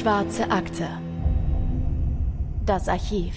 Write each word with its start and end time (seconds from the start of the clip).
Schwarze 0.00 0.50
Akte. 0.50 0.88
Das 2.64 2.88
Archiv. 2.88 3.34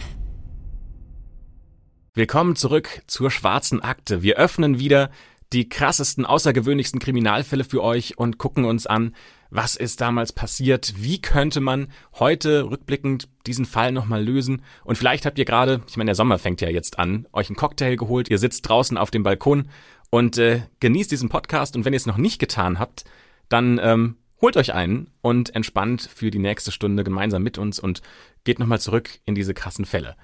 Willkommen 2.13 2.55
zurück 2.55 3.01
zur 3.05 3.31
Schwarzen 3.31 3.81
Akte. 3.81 4.21
Wir 4.21 4.37
öffnen 4.37 4.79
wieder 4.79 5.11
die 5.51 5.67
krassesten, 5.67 6.25
außergewöhnlichsten 6.25 7.01
Kriminalfälle 7.01 7.65
für 7.65 7.83
euch 7.83 8.17
und 8.17 8.37
gucken 8.37 8.63
uns 8.63 8.87
an, 8.87 9.13
was 9.49 9.75
ist 9.75 9.99
damals 9.99 10.31
passiert, 10.31 10.93
wie 10.95 11.19
könnte 11.19 11.59
man 11.59 11.89
heute 12.17 12.69
rückblickend 12.69 13.27
diesen 13.45 13.65
Fall 13.65 13.91
nochmal 13.91 14.23
lösen. 14.23 14.61
Und 14.85 14.97
vielleicht 14.97 15.25
habt 15.25 15.37
ihr 15.37 15.45
gerade, 15.45 15.81
ich 15.89 15.97
meine, 15.97 16.11
der 16.11 16.15
Sommer 16.15 16.39
fängt 16.39 16.61
ja 16.61 16.69
jetzt 16.69 16.97
an, 16.97 17.27
euch 17.33 17.49
einen 17.49 17.57
Cocktail 17.57 17.97
geholt, 17.97 18.29
ihr 18.29 18.39
sitzt 18.39 18.69
draußen 18.69 18.97
auf 18.97 19.11
dem 19.11 19.23
Balkon 19.23 19.67
und 20.11 20.37
äh, 20.37 20.61
genießt 20.79 21.11
diesen 21.11 21.27
Podcast. 21.27 21.75
Und 21.75 21.83
wenn 21.83 21.91
ihr 21.91 21.97
es 21.97 22.05
noch 22.05 22.15
nicht 22.15 22.39
getan 22.39 22.79
habt, 22.79 23.03
dann 23.49 23.81
ähm, 23.83 24.15
holt 24.43 24.57
euch 24.57 24.73
einen 24.73 25.07
und 25.21 25.55
entspannt 25.55 26.07
für 26.13 26.29
die 26.29 26.37
nächste 26.37 26.73
Stunde 26.73 27.05
gemeinsam 27.05 27.41
mit 27.41 27.57
uns 27.57 27.79
und 27.79 28.01
geht 28.43 28.59
nochmal 28.59 28.81
zurück 28.81 29.09
in 29.25 29.35
diese 29.35 29.53
krassen 29.53 29.85
Fälle. 29.85 30.17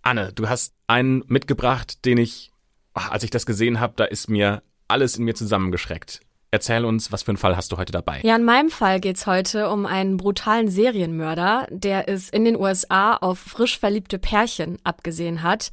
Anne, 0.00 0.32
du 0.32 0.48
hast 0.48 0.74
einen 0.86 1.22
mitgebracht, 1.26 2.06
den 2.06 2.16
ich, 2.16 2.50
ach, 2.94 3.10
als 3.10 3.22
ich 3.22 3.28
das 3.28 3.44
gesehen 3.44 3.78
habe, 3.78 3.92
da 3.96 4.04
ist 4.04 4.30
mir 4.30 4.62
alles 4.88 5.18
in 5.18 5.24
mir 5.24 5.34
zusammengeschreckt. 5.34 6.22
Erzähl 6.50 6.86
uns, 6.86 7.12
was 7.12 7.22
für 7.22 7.32
einen 7.32 7.36
Fall 7.36 7.54
hast 7.54 7.70
du 7.70 7.76
heute 7.76 7.92
dabei? 7.92 8.20
Ja, 8.22 8.34
in 8.34 8.44
meinem 8.44 8.70
Fall 8.70 8.98
geht's 8.98 9.26
heute 9.26 9.68
um 9.68 9.84
einen 9.84 10.16
brutalen 10.16 10.68
Serienmörder, 10.68 11.68
der 11.70 12.08
es 12.08 12.30
in 12.30 12.46
den 12.46 12.56
USA 12.56 13.14
auf 13.14 13.38
frisch 13.38 13.78
verliebte 13.78 14.18
Pärchen 14.18 14.78
abgesehen 14.84 15.42
hat. 15.42 15.70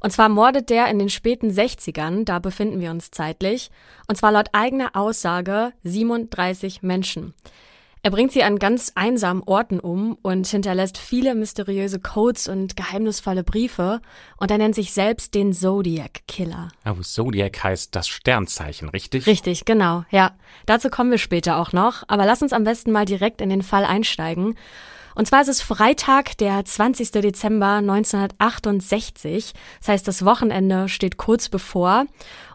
Und 0.00 0.12
zwar 0.12 0.28
mordet 0.28 0.70
der 0.70 0.88
in 0.88 0.98
den 0.98 1.08
späten 1.08 1.50
60ern, 1.50 2.24
da 2.24 2.38
befinden 2.38 2.80
wir 2.80 2.90
uns 2.90 3.10
zeitlich, 3.10 3.70
und 4.06 4.16
zwar 4.16 4.32
laut 4.32 4.48
eigener 4.52 4.94
Aussage 4.94 5.72
37 5.82 6.82
Menschen. 6.82 7.34
Er 8.02 8.12
bringt 8.12 8.30
sie 8.30 8.44
an 8.44 8.58
ganz 8.58 8.92
einsamen 8.94 9.42
Orten 9.44 9.80
um 9.80 10.16
und 10.22 10.46
hinterlässt 10.46 10.98
viele 10.98 11.34
mysteriöse 11.34 11.98
Codes 11.98 12.46
und 12.46 12.76
geheimnisvolle 12.76 13.42
Briefe 13.42 14.00
und 14.36 14.50
er 14.50 14.58
nennt 14.58 14.76
sich 14.76 14.92
selbst 14.92 15.34
den 15.34 15.52
Zodiac 15.52 16.20
Killer. 16.28 16.68
Oh, 16.86 17.02
Zodiac 17.02 17.64
heißt 17.64 17.94
das 17.96 18.06
Sternzeichen, 18.06 18.88
richtig? 18.88 19.26
Richtig, 19.26 19.64
genau, 19.64 20.04
ja. 20.10 20.36
Dazu 20.66 20.90
kommen 20.90 21.10
wir 21.10 21.18
später 21.18 21.58
auch 21.58 21.72
noch, 21.72 22.04
aber 22.06 22.24
lass 22.24 22.40
uns 22.40 22.52
am 22.52 22.64
besten 22.64 22.92
mal 22.92 23.04
direkt 23.04 23.40
in 23.40 23.50
den 23.50 23.62
Fall 23.62 23.84
einsteigen. 23.84 24.54
Und 25.18 25.26
zwar 25.26 25.40
ist 25.40 25.48
es 25.48 25.60
Freitag, 25.60 26.38
der 26.38 26.64
20. 26.64 27.10
Dezember 27.10 27.78
1968. 27.78 29.52
Das 29.80 29.88
heißt, 29.88 30.06
das 30.06 30.24
Wochenende 30.24 30.88
steht 30.88 31.16
kurz 31.16 31.48
bevor. 31.48 32.06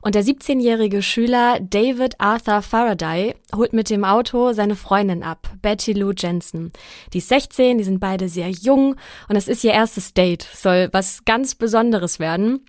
Und 0.02 0.16
der 0.16 0.24
17-jährige 0.24 1.02
Schüler 1.02 1.60
David 1.60 2.22
Arthur 2.22 2.62
Faraday 2.62 3.36
holt 3.54 3.74
mit 3.74 3.90
dem 3.90 4.06
Auto 4.06 4.54
seine 4.54 4.78
Freundin 4.78 5.24
ab, 5.24 5.52
Betty 5.62 5.92
Lou 5.92 6.14
Jensen. 6.18 6.72
Die 7.12 7.18
ist 7.18 7.28
16, 7.28 7.80
die 7.80 7.84
sind 7.84 8.00
beide 8.00 8.30
sehr 8.30 8.50
jung 8.50 8.96
und 9.28 9.36
es 9.36 9.50
ist 9.50 9.66
ihr 9.66 9.74
erstes 9.74 10.14
Date. 10.14 10.48
Soll 10.54 10.88
was 10.94 11.26
ganz 11.26 11.56
Besonderes 11.56 12.20
werden. 12.20 12.66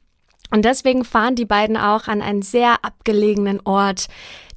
Und 0.54 0.64
deswegen 0.64 1.04
fahren 1.04 1.34
die 1.34 1.46
beiden 1.46 1.76
auch 1.76 2.06
an 2.06 2.22
einen 2.22 2.42
sehr 2.42 2.84
abgelegenen 2.84 3.60
Ort. 3.64 4.06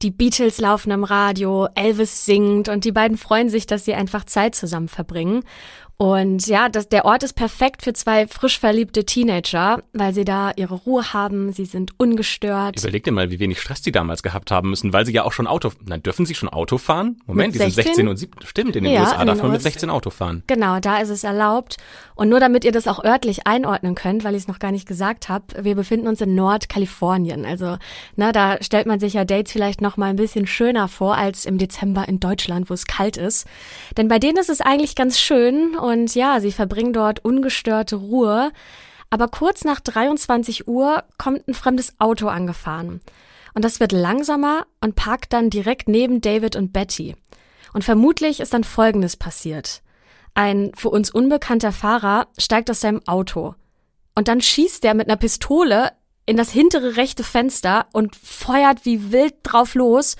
Die 0.03 0.11
Beatles 0.11 0.59
laufen 0.59 0.91
am 0.91 1.03
Radio, 1.03 1.69
Elvis 1.73 2.23
singt 2.23 2.69
und 2.69 2.85
die 2.85 2.91
beiden 2.91 3.17
freuen 3.17 3.49
sich, 3.49 3.65
dass 3.65 3.85
sie 3.85 3.95
einfach 3.95 4.23
Zeit 4.23 4.53
zusammen 4.53 4.89
verbringen. 4.89 5.43
Und 5.97 6.45
ja, 6.45 6.69
das, 6.69 6.89
der 6.89 7.05
Ort 7.05 7.23
ist 7.23 7.33
perfekt 7.33 7.81
für 7.81 7.91
zwei 7.91 8.27
frisch 8.27 8.59
verliebte 8.59 9.03
Teenager, 9.03 9.81
weil 9.93 10.13
sie 10.13 10.25
da 10.25 10.51
ihre 10.55 10.75
Ruhe 10.75 11.11
haben, 11.11 11.51
sie 11.51 11.65
sind 11.65 11.91
ungestört. 11.97 12.79
Überleg 12.79 13.03
dir 13.03 13.11
mal, 13.11 13.31
wie 13.31 13.39
wenig 13.39 13.59
Stress 13.59 13.81
die 13.81 13.91
damals 13.91 14.21
gehabt 14.21 14.51
haben 14.51 14.69
müssen, 14.69 14.93
weil 14.93 15.07
sie 15.07 15.11
ja 15.13 15.23
auch 15.23 15.31
schon 15.33 15.47
Auto, 15.47 15.71
nein, 15.85 16.03
dürfen 16.03 16.27
sie 16.27 16.35
schon 16.35 16.49
Auto 16.49 16.77
fahren? 16.77 17.17
Moment, 17.25 17.55
die 17.55 17.59
sind 17.59 17.71
16 17.73 18.07
und 18.07 18.17
17, 18.17 18.47
stimmt, 18.47 18.75
in 18.75 18.83
den 18.83 18.93
Ja, 18.93 19.01
USA 19.01 19.21
in 19.21 19.27
darf 19.27 19.37
man 19.41 19.47
mit 19.47 19.59
USA. 19.59 19.69
16 19.71 19.89
Auto 19.89 20.11
fahren. 20.11 20.43
Genau, 20.45 20.79
da 20.79 20.99
ist 20.99 21.09
es 21.09 21.23
erlaubt. 21.23 21.77
Und 22.13 22.29
nur 22.29 22.39
damit 22.39 22.63
ihr 22.63 22.71
das 22.71 22.87
auch 22.87 23.03
örtlich 23.03 23.47
einordnen 23.47 23.95
könnt, 23.95 24.23
weil 24.23 24.35
ich 24.35 24.43
es 24.43 24.47
noch 24.47 24.59
gar 24.59 24.71
nicht 24.71 24.87
gesagt 24.87 25.29
habe, 25.29 25.45
wir 25.61 25.73
befinden 25.75 26.07
uns 26.07 26.21
in 26.21 26.35
Nordkalifornien. 26.35 27.43
Also, 27.43 27.77
na, 28.15 28.31
da 28.31 28.57
stellt 28.61 28.85
man 28.85 28.99
sich 28.99 29.13
ja 29.13 29.25
Dates 29.25 29.51
vielleicht 29.51 29.81
noch 29.81 29.97
mal 29.97 30.11
ein 30.11 30.15
bisschen 30.15 30.45
schöner 30.45 30.87
vor 30.87 31.15
als 31.15 31.45
im 31.45 31.57
Dezember 31.57 32.07
in 32.07 32.19
Deutschland, 32.19 32.69
wo 32.69 32.75
es 32.75 32.85
kalt 32.85 33.17
ist. 33.17 33.47
Denn 33.97 34.07
bei 34.07 34.19
denen 34.19 34.37
ist 34.37 34.49
es 34.49 34.61
eigentlich 34.61 34.95
ganz 34.95 35.19
schön 35.19 35.75
und 35.87 36.13
ja, 36.15 36.39
sie 36.39 36.51
verbringen 36.51 36.93
dort 36.93 37.23
ungestörte 37.23 37.95
Ruhe. 37.95 38.51
Aber 39.09 39.27
kurz 39.27 39.63
nach 39.63 39.79
23 39.79 40.67
Uhr 40.67 41.03
kommt 41.17 41.47
ein 41.47 41.53
fremdes 41.53 41.95
Auto 41.99 42.27
angefahren. 42.27 43.01
Und 43.53 43.65
das 43.65 43.79
wird 43.79 43.91
langsamer 43.91 44.67
und 44.81 44.95
parkt 44.95 45.33
dann 45.33 45.49
direkt 45.49 45.87
neben 45.87 46.21
David 46.21 46.55
und 46.55 46.73
Betty. 46.73 47.15
Und 47.73 47.83
vermutlich 47.83 48.39
ist 48.39 48.53
dann 48.53 48.63
Folgendes 48.63 49.17
passiert. 49.17 49.81
Ein 50.33 50.71
für 50.75 50.89
uns 50.89 51.09
unbekannter 51.09 51.71
Fahrer 51.71 52.27
steigt 52.37 52.69
aus 52.69 52.81
seinem 52.81 53.01
Auto. 53.07 53.55
Und 54.13 54.27
dann 54.27 54.41
schießt 54.41 54.85
er 54.85 54.93
mit 54.93 55.07
einer 55.07 55.17
Pistole 55.17 55.91
in 56.25 56.37
das 56.37 56.51
hintere 56.51 56.97
rechte 56.97 57.23
Fenster 57.23 57.87
und 57.93 58.15
feuert 58.15 58.85
wie 58.85 59.11
wild 59.11 59.35
drauf 59.43 59.73
los. 59.73 60.15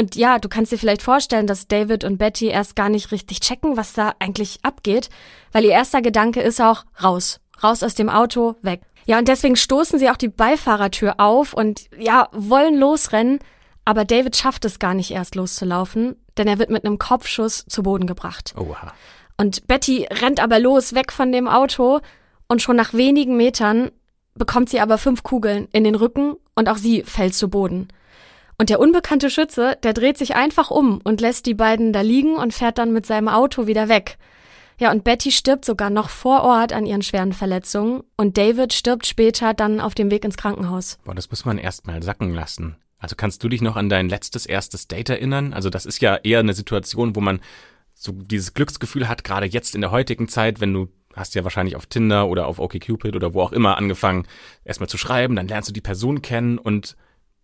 Und 0.00 0.16
ja, 0.16 0.38
du 0.38 0.48
kannst 0.48 0.72
dir 0.72 0.78
vielleicht 0.78 1.02
vorstellen, 1.02 1.46
dass 1.46 1.68
David 1.68 2.04
und 2.04 2.16
Betty 2.16 2.46
erst 2.46 2.74
gar 2.74 2.88
nicht 2.88 3.12
richtig 3.12 3.40
checken, 3.40 3.76
was 3.76 3.92
da 3.92 4.14
eigentlich 4.18 4.58
abgeht, 4.62 5.10
weil 5.52 5.66
ihr 5.66 5.72
erster 5.72 6.00
Gedanke 6.00 6.40
ist 6.40 6.58
auch 6.58 6.86
raus, 7.04 7.38
raus 7.62 7.82
aus 7.82 7.96
dem 7.96 8.08
Auto, 8.08 8.56
weg. 8.62 8.80
Ja, 9.04 9.18
und 9.18 9.28
deswegen 9.28 9.56
stoßen 9.56 9.98
sie 9.98 10.08
auch 10.08 10.16
die 10.16 10.28
Beifahrertür 10.28 11.16
auf 11.20 11.52
und 11.52 11.82
ja, 11.98 12.30
wollen 12.32 12.78
losrennen, 12.78 13.40
aber 13.84 14.06
David 14.06 14.38
schafft 14.38 14.64
es 14.64 14.78
gar 14.78 14.94
nicht 14.94 15.10
erst 15.10 15.34
loszulaufen, 15.34 16.16
denn 16.38 16.48
er 16.48 16.58
wird 16.58 16.70
mit 16.70 16.86
einem 16.86 16.96
Kopfschuss 16.96 17.66
zu 17.68 17.82
Boden 17.82 18.06
gebracht. 18.06 18.54
Oha. 18.56 18.94
Und 19.36 19.66
Betty 19.66 20.08
rennt 20.10 20.40
aber 20.40 20.60
los, 20.60 20.94
weg 20.94 21.12
von 21.12 21.30
dem 21.30 21.46
Auto 21.46 22.00
und 22.48 22.62
schon 22.62 22.76
nach 22.76 22.94
wenigen 22.94 23.36
Metern 23.36 23.90
bekommt 24.34 24.70
sie 24.70 24.80
aber 24.80 24.96
fünf 24.96 25.24
Kugeln 25.24 25.68
in 25.72 25.84
den 25.84 25.94
Rücken 25.94 26.36
und 26.54 26.70
auch 26.70 26.78
sie 26.78 27.02
fällt 27.02 27.34
zu 27.34 27.50
Boden. 27.50 27.88
Und 28.60 28.68
der 28.68 28.78
unbekannte 28.78 29.30
Schütze, 29.30 29.78
der 29.82 29.94
dreht 29.94 30.18
sich 30.18 30.36
einfach 30.36 30.70
um 30.70 31.00
und 31.02 31.22
lässt 31.22 31.46
die 31.46 31.54
beiden 31.54 31.94
da 31.94 32.02
liegen 32.02 32.34
und 32.34 32.52
fährt 32.52 32.76
dann 32.76 32.92
mit 32.92 33.06
seinem 33.06 33.28
Auto 33.28 33.66
wieder 33.66 33.88
weg. 33.88 34.18
Ja, 34.78 34.90
und 34.90 35.02
Betty 35.02 35.32
stirbt 35.32 35.64
sogar 35.64 35.88
noch 35.88 36.10
vor 36.10 36.42
Ort 36.42 36.74
an 36.74 36.84
ihren 36.84 37.00
schweren 37.00 37.32
Verletzungen 37.32 38.02
und 38.18 38.36
David 38.36 38.74
stirbt 38.74 39.06
später 39.06 39.54
dann 39.54 39.80
auf 39.80 39.94
dem 39.94 40.10
Weg 40.10 40.26
ins 40.26 40.36
Krankenhaus. 40.36 40.98
Boah, 41.04 41.14
das 41.14 41.30
muss 41.30 41.46
man 41.46 41.56
erst 41.56 41.86
mal 41.86 42.02
sacken 42.02 42.34
lassen. 42.34 42.76
Also 42.98 43.16
kannst 43.16 43.42
du 43.42 43.48
dich 43.48 43.62
noch 43.62 43.76
an 43.76 43.88
dein 43.88 44.10
letztes 44.10 44.44
erstes 44.44 44.88
Date 44.88 45.08
erinnern? 45.08 45.54
Also 45.54 45.70
das 45.70 45.86
ist 45.86 46.02
ja 46.02 46.16
eher 46.16 46.40
eine 46.40 46.52
Situation, 46.52 47.16
wo 47.16 47.22
man 47.22 47.40
so 47.94 48.12
dieses 48.12 48.52
Glücksgefühl 48.52 49.08
hat, 49.08 49.24
gerade 49.24 49.46
jetzt 49.46 49.74
in 49.74 49.80
der 49.80 49.90
heutigen 49.90 50.28
Zeit, 50.28 50.60
wenn 50.60 50.74
du 50.74 50.88
hast 51.16 51.34
ja 51.34 51.44
wahrscheinlich 51.44 51.76
auf 51.76 51.86
Tinder 51.86 52.28
oder 52.28 52.46
auf 52.46 52.58
OkCupid 52.58 53.16
oder 53.16 53.32
wo 53.32 53.40
auch 53.40 53.52
immer 53.52 53.78
angefangen, 53.78 54.26
erstmal 54.66 54.90
zu 54.90 54.98
schreiben, 54.98 55.34
dann 55.34 55.48
lernst 55.48 55.70
du 55.70 55.72
die 55.72 55.80
Person 55.80 56.20
kennen 56.20 56.58
und 56.58 56.94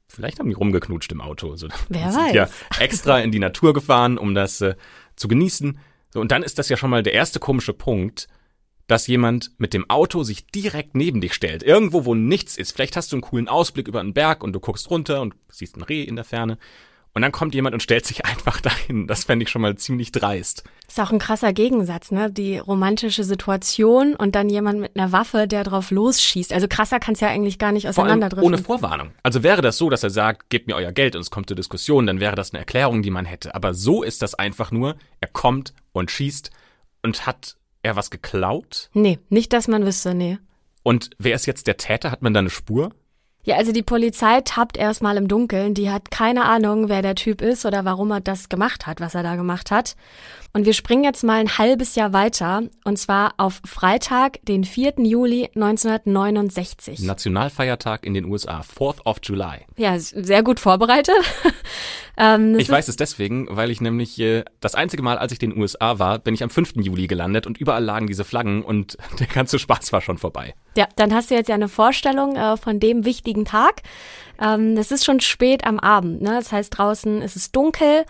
vielleicht 0.08 0.38
haben 0.38 0.48
die 0.48 0.54
rumgeknutscht 0.54 1.12
im 1.12 1.20
Auto. 1.20 1.56
So, 1.56 1.68
Wer 1.88 2.06
weiß. 2.14 2.34
ja 2.34 2.48
extra 2.78 3.20
in 3.20 3.32
die 3.32 3.38
Natur 3.38 3.74
gefahren, 3.74 4.18
um 4.18 4.34
das 4.34 4.60
äh, 4.60 4.74
zu 5.16 5.28
genießen. 5.28 5.78
So, 6.10 6.20
und 6.20 6.32
dann 6.32 6.42
ist 6.42 6.58
das 6.58 6.68
ja 6.68 6.76
schon 6.76 6.90
mal 6.90 7.02
der 7.02 7.12
erste 7.14 7.38
komische 7.40 7.72
Punkt, 7.72 8.28
dass 8.86 9.06
jemand 9.08 9.50
mit 9.58 9.74
dem 9.74 9.90
Auto 9.90 10.22
sich 10.22 10.46
direkt 10.46 10.94
neben 10.94 11.20
dich 11.20 11.34
stellt. 11.34 11.62
Irgendwo, 11.62 12.04
wo 12.04 12.14
nichts 12.14 12.56
ist. 12.56 12.72
Vielleicht 12.72 12.96
hast 12.96 13.10
du 13.10 13.16
einen 13.16 13.22
coolen 13.22 13.48
Ausblick 13.48 13.88
über 13.88 14.00
einen 14.00 14.14
Berg 14.14 14.44
und 14.44 14.52
du 14.52 14.60
guckst 14.60 14.90
runter 14.90 15.20
und 15.22 15.34
siehst 15.50 15.76
ein 15.76 15.82
Reh 15.82 16.02
in 16.04 16.14
der 16.14 16.24
Ferne. 16.24 16.58
Und 17.16 17.22
dann 17.22 17.32
kommt 17.32 17.54
jemand 17.54 17.72
und 17.72 17.82
stellt 17.82 18.04
sich 18.04 18.26
einfach 18.26 18.60
dahin. 18.60 19.06
Das 19.06 19.24
fände 19.24 19.44
ich 19.44 19.48
schon 19.48 19.62
mal 19.62 19.74
ziemlich 19.76 20.12
dreist. 20.12 20.64
Ist 20.86 21.00
auch 21.00 21.10
ein 21.10 21.18
krasser 21.18 21.54
Gegensatz, 21.54 22.10
ne? 22.10 22.30
Die 22.30 22.58
romantische 22.58 23.24
Situation 23.24 24.14
und 24.14 24.34
dann 24.34 24.50
jemand 24.50 24.80
mit 24.80 24.98
einer 24.98 25.12
Waffe, 25.12 25.48
der 25.48 25.64
drauf 25.64 25.90
losschießt. 25.90 26.52
Also 26.52 26.68
krasser 26.68 27.00
kann 27.00 27.14
es 27.14 27.20
ja 27.20 27.28
eigentlich 27.28 27.58
gar 27.58 27.72
nicht 27.72 27.88
auseinanderdriften. 27.88 28.46
ohne 28.46 28.58
Vorwarnung. 28.58 29.12
Also 29.22 29.42
wäre 29.42 29.62
das 29.62 29.78
so, 29.78 29.88
dass 29.88 30.02
er 30.02 30.10
sagt, 30.10 30.50
gebt 30.50 30.66
mir 30.66 30.76
euer 30.76 30.92
Geld 30.92 31.16
und 31.16 31.22
es 31.22 31.30
kommt 31.30 31.48
zur 31.48 31.56
Diskussion, 31.56 32.06
dann 32.06 32.20
wäre 32.20 32.36
das 32.36 32.52
eine 32.52 32.58
Erklärung, 32.58 33.00
die 33.00 33.10
man 33.10 33.24
hätte. 33.24 33.54
Aber 33.54 33.72
so 33.72 34.02
ist 34.02 34.20
das 34.20 34.34
einfach 34.34 34.70
nur, 34.70 34.96
er 35.22 35.28
kommt 35.28 35.72
und 35.92 36.10
schießt 36.10 36.50
und 37.02 37.24
hat 37.26 37.56
er 37.82 37.96
was 37.96 38.10
geklaut? 38.10 38.90
Nee, 38.92 39.20
nicht, 39.30 39.54
dass 39.54 39.68
man 39.68 39.86
wüsste, 39.86 40.12
nee. 40.12 40.36
Und 40.82 41.08
wer 41.16 41.34
ist 41.34 41.46
jetzt 41.46 41.66
der 41.66 41.78
Täter? 41.78 42.10
Hat 42.10 42.20
man 42.20 42.34
da 42.34 42.40
eine 42.40 42.50
Spur? 42.50 42.92
Ja, 43.46 43.56
also 43.56 43.70
die 43.70 43.84
Polizei 43.84 44.40
tappt 44.40 44.76
erstmal 44.76 45.16
im 45.16 45.28
Dunkeln. 45.28 45.72
Die 45.72 45.88
hat 45.88 46.10
keine 46.10 46.46
Ahnung, 46.46 46.88
wer 46.88 47.00
der 47.00 47.14
Typ 47.14 47.40
ist 47.40 47.64
oder 47.64 47.84
warum 47.84 48.10
er 48.10 48.20
das 48.20 48.48
gemacht 48.48 48.88
hat, 48.88 49.00
was 49.00 49.14
er 49.14 49.22
da 49.22 49.36
gemacht 49.36 49.70
hat. 49.70 49.94
Und 50.52 50.66
wir 50.66 50.72
springen 50.72 51.04
jetzt 51.04 51.22
mal 51.22 51.38
ein 51.38 51.56
halbes 51.56 51.94
Jahr 51.94 52.12
weiter. 52.12 52.62
Und 52.82 52.98
zwar 52.98 53.34
auf 53.36 53.60
Freitag, 53.64 54.44
den 54.46 54.64
4. 54.64 54.94
Juli 54.98 55.48
1969. 55.54 57.00
Nationalfeiertag 57.00 58.04
in 58.04 58.14
den 58.14 58.24
USA, 58.24 58.62
4th 58.62 59.02
of 59.04 59.18
July. 59.22 59.58
Ja, 59.76 59.96
sehr 59.96 60.42
gut 60.42 60.58
vorbereitet. 60.58 61.14
Ähm, 62.16 62.54
das 62.54 62.62
Ich 62.62 62.70
weiß 62.70 62.88
es 62.88 62.96
deswegen, 62.96 63.46
weil 63.50 63.70
ich 63.70 63.80
nämlich 63.80 64.18
äh, 64.18 64.44
das 64.60 64.74
einzige 64.74 65.02
Mal, 65.02 65.18
als 65.18 65.32
ich 65.32 65.42
in 65.42 65.50
den 65.50 65.60
USA 65.60 65.98
war, 65.98 66.18
bin 66.18 66.34
ich 66.34 66.42
am 66.42 66.50
5. 66.50 66.76
Juli 66.76 67.06
gelandet 67.06 67.46
und 67.46 67.58
überall 67.58 67.84
lagen 67.84 68.06
diese 68.06 68.24
Flaggen 68.24 68.62
und 68.62 68.96
der 69.20 69.26
ganze 69.26 69.58
Spaß 69.58 69.92
war 69.92 70.00
schon 70.00 70.18
vorbei. 70.18 70.54
Ja, 70.76 70.88
dann 70.96 71.14
hast 71.14 71.30
du 71.30 71.34
jetzt 71.34 71.48
ja 71.48 71.54
eine 71.54 71.68
Vorstellung 71.68 72.36
äh, 72.36 72.56
von 72.56 72.80
dem 72.80 73.04
wichtigen 73.04 73.44
Tag. 73.44 73.82
Ähm, 74.40 74.76
es 74.76 74.90
ist 74.90 75.04
schon 75.04 75.20
spät 75.20 75.64
am 75.66 75.78
Abend, 75.78 76.22
ne? 76.22 76.30
Das 76.30 76.52
heißt, 76.52 76.76
draußen 76.76 77.22
ist 77.22 77.36
es 77.36 77.52
dunkel 77.52 78.04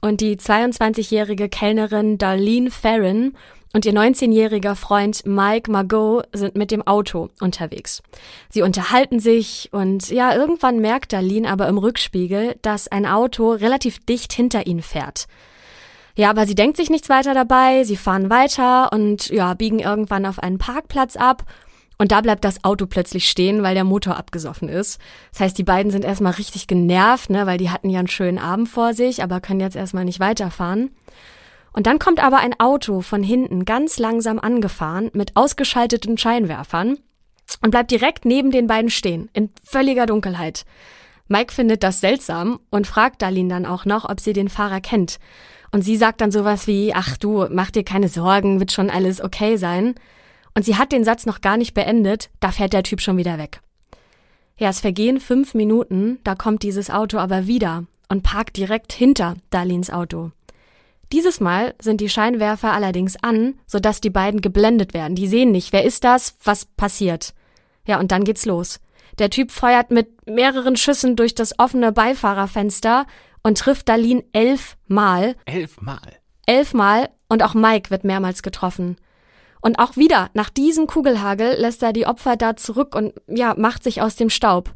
und 0.00 0.20
die 0.20 0.36
22-jährige 0.36 1.48
Kellnerin 1.48 2.18
Darlene 2.18 2.70
Farron 2.70 3.34
und 3.72 3.84
ihr 3.84 3.92
19-jähriger 3.92 4.74
Freund 4.74 5.26
Mike 5.26 5.70
Margot 5.70 6.24
sind 6.32 6.56
mit 6.56 6.70
dem 6.70 6.86
Auto 6.86 7.28
unterwegs. 7.40 8.02
Sie 8.48 8.62
unterhalten 8.62 9.20
sich 9.20 9.68
und 9.72 10.08
ja, 10.08 10.34
irgendwann 10.34 10.80
merkt 10.80 11.12
Darlene 11.12 11.50
aber 11.50 11.68
im 11.68 11.78
Rückspiegel, 11.78 12.56
dass 12.62 12.88
ein 12.88 13.06
Auto 13.06 13.52
relativ 13.52 13.98
dicht 14.04 14.32
hinter 14.32 14.66
ihnen 14.66 14.82
fährt. 14.82 15.26
Ja, 16.16 16.30
aber 16.30 16.46
sie 16.46 16.54
denkt 16.56 16.76
sich 16.76 16.90
nichts 16.90 17.08
weiter 17.08 17.34
dabei, 17.34 17.84
sie 17.84 17.96
fahren 17.96 18.30
weiter 18.30 18.92
und 18.92 19.28
ja, 19.28 19.54
biegen 19.54 19.78
irgendwann 19.78 20.26
auf 20.26 20.40
einen 20.40 20.58
Parkplatz 20.58 21.14
ab 21.16 21.44
und 21.98 22.12
da 22.12 22.20
bleibt 22.20 22.44
das 22.44 22.64
Auto 22.64 22.86
plötzlich 22.86 23.28
stehen, 23.28 23.62
weil 23.62 23.74
der 23.74 23.84
Motor 23.84 24.16
abgesoffen 24.16 24.68
ist. 24.68 25.00
Das 25.32 25.40
heißt, 25.40 25.58
die 25.58 25.64
beiden 25.64 25.90
sind 25.90 26.04
erstmal 26.04 26.32
richtig 26.32 26.68
genervt, 26.68 27.28
ne, 27.28 27.44
weil 27.46 27.58
die 27.58 27.70
hatten 27.70 27.90
ja 27.90 27.98
einen 27.98 28.08
schönen 28.08 28.38
Abend 28.38 28.68
vor 28.68 28.94
sich, 28.94 29.22
aber 29.22 29.40
können 29.40 29.60
jetzt 29.60 29.76
erstmal 29.76 30.04
nicht 30.04 30.20
weiterfahren. 30.20 30.90
Und 31.78 31.86
dann 31.86 32.00
kommt 32.00 32.20
aber 32.20 32.38
ein 32.38 32.58
Auto 32.58 33.02
von 33.02 33.22
hinten 33.22 33.64
ganz 33.64 34.00
langsam 34.00 34.40
angefahren 34.40 35.12
mit 35.12 35.36
ausgeschalteten 35.36 36.18
Scheinwerfern 36.18 36.98
und 37.62 37.70
bleibt 37.70 37.92
direkt 37.92 38.24
neben 38.24 38.50
den 38.50 38.66
beiden 38.66 38.90
stehen, 38.90 39.30
in 39.32 39.50
völliger 39.62 40.06
Dunkelheit. 40.06 40.64
Mike 41.28 41.54
findet 41.54 41.84
das 41.84 42.00
seltsam 42.00 42.58
und 42.70 42.88
fragt 42.88 43.22
Darlene 43.22 43.50
dann 43.50 43.64
auch 43.64 43.84
noch, 43.84 44.10
ob 44.10 44.18
sie 44.18 44.32
den 44.32 44.48
Fahrer 44.48 44.80
kennt. 44.80 45.20
Und 45.70 45.82
sie 45.82 45.96
sagt 45.96 46.20
dann 46.20 46.32
sowas 46.32 46.66
wie, 46.66 46.94
ach 46.96 47.16
du, 47.16 47.46
mach 47.48 47.70
dir 47.70 47.84
keine 47.84 48.08
Sorgen, 48.08 48.58
wird 48.58 48.72
schon 48.72 48.90
alles 48.90 49.22
okay 49.22 49.56
sein. 49.56 49.94
Und 50.56 50.64
sie 50.64 50.74
hat 50.74 50.90
den 50.90 51.04
Satz 51.04 51.26
noch 51.26 51.42
gar 51.42 51.56
nicht 51.56 51.74
beendet, 51.74 52.28
da 52.40 52.50
fährt 52.50 52.72
der 52.72 52.82
Typ 52.82 53.00
schon 53.00 53.18
wieder 53.18 53.38
weg. 53.38 53.60
Ja, 54.56 54.70
es 54.70 54.80
vergehen 54.80 55.20
fünf 55.20 55.54
Minuten, 55.54 56.18
da 56.24 56.34
kommt 56.34 56.64
dieses 56.64 56.90
Auto 56.90 57.18
aber 57.18 57.46
wieder 57.46 57.84
und 58.08 58.24
parkt 58.24 58.56
direkt 58.56 58.92
hinter 58.92 59.36
Darlins 59.50 59.90
Auto. 59.90 60.32
Dieses 61.12 61.40
Mal 61.40 61.74
sind 61.80 62.00
die 62.00 62.08
Scheinwerfer 62.08 62.72
allerdings 62.72 63.16
an, 63.22 63.54
sodass 63.66 64.00
die 64.00 64.10
beiden 64.10 64.40
geblendet 64.40 64.92
werden. 64.92 65.14
Die 65.14 65.28
sehen 65.28 65.52
nicht, 65.52 65.72
wer 65.72 65.84
ist 65.84 66.04
das, 66.04 66.36
was 66.44 66.66
passiert. 66.66 67.34
Ja, 67.86 67.98
und 67.98 68.12
dann 68.12 68.24
geht's 68.24 68.44
los. 68.44 68.80
Der 69.18 69.30
Typ 69.30 69.50
feuert 69.50 69.90
mit 69.90 70.26
mehreren 70.26 70.76
Schüssen 70.76 71.16
durch 71.16 71.34
das 71.34 71.58
offene 71.58 71.92
Beifahrerfenster 71.92 73.06
und 73.42 73.58
trifft 73.58 73.88
Darlene 73.88 74.24
elfmal. 74.32 75.34
Elfmal? 75.46 76.18
Elfmal 76.46 77.08
und 77.28 77.42
auch 77.42 77.54
Mike 77.54 77.90
wird 77.90 78.04
mehrmals 78.04 78.42
getroffen. 78.42 78.96
Und 79.60 79.78
auch 79.78 79.96
wieder, 79.96 80.30
nach 80.34 80.50
diesem 80.50 80.86
Kugelhagel 80.86 81.54
lässt 81.58 81.82
er 81.82 81.92
die 81.92 82.06
Opfer 82.06 82.36
da 82.36 82.56
zurück 82.56 82.94
und 82.94 83.14
ja, 83.26 83.54
macht 83.56 83.82
sich 83.82 84.02
aus 84.02 84.14
dem 84.14 84.30
Staub. 84.30 84.74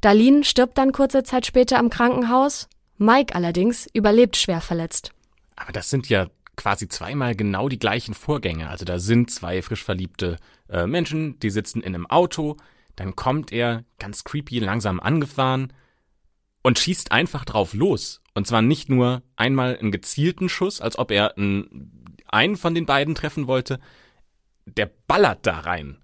Darlene 0.00 0.44
stirbt 0.44 0.76
dann 0.76 0.92
kurze 0.92 1.22
Zeit 1.22 1.46
später 1.46 1.78
am 1.78 1.88
Krankenhaus. 1.88 2.68
Mike 2.98 3.34
allerdings 3.34 3.88
überlebt 3.94 4.36
schwer 4.36 4.60
verletzt. 4.60 5.12
Aber 5.56 5.72
das 5.72 5.90
sind 5.90 6.08
ja 6.08 6.28
quasi 6.56 6.88
zweimal 6.88 7.34
genau 7.34 7.68
die 7.68 7.78
gleichen 7.78 8.14
Vorgänge. 8.14 8.68
Also 8.68 8.84
da 8.84 8.98
sind 8.98 9.30
zwei 9.30 9.62
frisch 9.62 9.84
verliebte 9.84 10.36
äh, 10.68 10.86
Menschen, 10.86 11.38
die 11.40 11.50
sitzen 11.50 11.82
in 11.82 11.94
einem 11.94 12.06
Auto, 12.06 12.56
dann 12.96 13.16
kommt 13.16 13.52
er 13.52 13.84
ganz 13.98 14.24
creepy 14.24 14.60
langsam 14.60 15.00
angefahren 15.00 15.72
und 16.62 16.78
schießt 16.78 17.12
einfach 17.12 17.44
drauf 17.44 17.74
los. 17.74 18.22
Und 18.34 18.46
zwar 18.46 18.62
nicht 18.62 18.88
nur 18.88 19.22
einmal 19.36 19.76
einen 19.76 19.92
gezielten 19.92 20.48
Schuss, 20.48 20.80
als 20.80 20.98
ob 20.98 21.10
er 21.10 21.36
einen, 21.36 22.04
einen 22.26 22.56
von 22.56 22.74
den 22.74 22.86
beiden 22.86 23.14
treffen 23.14 23.46
wollte. 23.46 23.80
Der 24.66 24.90
ballert 25.06 25.46
da 25.46 25.60
rein. 25.60 25.98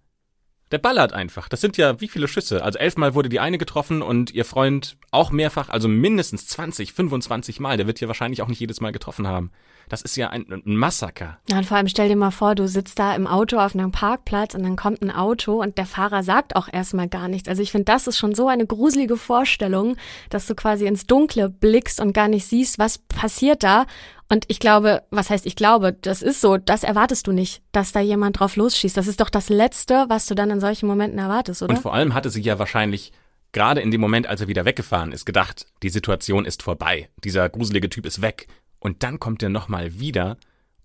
Der 0.70 0.78
ballert 0.78 1.12
einfach. 1.12 1.48
Das 1.48 1.60
sind 1.60 1.76
ja 1.76 2.00
wie 2.00 2.08
viele 2.08 2.28
Schüsse? 2.28 2.62
Also 2.62 2.78
elfmal 2.78 3.14
wurde 3.14 3.28
die 3.28 3.40
eine 3.40 3.58
getroffen 3.58 4.02
und 4.02 4.30
ihr 4.30 4.44
Freund 4.44 4.96
auch 5.10 5.32
mehrfach, 5.32 5.68
also 5.68 5.88
mindestens 5.88 6.46
20, 6.46 6.92
25 6.92 7.58
Mal. 7.58 7.76
Der 7.76 7.86
wird 7.86 7.98
hier 7.98 8.08
wahrscheinlich 8.08 8.42
auch 8.42 8.48
nicht 8.48 8.60
jedes 8.60 8.80
Mal 8.80 8.92
getroffen 8.92 9.26
haben. 9.26 9.50
Das 9.88 10.02
ist 10.02 10.16
ja 10.16 10.30
ein, 10.30 10.46
ein 10.48 10.76
Massaker. 10.76 11.38
Ja, 11.48 11.58
und 11.58 11.66
vor 11.66 11.76
allem 11.76 11.88
stell 11.88 12.08
dir 12.08 12.14
mal 12.14 12.30
vor, 12.30 12.54
du 12.54 12.68
sitzt 12.68 13.00
da 13.00 13.14
im 13.16 13.26
Auto 13.26 13.58
auf 13.58 13.74
einem 13.74 13.90
Parkplatz 13.90 14.54
und 14.54 14.62
dann 14.62 14.76
kommt 14.76 15.02
ein 15.02 15.10
Auto 15.10 15.60
und 15.60 15.78
der 15.78 15.86
Fahrer 15.86 16.22
sagt 16.22 16.54
auch 16.54 16.68
erstmal 16.72 17.08
gar 17.08 17.26
nichts. 17.26 17.48
Also 17.48 17.60
ich 17.62 17.72
finde, 17.72 17.86
das 17.86 18.06
ist 18.06 18.16
schon 18.16 18.36
so 18.36 18.46
eine 18.46 18.66
gruselige 18.66 19.16
Vorstellung, 19.16 19.96
dass 20.28 20.46
du 20.46 20.54
quasi 20.54 20.86
ins 20.86 21.06
Dunkle 21.08 21.48
blickst 21.48 22.00
und 22.00 22.12
gar 22.12 22.28
nicht 22.28 22.46
siehst, 22.46 22.78
was 22.78 22.98
passiert 22.98 23.64
da. 23.64 23.86
Und 24.32 24.44
ich 24.46 24.60
glaube, 24.60 25.02
was 25.10 25.28
heißt 25.28 25.44
ich 25.44 25.56
glaube, 25.56 25.92
das 25.92 26.22
ist 26.22 26.40
so, 26.40 26.56
das 26.56 26.84
erwartest 26.84 27.26
du 27.26 27.32
nicht, 27.32 27.62
dass 27.72 27.90
da 27.90 28.00
jemand 28.00 28.38
drauf 28.38 28.54
losschießt. 28.54 28.96
Das 28.96 29.08
ist 29.08 29.20
doch 29.20 29.28
das 29.28 29.48
Letzte, 29.48 30.06
was 30.08 30.26
du 30.26 30.36
dann 30.36 30.50
in 30.50 30.60
solchen 30.60 30.86
Momenten 30.86 31.18
erwartest, 31.18 31.62
oder? 31.62 31.74
Und 31.74 31.82
vor 31.82 31.94
allem 31.94 32.14
hatte 32.14 32.30
sie 32.30 32.40
ja 32.40 32.58
wahrscheinlich 32.58 33.12
gerade 33.50 33.80
in 33.80 33.90
dem 33.90 34.00
Moment, 34.00 34.28
als 34.28 34.40
er 34.40 34.46
wieder 34.48 34.64
weggefahren 34.64 35.10
ist, 35.10 35.24
gedacht, 35.26 35.66
die 35.82 35.88
Situation 35.88 36.44
ist 36.44 36.62
vorbei. 36.62 37.08
Dieser 37.24 37.48
gruselige 37.48 37.90
Typ 37.90 38.06
ist 38.06 38.22
weg. 38.22 38.46
Und 38.78 39.02
dann 39.02 39.18
kommt 39.18 39.42
er 39.42 39.48
nochmal 39.48 39.98
wieder 39.98 40.36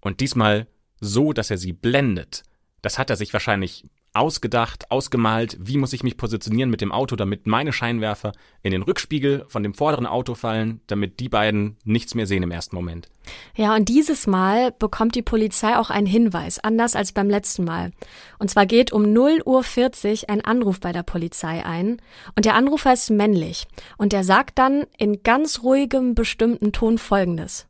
und 0.02 0.22
diesmal 0.22 0.68
so, 1.00 1.32
dass 1.32 1.52
er 1.52 1.58
sie 1.58 1.72
blendet. 1.72 2.44
Das 2.82 2.98
hat 2.98 3.12
er 3.12 3.16
sich 3.16 3.32
wahrscheinlich 3.32 3.86
ausgedacht, 4.16 4.92
ausgemalt, 4.92 5.58
wie 5.60 5.78
muss 5.78 5.94
ich 5.94 6.04
mich 6.04 6.18
positionieren 6.18 6.70
mit 6.70 6.82
dem 6.82 6.92
Auto, 6.92 7.16
damit 7.16 7.48
meine 7.48 7.74
Scheinwerfer 7.74 8.32
in 8.64 8.72
den 8.72 8.82
Rückspiegel 8.82 9.46
von 9.48 9.64
dem 9.64 9.74
vorderen 9.74 10.06
Auto 10.06 10.36
fallen, 10.36 10.82
damit 10.88 11.20
die 11.20 11.30
beiden 11.30 11.78
nichts 11.84 12.16
mehr 12.16 12.26
sehen 12.26 12.44
im 12.44 12.52
ersten 12.52 12.76
Moment. 12.76 13.10
Ja, 13.56 13.76
und 13.76 13.90
dieses 13.90 14.28
Mal 14.28 14.72
bekommt 14.72 15.16
die 15.16 15.22
Polizei 15.22 15.78
auch 15.78 15.90
einen 15.90 16.08
Hinweis, 16.08 16.60
anders 16.60 16.96
als 16.96 17.12
beim 17.12 17.30
letzten 17.30 17.64
Mal. 17.64 17.92
Und 18.40 18.50
zwar 18.50 18.66
geht 18.66 18.92
um 18.92 19.12
0 19.12 19.42
Uhr 19.46 19.64
40 19.64 20.30
ein 20.30 20.42
Anruf 20.42 20.80
bei 20.80 20.92
der 20.92 21.04
Polizei 21.04 21.66
ein 21.66 22.02
und 22.36 22.46
der 22.46 22.56
Anrufer 22.56 22.94
ist 22.94 23.10
männlich 23.10 23.68
und 23.98 24.14
der 24.14 24.24
sagt 24.24 24.60
dann 24.60 24.86
in 24.98 25.24
ganz 25.24 25.64
ruhigem, 25.64 26.16
bestimmten 26.16 26.72
Ton 26.72 26.98
Folgendes. 26.98 27.68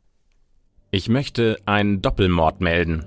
Ich 0.90 1.08
möchte 1.08 1.58
einen 1.66 2.00
Doppelmord 2.00 2.60
melden. 2.60 3.04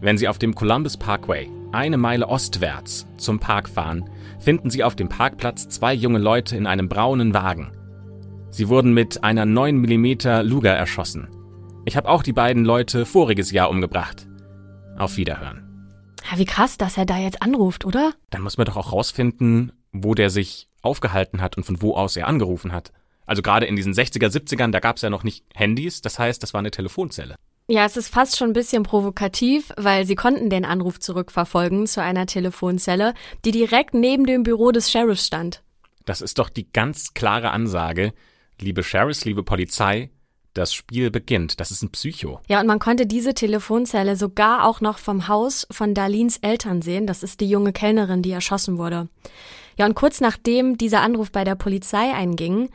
Wenn 0.00 0.16
Sie 0.16 0.28
auf 0.28 0.38
dem 0.38 0.54
Columbus 0.54 0.96
Parkway 0.96 1.50
eine 1.72 1.98
Meile 1.98 2.28
ostwärts 2.28 3.06
zum 3.18 3.38
Park 3.38 3.68
fahren, 3.68 4.08
finden 4.38 4.70
Sie 4.70 4.82
auf 4.82 4.96
dem 4.96 5.08
Parkplatz 5.10 5.68
zwei 5.68 5.92
junge 5.92 6.18
Leute 6.18 6.56
in 6.56 6.66
einem 6.66 6.88
braunen 6.88 7.34
Wagen. 7.34 7.72
Sie 8.50 8.68
wurden 8.68 8.94
mit 8.94 9.22
einer 9.22 9.44
9 9.44 9.76
mm 9.76 10.42
Luger 10.42 10.72
erschossen. 10.72 11.28
Ich 11.84 11.96
habe 11.96 12.08
auch 12.08 12.22
die 12.22 12.32
beiden 12.32 12.64
Leute 12.64 13.04
voriges 13.04 13.50
Jahr 13.50 13.68
umgebracht. 13.68 14.26
Auf 14.96 15.18
Wiederhören. 15.18 15.66
Ja, 16.30 16.38
wie 16.38 16.46
krass, 16.46 16.78
dass 16.78 16.96
er 16.96 17.04
da 17.04 17.18
jetzt 17.18 17.42
anruft, 17.42 17.84
oder? 17.84 18.14
Dann 18.30 18.42
muss 18.42 18.56
man 18.56 18.66
doch 18.66 18.76
auch 18.76 18.92
rausfinden, 18.92 19.72
wo 19.92 20.14
der 20.14 20.30
sich 20.30 20.68
aufgehalten 20.82 21.42
hat 21.42 21.56
und 21.58 21.64
von 21.64 21.82
wo 21.82 21.94
aus 21.94 22.16
er 22.16 22.26
angerufen 22.26 22.72
hat. 22.72 22.92
Also 23.26 23.42
gerade 23.42 23.66
in 23.66 23.76
diesen 23.76 23.92
60er, 23.92 24.28
70ern, 24.28 24.70
da 24.70 24.80
gab 24.80 24.96
es 24.96 25.02
ja 25.02 25.10
noch 25.10 25.24
nicht 25.24 25.44
Handys, 25.54 26.00
das 26.00 26.18
heißt, 26.18 26.42
das 26.42 26.54
war 26.54 26.58
eine 26.58 26.70
Telefonzelle. 26.70 27.36
Ja, 27.70 27.84
es 27.84 27.96
ist 27.96 28.12
fast 28.12 28.36
schon 28.36 28.50
ein 28.50 28.52
bisschen 28.52 28.82
provokativ, 28.82 29.72
weil 29.76 30.04
sie 30.04 30.16
konnten 30.16 30.50
den 30.50 30.64
Anruf 30.64 30.98
zurückverfolgen 30.98 31.86
zu 31.86 32.02
einer 32.02 32.26
Telefonzelle, 32.26 33.14
die 33.44 33.52
direkt 33.52 33.94
neben 33.94 34.26
dem 34.26 34.42
Büro 34.42 34.72
des 34.72 34.90
Sheriffs 34.90 35.28
stand. 35.28 35.62
Das 36.04 36.20
ist 36.20 36.40
doch 36.40 36.48
die 36.48 36.66
ganz 36.72 37.14
klare 37.14 37.52
Ansage, 37.52 38.12
liebe 38.58 38.82
Sheriffs, 38.82 39.24
liebe 39.24 39.44
Polizei, 39.44 40.10
das 40.52 40.74
Spiel 40.74 41.12
beginnt. 41.12 41.60
Das 41.60 41.70
ist 41.70 41.84
ein 41.84 41.92
Psycho. 41.92 42.40
Ja, 42.48 42.60
und 42.60 42.66
man 42.66 42.80
konnte 42.80 43.06
diese 43.06 43.34
Telefonzelle 43.34 44.16
sogar 44.16 44.66
auch 44.66 44.80
noch 44.80 44.98
vom 44.98 45.28
Haus 45.28 45.68
von 45.70 45.94
Darlins 45.94 46.38
Eltern 46.38 46.82
sehen. 46.82 47.06
Das 47.06 47.22
ist 47.22 47.38
die 47.38 47.48
junge 47.48 47.72
Kellnerin, 47.72 48.22
die 48.22 48.32
erschossen 48.32 48.78
wurde. 48.78 49.08
Ja, 49.78 49.86
und 49.86 49.94
kurz 49.94 50.20
nachdem 50.20 50.76
dieser 50.76 51.02
Anruf 51.02 51.30
bei 51.30 51.44
der 51.44 51.54
Polizei 51.54 52.12
einging, 52.12 52.68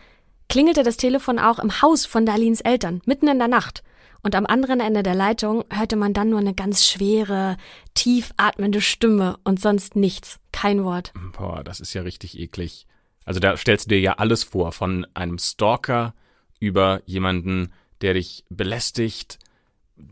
klingelte 0.48 0.84
das 0.84 0.96
Telefon 0.96 1.38
auch 1.38 1.60
im 1.60 1.82
Haus 1.82 2.06
von 2.06 2.26
Darlins 2.26 2.62
Eltern, 2.62 3.02
mitten 3.06 3.28
in 3.28 3.40
der 3.40 3.50
Nacht 3.50 3.84
und 4.26 4.34
am 4.34 4.48
anderen 4.48 4.80
Ende 4.80 5.04
der 5.04 5.14
Leitung 5.14 5.66
hörte 5.72 5.96
man 5.96 6.12
dann 6.12 6.32
nur 6.32 6.40
eine 6.40 6.56
ganz 6.56 6.84
schwere, 6.84 7.58
tief 7.94 8.32
atmende 8.38 8.82
Stimme 8.82 9.38
und 9.44 9.62
sonst 9.62 9.96
nichts, 9.96 10.40
kein 10.52 10.84
Wort. 10.84 11.14
Boah, 11.38 11.64
das 11.64 11.80
ist 11.80 11.94
ja 11.94 12.02
richtig 12.02 12.40
eklig. 12.40 12.88
Also 13.24 13.40
da 13.40 13.56
stellst 13.56 13.86
du 13.86 13.90
dir 13.90 14.00
ja 14.00 14.14
alles 14.14 14.44
vor, 14.44 14.72
von 14.72 15.06
einem 15.14 15.38
Stalker 15.38 16.16
über 16.60 17.04
jemanden, 17.06 17.72
der 18.02 18.16
dich 18.16 18.46
belästigt. 18.50 19.38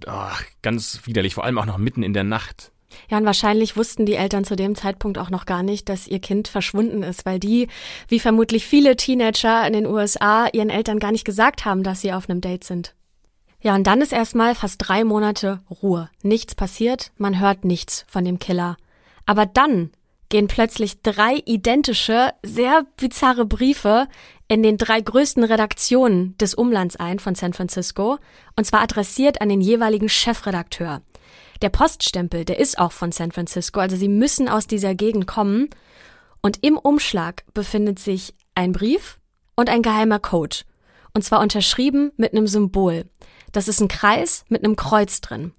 Oh, 0.06 0.30
ganz 0.62 1.02
widerlich, 1.06 1.34
vor 1.34 1.44
allem 1.44 1.58
auch 1.58 1.66
noch 1.66 1.80
mitten 1.80 2.04
in 2.04 2.14
der 2.14 2.24
Nacht. 2.24 2.72
Ja, 3.10 3.18
und 3.18 3.26
wahrscheinlich 3.26 3.76
wussten 3.76 4.06
die 4.06 4.14
Eltern 4.14 4.44
zu 4.44 4.56
dem 4.56 4.76
Zeitpunkt 4.76 5.18
auch 5.18 5.32
noch 5.32 5.48
gar 5.48 5.64
nicht, 5.64 5.90
dass 5.90 6.08
ihr 6.08 6.20
Kind 6.20 6.48
verschwunden 6.48 7.02
ist, 7.02 7.26
weil 7.26 7.40
die, 7.40 7.68
wie 8.10 8.20
vermutlich 8.20 8.68
viele 8.68 8.96
Teenager 8.96 9.66
in 9.66 9.74
den 9.74 9.88
USA, 9.88 10.48
ihren 10.54 10.70
Eltern 10.70 11.00
gar 11.00 11.12
nicht 11.12 11.26
gesagt 11.26 11.66
haben, 11.66 11.82
dass 11.82 12.02
sie 12.02 12.14
auf 12.14 12.30
einem 12.30 12.42
Date 12.42 12.64
sind. 12.64 12.94
Ja, 13.64 13.76
und 13.76 13.88
dann 13.88 14.02
ist 14.02 14.12
erstmal 14.12 14.56
fast 14.56 14.76
drei 14.78 15.06
Monate 15.06 15.62
Ruhe. 15.70 16.10
Nichts 16.22 16.54
passiert, 16.54 17.12
man 17.18 17.40
hört 17.40 17.64
nichts 17.64 18.06
von 18.10 18.26
dem 18.26 18.38
Killer. 18.38 18.76
Aber 19.26 19.46
dann 19.46 19.92
gehen 20.28 20.48
plötzlich 20.48 21.02
drei 21.02 21.42
identische, 21.46 22.34
sehr 22.44 22.86
bizarre 22.98 23.46
Briefe 23.46 24.08
in 24.50 24.64
den 24.64 24.78
drei 24.78 25.00
größten 25.00 25.46
Redaktionen 25.46 26.38
des 26.38 26.56
Umlands 26.56 26.98
ein 26.98 27.20
von 27.20 27.36
San 27.36 27.54
Francisco, 27.54 28.18
und 28.58 28.66
zwar 28.66 28.82
adressiert 28.82 29.40
an 29.42 29.48
den 29.48 29.62
jeweiligen 29.62 30.10
Chefredakteur. 30.10 31.02
Der 31.62 31.70
Poststempel, 31.70 32.44
der 32.44 32.60
ist 32.60 32.78
auch 32.78 32.92
von 32.92 33.14
San 33.14 33.32
Francisco, 33.32 33.80
also 33.80 33.96
sie 33.96 34.10
müssen 34.10 34.50
aus 34.50 34.68
dieser 34.68 34.94
Gegend 34.94 35.26
kommen. 35.26 35.70
Und 36.42 36.62
im 36.62 36.78
Umschlag 36.78 37.46
befindet 37.54 38.00
sich 38.00 38.34
ein 38.56 38.74
Brief 38.74 39.20
und 39.56 39.70
ein 39.70 39.82
geheimer 39.82 40.20
Code. 40.20 40.58
Und 41.14 41.24
zwar 41.24 41.40
unterschrieben 41.40 42.12
mit 42.18 42.34
einem 42.34 42.48
Symbol. 42.48 43.06
Das 43.54 43.70
ist 43.70 43.80
ein 43.80 43.88
Kreis 43.88 44.44
mit 44.50 44.64
einem 44.64 44.76
Kreuz 44.76 45.22
drin. 45.22 45.54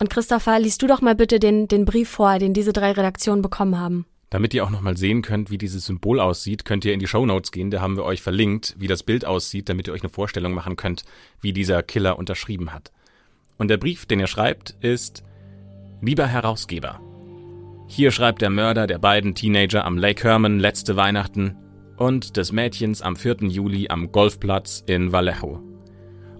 Und 0.00 0.10
Christopher, 0.10 0.58
liest 0.58 0.82
du 0.82 0.88
doch 0.88 1.00
mal 1.00 1.14
bitte 1.14 1.38
den, 1.38 1.68
den 1.68 1.84
Brief 1.84 2.08
vor, 2.08 2.38
den 2.38 2.52
diese 2.52 2.72
drei 2.72 2.90
Redaktionen 2.92 3.42
bekommen 3.42 3.78
haben. 3.78 4.06
Damit 4.30 4.52
ihr 4.52 4.64
auch 4.64 4.70
nochmal 4.70 4.96
sehen 4.96 5.22
könnt, 5.22 5.50
wie 5.50 5.58
dieses 5.58 5.86
Symbol 5.86 6.18
aussieht, 6.18 6.64
könnt 6.64 6.84
ihr 6.84 6.92
in 6.92 6.98
die 6.98 7.06
Show 7.06 7.24
Notes 7.24 7.52
gehen. 7.52 7.70
Da 7.70 7.80
haben 7.80 7.96
wir 7.96 8.04
euch 8.04 8.20
verlinkt, 8.20 8.74
wie 8.78 8.88
das 8.88 9.04
Bild 9.04 9.24
aussieht, 9.24 9.68
damit 9.68 9.86
ihr 9.86 9.94
euch 9.94 10.02
eine 10.02 10.12
Vorstellung 10.12 10.52
machen 10.52 10.74
könnt, 10.74 11.04
wie 11.40 11.52
dieser 11.52 11.82
Killer 11.82 12.18
unterschrieben 12.18 12.72
hat. 12.72 12.90
Und 13.56 13.68
der 13.68 13.76
Brief, 13.76 14.04
den 14.04 14.18
er 14.18 14.26
schreibt, 14.26 14.76
ist 14.80 15.22
Lieber 16.02 16.26
Herausgeber, 16.26 17.00
hier 17.88 18.10
schreibt 18.10 18.42
der 18.42 18.50
Mörder 18.50 18.86
der 18.86 18.98
beiden 18.98 19.34
Teenager 19.34 19.84
am 19.84 19.96
Lake 19.96 20.24
Herman 20.24 20.58
letzte 20.58 20.96
Weihnachten 20.96 21.56
und 21.96 22.36
des 22.36 22.52
Mädchens 22.52 23.00
am 23.00 23.16
4. 23.16 23.36
Juli 23.42 23.88
am 23.88 24.10
Golfplatz 24.10 24.82
in 24.86 25.12
Vallejo. 25.12 25.75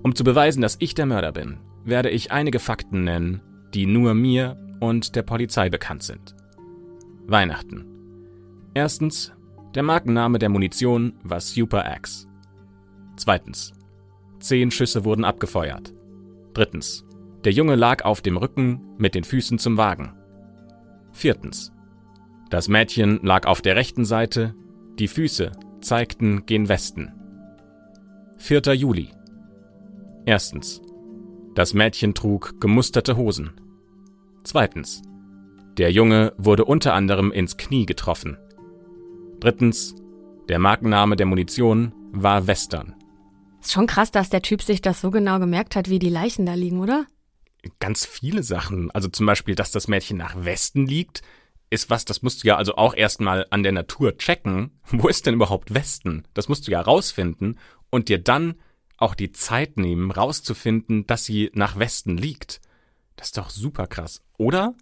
Um 0.06 0.14
zu 0.14 0.22
beweisen, 0.22 0.60
dass 0.60 0.76
ich 0.78 0.94
der 0.94 1.04
Mörder 1.04 1.32
bin, 1.32 1.56
werde 1.84 2.10
ich 2.10 2.30
einige 2.30 2.60
Fakten 2.60 3.02
nennen, 3.02 3.42
die 3.75 3.86
nur 3.86 4.14
mir 4.14 4.56
und 4.78 5.16
der 5.16 5.22
Polizei 5.22 5.68
bekannt 5.68 6.04
sind. 6.04 6.36
Weihnachten. 7.26 7.84
Erstens, 8.72 9.32
der 9.75 9.82
Markenname 9.82 10.38
der 10.38 10.48
Munition 10.48 11.14
war 11.25 11.40
Super 11.40 11.86
Axe. 11.86 12.28
Zweitens, 13.16 13.72
zehn 14.38 14.70
Schüsse 14.70 15.04
wurden 15.04 15.25
abgefeuert. 15.25 15.92
Drittens, 16.54 17.04
der 17.44 17.50
Junge 17.50 17.75
lag 17.75 18.04
auf 18.04 18.22
dem 18.22 18.36
Rücken 18.36 18.80
mit 18.98 19.16
den 19.16 19.25
Füßen 19.25 19.58
zum 19.58 19.76
Wagen. 19.76 20.12
Viertens, 21.10 21.72
das 22.48 22.68
Mädchen 22.68 23.18
lag 23.25 23.44
auf 23.44 23.60
der 23.60 23.75
rechten 23.75 24.04
Seite, 24.04 24.54
die 25.00 25.08
Füße 25.08 25.50
zeigten 25.80 26.46
gen 26.46 26.68
Westen. 26.68 27.12
4. 28.38 28.72
Juli. 28.72 29.15
Erstens. 30.26 30.83
Das 31.54 31.73
Mädchen 31.73 32.12
trug 32.12 32.61
gemusterte 32.61 33.16
Hosen. 33.16 33.52
Zweitens. 34.42 35.02
Der 35.78 35.92
Junge 35.92 36.33
wurde 36.37 36.64
unter 36.64 36.95
anderem 36.95 37.30
ins 37.30 37.56
Knie 37.56 37.87
getroffen. 37.87 38.37
Drittens. 39.38 39.95
Der 40.49 40.59
Markenname 40.59 41.14
der 41.14 41.26
Munition 41.26 41.92
war 42.11 42.49
Western. 42.49 42.97
Ist 43.61 43.73
schon 43.73 43.87
krass, 43.87 44.11
dass 44.11 44.28
der 44.28 44.42
Typ 44.42 44.62
sich 44.62 44.83
das 44.83 45.00
so 45.00 45.12
genau 45.12 45.38
gemerkt 45.38 45.76
hat, 45.76 45.88
wie 45.88 46.00
die 46.00 46.09
Leichen 46.09 46.45
da 46.45 46.54
liegen, 46.54 46.80
oder? 46.80 47.06
Ganz 47.78 48.04
viele 48.04 48.42
Sachen. 48.42 48.90
Also 48.90 49.09
zum 49.09 49.26
Beispiel, 49.26 49.54
dass 49.54 49.71
das 49.71 49.87
Mädchen 49.87 50.16
nach 50.16 50.45
Westen 50.45 50.87
liegt, 50.87 51.23
ist 51.71 51.88
was, 51.88 52.04
das 52.04 52.23
musst 52.23 52.42
du 52.42 52.49
ja 52.49 52.56
also 52.56 52.75
auch 52.76 52.95
erstmal 52.95 53.47
an 53.50 53.62
der 53.62 53.73
Natur 53.73 54.16
checken. 54.18 54.73
Wo 54.90 55.06
ist 55.06 55.26
denn 55.26 55.35
überhaupt 55.35 55.73
Westen? 55.73 56.25
Das 56.35 56.49
musst 56.49 56.66
du 56.66 56.73
ja 56.73 56.80
rausfinden 56.80 57.61
und 57.90 58.09
dir 58.09 58.18
dann 58.18 58.56
auch 58.98 59.14
die 59.14 59.32
Zeit 59.32 59.76
nehmen, 59.76 60.10
rauszufinden, 60.10 61.06
dass 61.06 61.24
sie 61.24 61.50
nach 61.54 61.78
Westen 61.78 62.16
liegt. 62.16 62.60
Das 63.16 63.28
ist 63.28 63.38
doch 63.38 63.50
super 63.50 63.86
krass. 63.86 64.22
Oder 64.38 64.74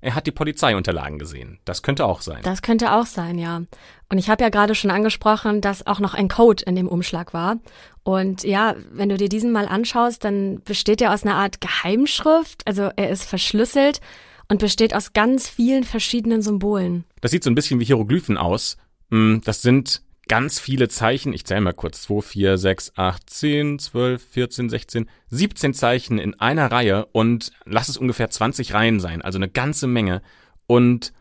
er 0.00 0.14
hat 0.14 0.26
die 0.26 0.32
Polizeiunterlagen 0.32 1.18
gesehen. 1.18 1.58
Das 1.64 1.82
könnte 1.82 2.06
auch 2.06 2.22
sein. 2.22 2.40
Das 2.42 2.62
könnte 2.62 2.92
auch 2.92 3.06
sein, 3.06 3.38
ja. 3.38 3.62
Und 4.08 4.18
ich 4.18 4.30
habe 4.30 4.42
ja 4.42 4.48
gerade 4.48 4.74
schon 4.74 4.90
angesprochen, 4.90 5.60
dass 5.60 5.86
auch 5.86 6.00
noch 6.00 6.14
ein 6.14 6.28
Code 6.28 6.64
in 6.64 6.74
dem 6.74 6.88
Umschlag 6.88 7.34
war. 7.34 7.58
Und 8.02 8.42
ja, 8.44 8.76
wenn 8.92 9.10
du 9.10 9.18
dir 9.18 9.28
diesen 9.28 9.52
mal 9.52 9.68
anschaust, 9.68 10.24
dann 10.24 10.62
besteht 10.62 11.02
er 11.02 11.12
aus 11.12 11.24
einer 11.24 11.34
Art 11.34 11.60
Geheimschrift. 11.60 12.66
Also 12.66 12.90
er 12.96 13.10
ist 13.10 13.24
verschlüsselt 13.24 14.00
und 14.48 14.58
besteht 14.58 14.94
aus 14.94 15.12
ganz 15.12 15.48
vielen 15.48 15.84
verschiedenen 15.84 16.40
Symbolen. 16.40 17.04
Das 17.20 17.30
sieht 17.30 17.44
so 17.44 17.50
ein 17.50 17.54
bisschen 17.54 17.78
wie 17.78 17.84
Hieroglyphen 17.84 18.38
aus. 18.38 18.78
Hm, 19.10 19.42
das 19.44 19.60
sind 19.60 20.02
ganz 20.30 20.60
viele 20.60 20.88
Zeichen. 20.88 21.32
Ich 21.32 21.44
zähle 21.44 21.60
mal 21.60 21.72
kurz. 21.72 22.02
2, 22.02 22.22
4, 22.22 22.56
6, 22.56 22.92
8, 22.94 23.28
10, 23.28 23.78
12, 23.80 24.22
14, 24.22 24.68
16, 24.68 25.10
17 25.28 25.74
Zeichen 25.74 26.18
in 26.18 26.38
einer 26.38 26.70
Reihe 26.70 27.06
und 27.06 27.50
lass 27.64 27.88
es 27.88 27.96
ungefähr 27.96 28.30
20 28.30 28.72
Reihen 28.72 29.00
sein. 29.00 29.22
Also 29.22 29.38
eine 29.38 29.48
ganze 29.48 29.88
Menge. 29.88 30.22
Und 30.68 31.12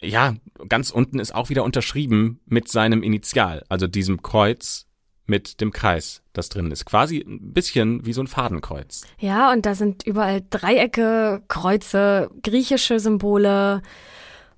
ja, 0.00 0.34
ganz 0.66 0.90
unten 0.90 1.18
ist 1.18 1.34
auch 1.34 1.50
wieder 1.50 1.62
unterschrieben 1.62 2.40
mit 2.46 2.68
seinem 2.68 3.02
Initial, 3.02 3.64
also 3.68 3.86
diesem 3.86 4.22
Kreuz 4.22 4.86
mit 5.26 5.60
dem 5.60 5.70
Kreis, 5.70 6.22
das 6.32 6.48
drin 6.48 6.70
ist. 6.70 6.86
Quasi 6.86 7.18
ein 7.18 7.52
bisschen 7.52 8.06
wie 8.06 8.14
so 8.14 8.22
ein 8.22 8.28
Fadenkreuz. 8.28 9.02
Ja, 9.18 9.52
und 9.52 9.66
da 9.66 9.74
sind 9.74 10.06
überall 10.06 10.42
Dreiecke, 10.48 11.42
Kreuze, 11.48 12.30
griechische 12.42 12.98
Symbole, 12.98 13.82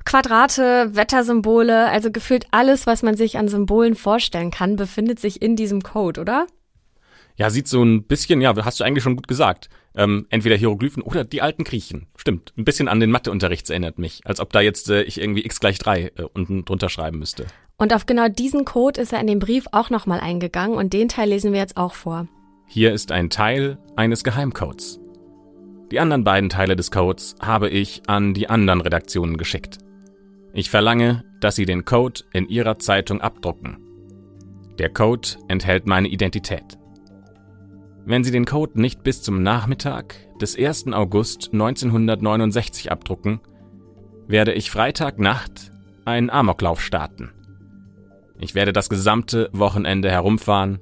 Quadrate, 0.05 0.91
Wettersymbole, 0.95 1.89
also 1.89 2.11
gefühlt 2.11 2.47
alles, 2.51 2.87
was 2.87 3.03
man 3.03 3.17
sich 3.17 3.39
an 3.39 3.49
Symbolen 3.49 3.95
vorstellen 3.95 4.51
kann, 4.51 4.77
befindet 4.77 5.21
sich 5.21 5.43
in 5.43 5.57
diesem 5.57 5.83
Code, 5.83 6.21
oder? 6.21 6.47
Ja, 7.37 7.49
sieht 7.49 7.69
so 7.69 7.83
ein 7.83 8.05
bisschen, 8.05 8.41
ja, 8.41 8.55
hast 8.65 8.81
du 8.81 8.85
eigentlich 8.85 9.05
schon 9.05 9.17
gut 9.17 9.29
gesagt. 9.29 9.69
Ähm, 9.95 10.27
entweder 10.31 10.57
Hieroglyphen 10.57 11.03
oder 11.03 11.25
die 11.25 11.43
alten 11.43 11.65
Griechen. 11.65 12.07
Stimmt. 12.17 12.53
Ein 12.57 12.65
bisschen 12.65 12.87
an 12.87 13.01
den 13.01 13.11
Matheunterricht 13.11 13.69
erinnert 13.71 13.99
mich. 13.99 14.21
Als 14.25 14.41
ob 14.41 14.53
da 14.53 14.61
jetzt 14.61 14.89
äh, 14.91 15.03
ich 15.03 15.21
irgendwie 15.21 15.45
x 15.45 15.59
gleich 15.59 15.79
drei 15.79 16.13
äh, 16.17 16.23
unten 16.35 16.65
drunter 16.65 16.89
schreiben 16.89 17.19
müsste. 17.19 17.47
Und 17.77 17.95
auf 17.95 18.07
genau 18.07 18.29
diesen 18.29 18.65
Code 18.65 19.01
ist 19.01 19.13
er 19.13 19.21
in 19.21 19.27
dem 19.27 19.39
Brief 19.39 19.65
auch 19.73 19.91
nochmal 19.91 20.21
eingegangen 20.21 20.77
und 20.77 20.93
den 20.93 21.09
Teil 21.09 21.31
lesen 21.31 21.53
wir 21.53 21.61
jetzt 21.61 21.77
auch 21.77 21.95
vor. 21.95 22.29
Hier 22.67 22.93
ist 22.93 23.11
ein 23.11 23.31
Teil 23.31 23.79
eines 23.97 24.23
Geheimcodes. 24.23 25.01
Die 25.91 25.99
anderen 25.99 26.23
beiden 26.23 26.51
Teile 26.51 26.77
des 26.77 26.93
Codes 26.93 27.35
habe 27.41 27.69
ich 27.69 28.03
an 28.07 28.33
die 28.33 28.49
anderen 28.49 28.81
Redaktionen 28.81 29.39
geschickt. 29.39 29.79
Ich 30.53 30.71
verlange, 30.71 31.25
dass 31.41 31.57
Sie 31.57 31.65
den 31.65 31.85
Code 31.85 32.23
in 32.33 32.49
Ihrer 32.49 32.79
Zeitung 32.79 33.21
abdrucken. 33.21 33.79
Der 34.79 34.91
Code 34.91 35.29
enthält 35.49 35.87
meine 35.87 36.09
Identität. 36.09 36.79
Wenn 38.05 38.25
Sie 38.25 38.33
den 38.33 38.47
Code 38.47 38.81
nicht 38.81 39.03
bis 39.03 39.23
zum 39.23 39.43
Nachmittag 39.43 40.17
des 40.41 40.59
1. 40.59 40.93
August 40.93 41.51
1969 41.53 42.91
abdrucken, 42.91 43.41
werde 44.27 44.53
ich 44.53 44.71
Freitagnacht 44.71 45.71
einen 46.05 46.31
Amoklauf 46.31 46.81
starten. 46.81 47.31
Ich 48.39 48.55
werde 48.55 48.73
das 48.73 48.89
gesamte 48.89 49.51
Wochenende 49.53 50.11
herumfahren 50.11 50.81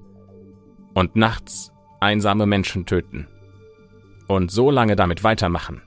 und 0.94 1.16
nachts 1.16 1.72
einsame 2.00 2.46
Menschen 2.46 2.86
töten. 2.86 3.26
Und 4.28 4.50
so 4.50 4.70
lange 4.70 4.96
damit 4.96 5.24
weitermachen, 5.24 5.82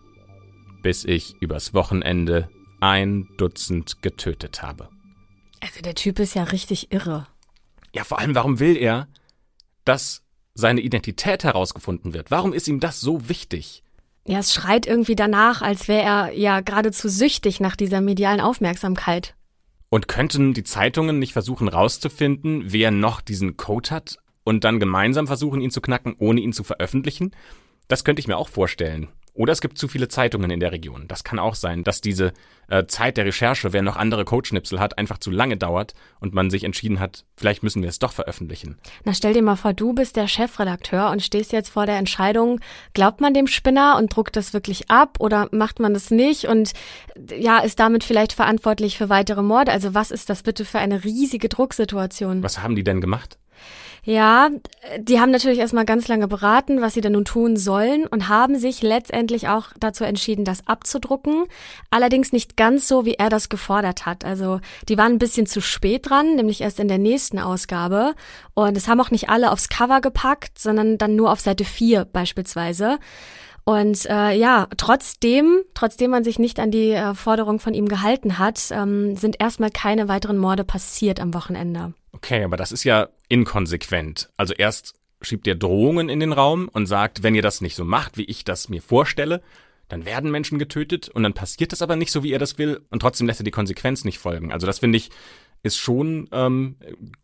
bis 0.83 1.05
ich 1.05 1.35
übers 1.39 1.73
Wochenende 1.73 2.50
ein 2.81 3.29
Dutzend 3.38 4.01
getötet 4.01 4.61
habe. 4.61 4.89
Also 5.61 5.81
der 5.81 5.95
Typ 5.95 6.19
ist 6.19 6.33
ja 6.33 6.43
richtig 6.43 6.91
irre. 6.91 7.27
Ja, 7.93 8.03
vor 8.03 8.19
allem, 8.19 8.35
warum 8.35 8.59
will 8.59 8.75
er, 8.75 9.07
dass 9.85 10.23
seine 10.53 10.81
Identität 10.81 11.43
herausgefunden 11.43 12.13
wird? 12.13 12.31
Warum 12.31 12.53
ist 12.53 12.67
ihm 12.67 12.79
das 12.79 13.00
so 13.00 13.29
wichtig? 13.29 13.83
Ja, 14.25 14.39
es 14.39 14.53
schreit 14.53 14.85
irgendwie 14.85 15.15
danach, 15.15 15.61
als 15.61 15.88
wäre 15.88 16.03
er 16.03 16.31
ja 16.33 16.61
geradezu 16.61 17.09
süchtig 17.09 17.59
nach 17.59 17.75
dieser 17.75 18.01
medialen 18.01 18.41
Aufmerksamkeit. 18.41 19.35
Und 19.89 20.07
könnten 20.07 20.53
die 20.53 20.63
Zeitungen 20.63 21.19
nicht 21.19 21.33
versuchen 21.33 21.67
rauszufinden, 21.67 22.63
wer 22.67 22.91
noch 22.91 23.21
diesen 23.21 23.57
Code 23.57 23.89
hat 23.89 24.17
und 24.43 24.63
dann 24.63 24.79
gemeinsam 24.79 25.27
versuchen, 25.27 25.61
ihn 25.61 25.71
zu 25.71 25.81
knacken, 25.81 26.15
ohne 26.17 26.41
ihn 26.41 26.53
zu 26.53 26.63
veröffentlichen? 26.63 27.31
Das 27.88 28.03
könnte 28.03 28.21
ich 28.21 28.27
mir 28.27 28.38
auch 28.38 28.47
vorstellen. 28.47 29.09
Oder 29.33 29.53
es 29.53 29.61
gibt 29.61 29.77
zu 29.77 29.88
viele 29.88 30.09
Zeitungen 30.09 30.51
in 30.51 30.59
der 30.59 30.71
Region. 30.71 31.07
Das 31.07 31.23
kann 31.23 31.39
auch 31.39 31.55
sein, 31.55 31.83
dass 31.83 32.01
diese 32.01 32.33
äh, 32.67 32.85
Zeit 32.85 33.17
der 33.17 33.25
Recherche, 33.25 33.71
wer 33.71 33.81
noch 33.81 33.95
andere 33.95 34.25
Codeschnipsel 34.25 34.79
hat, 34.79 34.97
einfach 34.97 35.19
zu 35.19 35.31
lange 35.31 35.57
dauert 35.57 35.93
und 36.19 36.33
man 36.33 36.50
sich 36.50 36.63
entschieden 36.63 37.00
hat, 37.00 37.25
vielleicht 37.38 37.63
müssen 37.63 37.81
wir 37.81 37.89
es 37.89 38.00
doch 38.00 38.11
veröffentlichen. 38.11 38.77
Na, 39.05 39.13
stell 39.13 39.33
dir 39.33 39.41
mal 39.41 39.55
vor, 39.55 39.73
du 39.73 39.93
bist 39.93 40.17
der 40.17 40.27
Chefredakteur 40.27 41.09
und 41.11 41.21
stehst 41.21 41.53
jetzt 41.53 41.69
vor 41.69 41.85
der 41.85 41.97
Entscheidung, 41.97 42.59
glaubt 42.93 43.21
man 43.21 43.33
dem 43.33 43.47
Spinner 43.47 43.95
und 43.97 44.15
druckt 44.15 44.35
das 44.35 44.53
wirklich 44.53 44.89
ab 44.89 45.17
oder 45.19 45.47
macht 45.51 45.79
man 45.79 45.93
das 45.93 46.11
nicht 46.11 46.45
und 46.45 46.73
ja, 47.38 47.59
ist 47.59 47.79
damit 47.79 48.03
vielleicht 48.03 48.33
verantwortlich 48.33 48.97
für 48.97 49.09
weitere 49.09 49.43
Morde? 49.43 49.71
Also 49.71 49.93
was 49.93 50.11
ist 50.11 50.29
das 50.29 50.43
bitte 50.43 50.65
für 50.65 50.79
eine 50.79 51.03
riesige 51.03 51.47
Drucksituation? 51.47 52.43
Was 52.43 52.61
haben 52.61 52.75
die 52.75 52.83
denn 52.83 53.00
gemacht? 53.01 53.38
Ja, 54.03 54.50
die 54.98 55.20
haben 55.20 55.29
natürlich 55.29 55.60
erstmal 55.60 55.86
ganz 55.86 56.08
lange 56.08 56.27
beraten, 56.27 56.81
was 56.81 56.96
sie 56.96 57.01
denn 57.01 57.12
nun 57.12 57.25
tun 57.25 57.55
sollen 57.55 58.08
und 58.08 58.29
haben 58.29 58.58
sich 58.58 58.81
letztendlich 58.81 59.48
auch 59.48 59.67
dazu 59.79 60.03
entschieden, 60.03 60.43
das 60.43 60.67
abzudrucken. 60.67 61.43
Allerdings 61.91 62.31
nicht 62.31 62.58
ganz 62.58 62.88
so, 62.88 63.05
wie 63.05 63.13
er 63.13 63.29
das 63.29 63.48
gefordert 63.50 64.08
hat. 64.08 64.25
Also 64.25 64.60
die 64.89 64.98
waren 64.98 65.13
ein 65.13 65.20
bisschen 65.20 65.46
zu 65.46 65.62
spät 65.62 66.10
dran, 66.10 66.36
nämlich 66.36 66.62
erst 66.62 66.79
in 66.79 66.88
der 66.88 66.98
nächsten 66.98 67.38
Ausgabe. 67.38 68.15
Und 68.55 68.75
es 68.75 68.88
haben 68.88 69.00
auch 69.00 69.12
nicht 69.12 69.29
alle 69.29 69.51
aufs 69.51 69.70
Cover 69.70 70.01
gepackt, 70.01 70.58
sondern 70.58 70.98
dann 70.98 71.15
nur 71.15 71.31
auf 71.31 71.39
Seite 71.39 71.63
4 71.63 72.05
beispielsweise. 72.05 72.98
Und 73.71 74.05
äh, 74.09 74.33
ja, 74.33 74.67
trotzdem, 74.75 75.61
trotzdem 75.73 76.11
man 76.11 76.25
sich 76.25 76.39
nicht 76.39 76.59
an 76.59 76.71
die 76.71 76.91
äh, 76.91 77.13
Forderung 77.13 77.57
von 77.57 77.73
ihm 77.73 77.87
gehalten 77.87 78.37
hat, 78.37 78.69
ähm, 78.71 79.15
sind 79.15 79.39
erstmal 79.39 79.69
keine 79.69 80.09
weiteren 80.09 80.37
Morde 80.37 80.65
passiert 80.65 81.21
am 81.21 81.33
Wochenende. 81.33 81.93
Okay, 82.11 82.43
aber 82.43 82.57
das 82.57 82.73
ist 82.73 82.83
ja 82.83 83.07
inkonsequent. 83.29 84.27
Also 84.35 84.53
erst 84.53 84.95
schiebt 85.21 85.47
ihr 85.47 85.55
Drohungen 85.55 86.09
in 86.09 86.19
den 86.19 86.33
Raum 86.33 86.67
und 86.67 86.85
sagt, 86.85 87.23
wenn 87.23 87.33
ihr 87.33 87.41
das 87.41 87.61
nicht 87.61 87.77
so 87.77 87.85
macht, 87.85 88.17
wie 88.17 88.25
ich 88.25 88.43
das 88.43 88.67
mir 88.67 88.81
vorstelle, 88.81 89.41
dann 89.87 90.03
werden 90.03 90.31
Menschen 90.31 90.59
getötet 90.59 91.07
und 91.07 91.23
dann 91.23 91.33
passiert 91.33 91.71
das 91.71 91.81
aber 91.81 91.95
nicht 91.95 92.11
so, 92.11 92.23
wie 92.23 92.33
er 92.33 92.39
das 92.39 92.57
will 92.57 92.81
und 92.89 92.99
trotzdem 92.99 93.27
lässt 93.27 93.39
er 93.39 93.45
die 93.45 93.51
Konsequenz 93.51 94.03
nicht 94.03 94.19
folgen. 94.19 94.51
Also 94.51 94.67
das 94.67 94.79
finde 94.79 94.97
ich 94.97 95.11
ist 95.63 95.77
schon 95.77 96.27
ähm, 96.31 96.75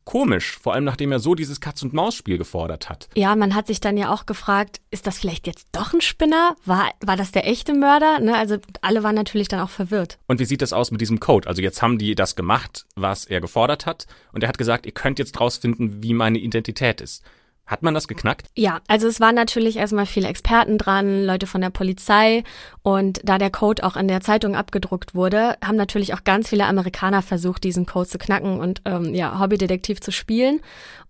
komisch, 0.03 0.57
vor 0.57 0.73
allem 0.73 0.83
nachdem 0.83 1.11
er 1.11 1.19
so 1.19 1.35
dieses 1.35 1.59
Katz-und-Maus-Spiel 1.59 2.37
gefordert 2.37 2.89
hat. 2.89 3.09
Ja, 3.15 3.35
man 3.35 3.55
hat 3.55 3.67
sich 3.67 3.79
dann 3.79 3.97
ja 3.97 4.13
auch 4.13 4.25
gefragt, 4.25 4.79
ist 4.91 5.07
das 5.07 5.17
vielleicht 5.17 5.47
jetzt 5.47 5.67
doch 5.71 5.93
ein 5.93 6.01
Spinner? 6.01 6.55
War, 6.65 6.91
war 7.03 7.17
das 7.17 7.31
der 7.31 7.47
echte 7.47 7.73
Mörder? 7.73 8.19
Ne? 8.19 8.37
Also 8.37 8.57
alle 8.81 9.03
waren 9.03 9.15
natürlich 9.15 9.47
dann 9.47 9.59
auch 9.59 9.69
verwirrt. 9.69 10.19
Und 10.27 10.39
wie 10.39 10.45
sieht 10.45 10.61
das 10.61 10.73
aus 10.73 10.91
mit 10.91 11.01
diesem 11.01 11.19
Code? 11.19 11.47
Also 11.47 11.61
jetzt 11.61 11.81
haben 11.81 11.97
die 11.97 12.15
das 12.15 12.35
gemacht, 12.35 12.85
was 12.95 13.25
er 13.25 13.41
gefordert 13.41 13.85
hat. 13.85 14.05
Und 14.31 14.43
er 14.43 14.49
hat 14.49 14.57
gesagt, 14.57 14.85
ihr 14.85 14.91
könnt 14.91 15.19
jetzt 15.19 15.39
rausfinden, 15.39 16.03
wie 16.03 16.13
meine 16.13 16.37
Identität 16.37 17.01
ist. 17.01 17.23
Hat 17.67 17.83
man 17.83 17.93
das 17.93 18.07
geknackt? 18.07 18.47
Ja, 18.55 18.79
also 18.87 19.07
es 19.07 19.19
waren 19.19 19.35
natürlich 19.35 19.75
erstmal 19.75 20.05
viele 20.05 20.29
Experten 20.29 20.77
dran, 20.77 21.25
Leute 21.25 21.47
von 21.47 21.59
der 21.59 21.69
Polizei 21.69 22.45
und 22.81 23.19
da 23.25 23.37
der 23.37 23.49
Code 23.49 23.83
auch 23.83 23.97
in 23.97 24.07
der 24.07 24.21
Zeitung 24.21 24.55
abgedruckt 24.55 25.13
wurde, 25.13 25.57
haben 25.63 25.75
natürlich 25.75 26.13
auch 26.13 26.23
ganz 26.23 26.47
viele 26.47 26.65
Amerikaner 26.65 27.21
versucht, 27.21 27.65
diesen 27.65 27.85
Code 27.85 28.07
zu 28.07 28.17
knacken 28.17 28.61
und 28.61 28.81
ähm, 28.85 29.13
ja, 29.13 29.37
Hobbydetektiv 29.37 29.99
zu 29.99 30.11
spielen. 30.11 30.61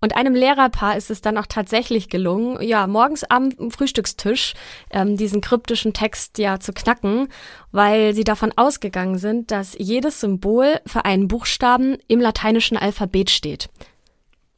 Und 0.02 0.16
einem 0.16 0.34
Lehrerpaar 0.34 0.98
ist 0.98 1.12
es 1.12 1.22
dann 1.22 1.38
auch 1.38 1.46
tatsächlich 1.46 2.10
gelungen, 2.10 2.60
ja, 2.64 2.88
morgens 2.88 3.24
am 3.24 3.52
Frühstückstisch 3.70 4.56
ähm, 4.90 5.16
diesen 5.16 5.42
kryptischen 5.42 5.94
Text 5.94 6.40
ja 6.40 6.60
zu 6.60 6.74
knacken, 6.74 7.28
weil 7.72 8.16
sie 8.16 8.24
davon 8.24 8.52
ausgegangen 8.56 9.20
sind, 9.20 9.52
dass 9.52 9.76
jedes 9.78 10.22
Symbol 10.22 10.80
für 10.88 11.06
einen 11.06 11.28
Buchstaben 11.28 11.98
im 12.08 12.20
lateinischen 12.20 12.78
Alphabet 12.78 13.30
steht. 13.30 13.70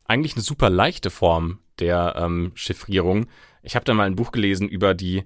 Eigentlich 0.05 0.35
eine 0.35 0.43
super 0.43 0.69
leichte 0.69 1.09
Form 1.09 1.59
der 1.79 2.15
ähm, 2.17 2.51
Chiffrierung. 2.55 3.27
Ich 3.63 3.75
habe 3.75 3.85
da 3.85 3.93
mal 3.93 4.05
ein 4.05 4.15
Buch 4.15 4.31
gelesen 4.31 4.67
über 4.67 4.93
die, 4.93 5.23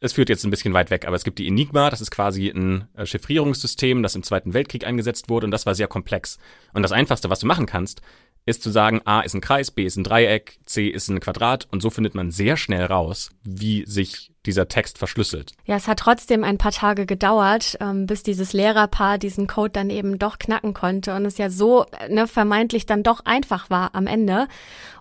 es 0.00 0.14
führt 0.14 0.28
jetzt 0.28 0.44
ein 0.44 0.50
bisschen 0.50 0.74
weit 0.74 0.90
weg, 0.90 1.06
aber 1.06 1.16
es 1.16 1.24
gibt 1.24 1.38
die 1.38 1.46
Enigma, 1.46 1.90
das 1.90 2.00
ist 2.00 2.10
quasi 2.10 2.48
ein 2.48 2.88
äh, 2.94 3.06
Chiffrierungssystem, 3.06 4.02
das 4.02 4.14
im 4.14 4.22
Zweiten 4.22 4.54
Weltkrieg 4.54 4.86
eingesetzt 4.86 5.28
wurde 5.28 5.46
und 5.46 5.50
das 5.50 5.66
war 5.66 5.74
sehr 5.74 5.88
komplex. 5.88 6.38
Und 6.72 6.82
das 6.82 6.92
Einfachste, 6.92 7.30
was 7.30 7.40
du 7.40 7.46
machen 7.46 7.66
kannst, 7.66 8.00
ist 8.46 8.62
zu 8.62 8.70
sagen, 8.70 9.00
A 9.04 9.20
ist 9.20 9.34
ein 9.34 9.40
Kreis, 9.40 9.70
B 9.70 9.84
ist 9.84 9.96
ein 9.96 10.04
Dreieck, 10.04 10.58
C 10.64 10.88
ist 10.88 11.08
ein 11.08 11.20
Quadrat 11.20 11.68
und 11.70 11.82
so 11.82 11.90
findet 11.90 12.14
man 12.14 12.30
sehr 12.30 12.56
schnell 12.56 12.84
raus, 12.84 13.30
wie 13.44 13.84
sich 13.86 14.32
dieser 14.46 14.68
Text 14.68 14.98
verschlüsselt. 14.98 15.52
Ja, 15.66 15.76
es 15.76 15.86
hat 15.86 15.98
trotzdem 15.98 16.44
ein 16.44 16.58
paar 16.58 16.72
Tage 16.72 17.04
gedauert, 17.06 17.76
ähm, 17.80 18.06
bis 18.06 18.22
dieses 18.22 18.52
Lehrerpaar 18.52 19.18
diesen 19.18 19.46
Code 19.46 19.70
dann 19.70 19.90
eben 19.90 20.18
doch 20.18 20.38
knacken 20.38 20.72
konnte 20.72 21.14
und 21.14 21.26
es 21.26 21.38
ja 21.38 21.50
so 21.50 21.84
ne, 22.08 22.26
vermeintlich 22.26 22.86
dann 22.86 23.02
doch 23.02 23.20
einfach 23.24 23.68
war 23.68 23.94
am 23.94 24.06
Ende. 24.06 24.48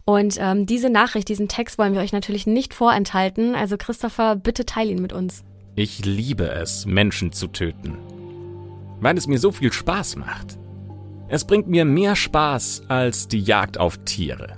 Und 0.03 0.37
ähm, 0.39 0.65
diese 0.65 0.89
Nachricht, 0.89 1.29
diesen 1.29 1.47
Text 1.47 1.77
wollen 1.77 1.93
wir 1.93 2.01
euch 2.01 2.11
natürlich 2.11 2.47
nicht 2.47 2.73
vorenthalten. 2.73 3.55
Also 3.55 3.77
Christopher, 3.77 4.35
bitte 4.35 4.65
teil 4.65 4.89
ihn 4.89 5.01
mit 5.01 5.13
uns. 5.13 5.43
Ich 5.75 6.03
liebe 6.03 6.49
es, 6.49 6.85
Menschen 6.85 7.31
zu 7.31 7.47
töten, 7.47 7.97
weil 8.99 9.17
es 9.17 9.27
mir 9.27 9.39
so 9.39 9.51
viel 9.51 9.71
Spaß 9.71 10.17
macht. 10.17 10.58
Es 11.29 11.45
bringt 11.45 11.67
mir 11.67 11.85
mehr 11.85 12.15
Spaß 12.15 12.83
als 12.87 13.27
die 13.27 13.39
Jagd 13.39 13.77
auf 13.77 13.99
Tiere, 14.03 14.57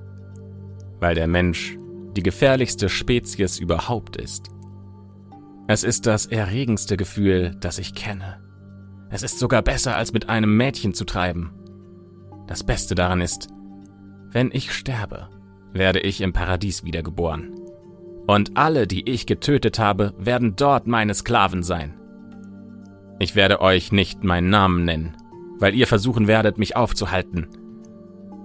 weil 1.01 1.16
der 1.16 1.28
Mensch 1.28 1.78
die 2.16 2.24
gefährlichste 2.24 2.88
Spezies 2.88 3.60
überhaupt 3.60 4.16
ist. 4.16 4.48
Es 5.68 5.84
ist 5.84 6.06
das 6.06 6.25
erregendste 6.25 6.96
Gefühl, 6.96 7.56
das 7.60 7.78
ich 7.78 7.94
kenne. 7.94 8.42
Es 9.10 9.22
ist 9.22 9.38
sogar 9.38 9.62
besser, 9.62 9.98
als 9.98 10.13
mit 10.13 10.30
einem 10.30 10.56
Mädchen 10.56 10.94
zu 10.94 11.04
treiben. 11.04 11.51
Das 12.48 12.63
Beste 12.63 12.96
daran 12.96 13.20
ist, 13.20 13.50
wenn 14.32 14.50
ich 14.54 14.72
sterbe, 14.72 15.28
werde 15.74 16.00
ich 16.00 16.22
im 16.22 16.32
Paradies 16.32 16.86
wiedergeboren. 16.86 17.54
Und 18.28 18.56
alle, 18.56 18.88
die 18.88 19.10
ich 19.10 19.25
getötet 19.25 19.78
habe, 19.78 20.13
werden 20.18 20.56
dort 20.56 20.88
meine 20.88 21.13
Sklaven 21.13 21.63
sein. 21.63 22.00
Ich 23.20 23.36
werde 23.36 23.62
euch 23.62 23.92
nicht 23.92 24.24
meinen 24.24 24.50
Namen 24.50 24.86
nennen, 24.86 25.18
weil 25.62 25.75
ihr 25.75 25.88
versuchen 25.88 26.27
werdet, 26.27 26.58
mich 26.58 26.75
aufzuhalten. 26.75 27.48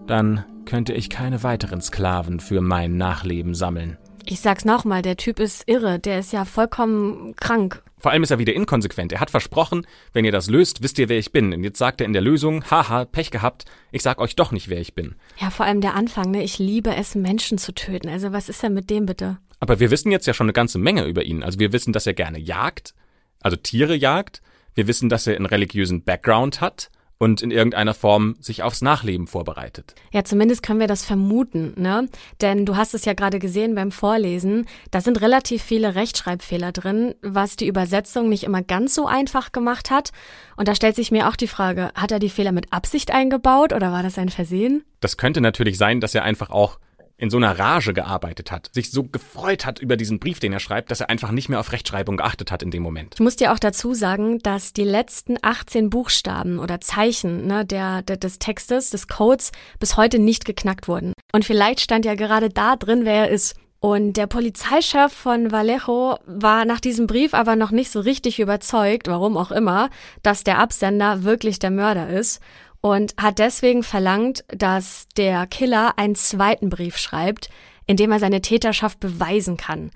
Dann 0.06 0.44
könnte 0.66 0.92
ich 0.92 1.10
keine 1.10 1.42
weiteren 1.42 1.80
Sklaven 1.80 2.40
für 2.40 2.60
mein 2.60 2.96
Nachleben 2.96 3.54
sammeln. 3.54 3.96
Ich 4.24 4.40
sag's 4.40 4.64
nochmal, 4.64 5.02
der 5.02 5.16
Typ 5.16 5.40
ist 5.40 5.64
irre, 5.66 5.98
der 5.98 6.18
ist 6.18 6.32
ja 6.32 6.44
vollkommen 6.44 7.34
krank. 7.36 7.82
Vor 7.98 8.10
allem 8.10 8.22
ist 8.22 8.30
er 8.30 8.38
wieder 8.38 8.52
inkonsequent. 8.52 9.12
Er 9.12 9.20
hat 9.20 9.30
versprochen, 9.30 9.86
wenn 10.12 10.24
ihr 10.24 10.32
das 10.32 10.50
löst, 10.50 10.82
wisst 10.82 10.98
ihr, 10.98 11.08
wer 11.08 11.18
ich 11.18 11.32
bin. 11.32 11.54
Und 11.54 11.64
jetzt 11.64 11.78
sagt 11.78 12.00
er 12.00 12.06
in 12.06 12.12
der 12.12 12.22
Lösung, 12.22 12.64
haha, 12.70 13.04
Pech 13.04 13.30
gehabt, 13.30 13.64
ich 13.92 14.02
sag 14.02 14.20
euch 14.20 14.36
doch 14.36 14.52
nicht, 14.52 14.68
wer 14.68 14.80
ich 14.80 14.94
bin. 14.94 15.14
Ja, 15.38 15.50
vor 15.50 15.64
allem 15.64 15.80
der 15.80 15.94
Anfang, 15.94 16.30
ne? 16.30 16.42
Ich 16.42 16.58
liebe 16.58 16.94
es, 16.94 17.14
Menschen 17.14 17.56
zu 17.56 17.72
töten. 17.72 18.08
Also 18.08 18.32
was 18.32 18.48
ist 18.48 18.62
denn 18.62 18.74
mit 18.74 18.90
dem 18.90 19.06
bitte? 19.06 19.38
Aber 19.60 19.80
wir 19.80 19.90
wissen 19.90 20.12
jetzt 20.12 20.26
ja 20.26 20.34
schon 20.34 20.46
eine 20.46 20.52
ganze 20.52 20.78
Menge 20.78 21.04
über 21.04 21.24
ihn. 21.24 21.42
Also 21.42 21.58
wir 21.58 21.72
wissen, 21.72 21.92
dass 21.92 22.06
er 22.06 22.14
gerne 22.14 22.38
jagt, 22.38 22.94
also 23.40 23.56
Tiere 23.56 23.94
jagt. 23.96 24.42
Wir 24.74 24.86
wissen, 24.86 25.08
dass 25.08 25.26
er 25.26 25.36
einen 25.36 25.46
religiösen 25.46 26.04
Background 26.04 26.60
hat 26.60 26.90
und 27.18 27.42
in 27.42 27.50
irgendeiner 27.50 27.94
Form 27.94 28.36
sich 28.40 28.62
aufs 28.62 28.82
Nachleben 28.82 29.26
vorbereitet. 29.26 29.94
Ja, 30.12 30.24
zumindest 30.24 30.62
können 30.62 30.80
wir 30.80 30.86
das 30.86 31.04
vermuten, 31.04 31.72
ne? 31.76 32.08
Denn 32.40 32.66
du 32.66 32.76
hast 32.76 32.94
es 32.94 33.04
ja 33.04 33.14
gerade 33.14 33.38
gesehen 33.38 33.74
beim 33.74 33.90
Vorlesen, 33.90 34.66
da 34.90 35.00
sind 35.00 35.20
relativ 35.20 35.62
viele 35.62 35.94
Rechtschreibfehler 35.94 36.72
drin, 36.72 37.14
was 37.22 37.56
die 37.56 37.66
Übersetzung 37.66 38.28
nicht 38.28 38.44
immer 38.44 38.62
ganz 38.62 38.94
so 38.94 39.06
einfach 39.06 39.52
gemacht 39.52 39.90
hat. 39.90 40.12
Und 40.56 40.68
da 40.68 40.74
stellt 40.74 40.96
sich 40.96 41.10
mir 41.10 41.28
auch 41.28 41.36
die 41.36 41.48
Frage, 41.48 41.90
hat 41.94 42.12
er 42.12 42.18
die 42.18 42.30
Fehler 42.30 42.52
mit 42.52 42.72
Absicht 42.72 43.10
eingebaut 43.10 43.72
oder 43.72 43.92
war 43.92 44.02
das 44.02 44.18
ein 44.18 44.28
Versehen? 44.28 44.84
Das 45.00 45.16
könnte 45.16 45.40
natürlich 45.40 45.78
sein, 45.78 46.00
dass 46.00 46.14
er 46.14 46.24
einfach 46.24 46.50
auch 46.50 46.78
in 47.18 47.30
so 47.30 47.36
einer 47.36 47.58
Rage 47.58 47.94
gearbeitet 47.94 48.50
hat, 48.50 48.70
sich 48.72 48.90
so 48.90 49.04
gefreut 49.04 49.64
hat 49.64 49.78
über 49.78 49.96
diesen 49.96 50.18
Brief, 50.18 50.38
den 50.38 50.52
er 50.52 50.60
schreibt, 50.60 50.90
dass 50.90 51.00
er 51.00 51.08
einfach 51.08 51.30
nicht 51.30 51.48
mehr 51.48 51.60
auf 51.60 51.72
Rechtschreibung 51.72 52.18
geachtet 52.18 52.52
hat 52.52 52.62
in 52.62 52.70
dem 52.70 52.82
Moment. 52.82 53.14
Ich 53.14 53.20
muss 53.20 53.36
dir 53.36 53.52
auch 53.52 53.58
dazu 53.58 53.94
sagen, 53.94 54.38
dass 54.40 54.72
die 54.72 54.84
letzten 54.84 55.36
18 55.40 55.90
Buchstaben 55.90 56.58
oder 56.58 56.80
Zeichen 56.80 57.46
ne, 57.46 57.64
der, 57.64 58.02
der, 58.02 58.16
des 58.16 58.38
Textes, 58.38 58.90
des 58.90 59.08
Codes 59.08 59.52
bis 59.78 59.96
heute 59.96 60.18
nicht 60.18 60.44
geknackt 60.44 60.88
wurden. 60.88 61.12
Und 61.32 61.44
vielleicht 61.44 61.80
stand 61.80 62.04
ja 62.04 62.14
gerade 62.14 62.50
da 62.50 62.76
drin, 62.76 63.04
wer 63.04 63.26
er 63.26 63.30
ist. 63.30 63.56
Und 63.78 64.14
der 64.14 64.26
Polizeichef 64.26 65.12
von 65.12 65.52
Vallejo 65.52 66.18
war 66.26 66.64
nach 66.64 66.80
diesem 66.80 67.06
Brief 67.06 67.34
aber 67.34 67.56
noch 67.56 67.70
nicht 67.70 67.90
so 67.90 68.00
richtig 68.00 68.40
überzeugt, 68.40 69.06
warum 69.06 69.36
auch 69.36 69.52
immer, 69.52 69.90
dass 70.22 70.44
der 70.44 70.58
Absender 70.58 71.24
wirklich 71.24 71.58
der 71.58 71.70
Mörder 71.70 72.08
ist 72.08 72.40
und 72.86 73.14
hat 73.16 73.40
deswegen 73.40 73.82
verlangt, 73.82 74.44
dass 74.46 75.08
der 75.16 75.48
Killer 75.48 75.98
einen 75.98 76.14
zweiten 76.14 76.68
Brief 76.68 76.98
schreibt, 76.98 77.48
in 77.84 77.96
dem 77.96 78.12
er 78.12 78.20
seine 78.20 78.40
Täterschaft 78.40 79.00
beweisen 79.00 79.56
kann. 79.56 79.90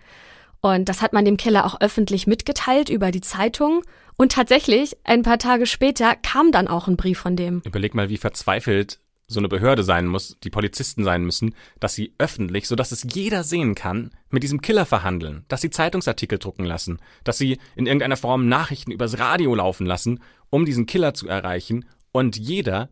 Und 0.61 0.89
das 0.89 1.01
hat 1.01 1.13
man 1.13 1.25
dem 1.25 1.37
Killer 1.37 1.67
auch 1.67 1.81
öffentlich 1.81 2.27
mitgeteilt 2.27 2.89
über 2.89 3.13
die 3.13 3.21
Zeitung. 3.21 3.83
Und 4.17 4.33
tatsächlich, 4.33 4.97
ein 5.05 5.23
paar 5.23 5.39
Tage 5.39 5.67
später 5.67 6.17
kam 6.17 6.51
dann 6.51 6.67
auch 6.67 6.89
ein 6.89 6.97
Brief 6.97 7.21
von 7.21 7.37
dem. 7.37 7.63
Überleg 7.65 7.95
mal, 7.95 8.09
wie 8.09 8.17
verzweifelt 8.17 8.99
so 9.29 9.39
eine 9.39 9.49
Behörde 9.49 9.85
sein 9.85 10.09
muss, 10.09 10.37
die 10.43 10.51
Polizisten 10.51 11.05
sein 11.05 11.23
müssen, 11.23 11.55
dass 11.79 11.95
sie 11.95 12.13
öffentlich, 12.19 12.67
so 12.67 12.75
dass 12.75 12.91
es 12.91 13.07
jeder 13.09 13.45
sehen 13.45 13.77
kann, 13.77 14.11
mit 14.31 14.43
diesem 14.43 14.63
Killer 14.63 14.85
verhandeln, 14.85 15.45
dass 15.47 15.61
sie 15.61 15.71
Zeitungsartikel 15.71 16.41
drucken 16.41 16.65
lassen, 16.65 16.99
dass 17.23 17.39
sie 17.39 17.59
in 17.77 17.87
irgendeiner 17.87 18.17
Form 18.17 18.49
Nachrichten 18.49 18.91
übers 18.91 19.21
Radio 19.21 19.55
laufen 19.55 19.87
lassen, 19.87 20.19
um 20.51 20.65
diesen 20.65 20.87
Killer 20.87 21.15
zu 21.15 21.29
erreichen 21.29 21.85
und 22.13 22.37
jeder 22.37 22.89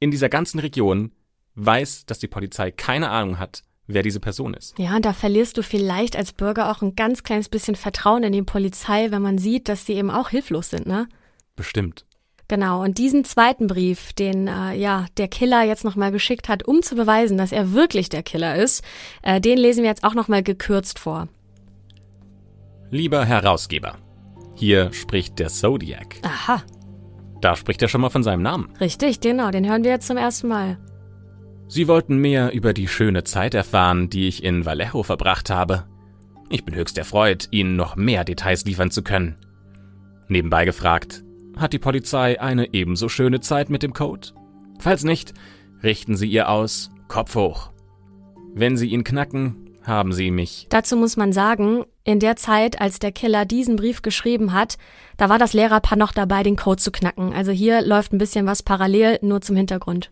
in 0.00 0.10
dieser 0.10 0.28
ganzen 0.28 0.58
Region 0.58 1.12
weiß, 1.54 2.06
dass 2.06 2.18
die 2.18 2.28
Polizei 2.28 2.70
keine 2.70 3.10
Ahnung 3.10 3.38
hat, 3.38 3.62
wer 3.86 4.02
diese 4.02 4.20
Person 4.20 4.54
ist. 4.54 4.78
Ja, 4.78 4.96
und 4.96 5.04
da 5.04 5.12
verlierst 5.12 5.56
du 5.56 5.62
vielleicht 5.62 6.16
als 6.16 6.32
Bürger 6.32 6.70
auch 6.70 6.82
ein 6.82 6.94
ganz 6.94 7.22
kleines 7.22 7.48
bisschen 7.48 7.76
Vertrauen 7.76 8.22
in 8.22 8.32
die 8.32 8.42
Polizei, 8.42 9.10
wenn 9.10 9.22
man 9.22 9.38
sieht, 9.38 9.68
dass 9.68 9.86
sie 9.86 9.94
eben 9.94 10.10
auch 10.10 10.30
hilflos 10.30 10.70
sind, 10.70 10.86
ne? 10.86 11.08
Bestimmt. 11.56 12.06
Genau, 12.48 12.82
und 12.82 12.98
diesen 12.98 13.24
zweiten 13.24 13.66
Brief, 13.66 14.12
den 14.12 14.46
äh, 14.46 14.74
ja 14.74 15.06
der 15.16 15.28
Killer 15.28 15.62
jetzt 15.62 15.84
nochmal 15.84 16.12
geschickt 16.12 16.48
hat, 16.48 16.66
um 16.66 16.82
zu 16.82 16.94
beweisen, 16.94 17.38
dass 17.38 17.52
er 17.52 17.72
wirklich 17.72 18.08
der 18.08 18.22
Killer 18.22 18.56
ist, 18.56 18.84
äh, 19.22 19.40
den 19.40 19.56
lesen 19.56 19.82
wir 19.82 19.88
jetzt 19.88 20.04
auch 20.04 20.14
nochmal 20.14 20.42
gekürzt 20.42 20.98
vor. 20.98 21.28
Lieber 22.90 23.24
Herausgeber, 23.24 23.96
hier 24.54 24.92
spricht 24.92 25.38
der 25.38 25.48
Zodiac. 25.48 26.16
Aha. 26.22 26.62
Da 27.42 27.56
spricht 27.56 27.82
er 27.82 27.88
schon 27.88 28.00
mal 28.00 28.08
von 28.08 28.22
seinem 28.22 28.40
Namen. 28.42 28.70
Richtig, 28.80 29.20
genau, 29.20 29.50
den 29.50 29.68
hören 29.68 29.84
wir 29.84 29.90
jetzt 29.90 30.06
zum 30.06 30.16
ersten 30.16 30.48
Mal. 30.48 30.78
Sie 31.66 31.88
wollten 31.88 32.16
mehr 32.16 32.52
über 32.52 32.72
die 32.72 32.86
schöne 32.86 33.24
Zeit 33.24 33.54
erfahren, 33.54 34.08
die 34.08 34.28
ich 34.28 34.44
in 34.44 34.64
Vallejo 34.64 35.02
verbracht 35.02 35.50
habe. 35.50 35.84
Ich 36.50 36.64
bin 36.64 36.74
höchst 36.74 36.98
erfreut, 36.98 37.48
Ihnen 37.50 37.76
noch 37.76 37.96
mehr 37.96 38.24
Details 38.24 38.64
liefern 38.64 38.90
zu 38.90 39.02
können. 39.02 39.36
Nebenbei 40.28 40.64
gefragt, 40.64 41.24
hat 41.56 41.72
die 41.72 41.78
Polizei 41.78 42.40
eine 42.40 42.72
ebenso 42.72 43.08
schöne 43.08 43.40
Zeit 43.40 43.70
mit 43.70 43.82
dem 43.82 43.92
Code? 43.92 44.28
Falls 44.78 45.02
nicht, 45.02 45.34
richten 45.82 46.14
Sie 46.14 46.28
ihr 46.28 46.48
aus, 46.48 46.90
Kopf 47.08 47.34
hoch. 47.34 47.72
Wenn 48.54 48.76
Sie 48.76 48.88
ihn 48.88 49.02
knacken, 49.02 49.61
haben 49.84 50.12
Sie 50.12 50.30
mich. 50.30 50.66
Dazu 50.70 50.96
muss 50.96 51.16
man 51.16 51.32
sagen, 51.32 51.84
in 52.04 52.20
der 52.20 52.36
Zeit, 52.36 52.80
als 52.80 52.98
der 52.98 53.12
Killer 53.12 53.44
diesen 53.44 53.76
Brief 53.76 54.02
geschrieben 54.02 54.52
hat, 54.52 54.78
da 55.16 55.28
war 55.28 55.38
das 55.38 55.52
Lehrerpaar 55.52 55.98
noch 55.98 56.12
dabei, 56.12 56.42
den 56.42 56.56
Code 56.56 56.80
zu 56.80 56.90
knacken. 56.90 57.32
Also 57.32 57.52
hier 57.52 57.82
läuft 57.82 58.12
ein 58.12 58.18
bisschen 58.18 58.46
was 58.46 58.62
parallel, 58.62 59.18
nur 59.22 59.40
zum 59.40 59.56
Hintergrund. 59.56 60.10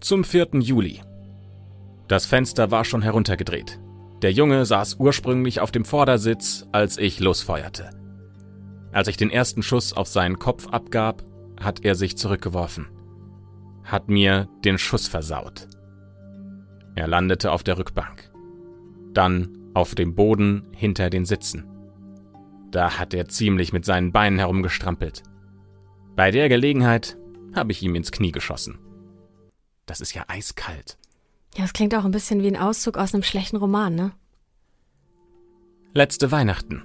Zum 0.00 0.24
4. 0.24 0.48
Juli. 0.60 1.00
Das 2.06 2.26
Fenster 2.26 2.70
war 2.70 2.84
schon 2.84 3.02
heruntergedreht. 3.02 3.80
Der 4.22 4.32
Junge 4.32 4.64
saß 4.64 4.96
ursprünglich 4.98 5.60
auf 5.60 5.70
dem 5.70 5.84
Vordersitz, 5.84 6.66
als 6.72 6.98
ich 6.98 7.20
losfeuerte. 7.20 7.90
Als 8.92 9.08
ich 9.08 9.16
den 9.16 9.30
ersten 9.30 9.62
Schuss 9.62 9.92
auf 9.92 10.08
seinen 10.08 10.38
Kopf 10.38 10.68
abgab, 10.68 11.22
hat 11.60 11.84
er 11.84 11.94
sich 11.94 12.16
zurückgeworfen. 12.16 12.88
hat 13.84 14.08
mir 14.08 14.48
den 14.64 14.76
Schuss 14.76 15.08
versaut. 15.08 15.66
Er 16.98 17.06
landete 17.06 17.52
auf 17.52 17.62
der 17.62 17.78
Rückbank, 17.78 18.28
dann 19.14 19.56
auf 19.72 19.94
dem 19.94 20.16
Boden 20.16 20.66
hinter 20.72 21.10
den 21.10 21.24
Sitzen. 21.24 21.64
Da 22.72 22.98
hat 22.98 23.14
er 23.14 23.28
ziemlich 23.28 23.72
mit 23.72 23.84
seinen 23.84 24.10
Beinen 24.10 24.40
herumgestrampelt. 24.40 25.22
Bei 26.16 26.32
der 26.32 26.48
Gelegenheit 26.48 27.16
habe 27.54 27.70
ich 27.70 27.84
ihm 27.84 27.94
ins 27.94 28.10
Knie 28.10 28.32
geschossen. 28.32 28.80
Das 29.86 30.00
ist 30.00 30.12
ja 30.12 30.24
eiskalt. 30.26 30.98
Ja, 31.54 31.62
das 31.62 31.72
klingt 31.72 31.94
auch 31.94 32.04
ein 32.04 32.10
bisschen 32.10 32.42
wie 32.42 32.48
ein 32.48 32.56
Auszug 32.56 32.98
aus 32.98 33.14
einem 33.14 33.22
schlechten 33.22 33.58
Roman, 33.58 33.94
ne? 33.94 34.10
Letzte 35.94 36.32
Weihnachten. 36.32 36.82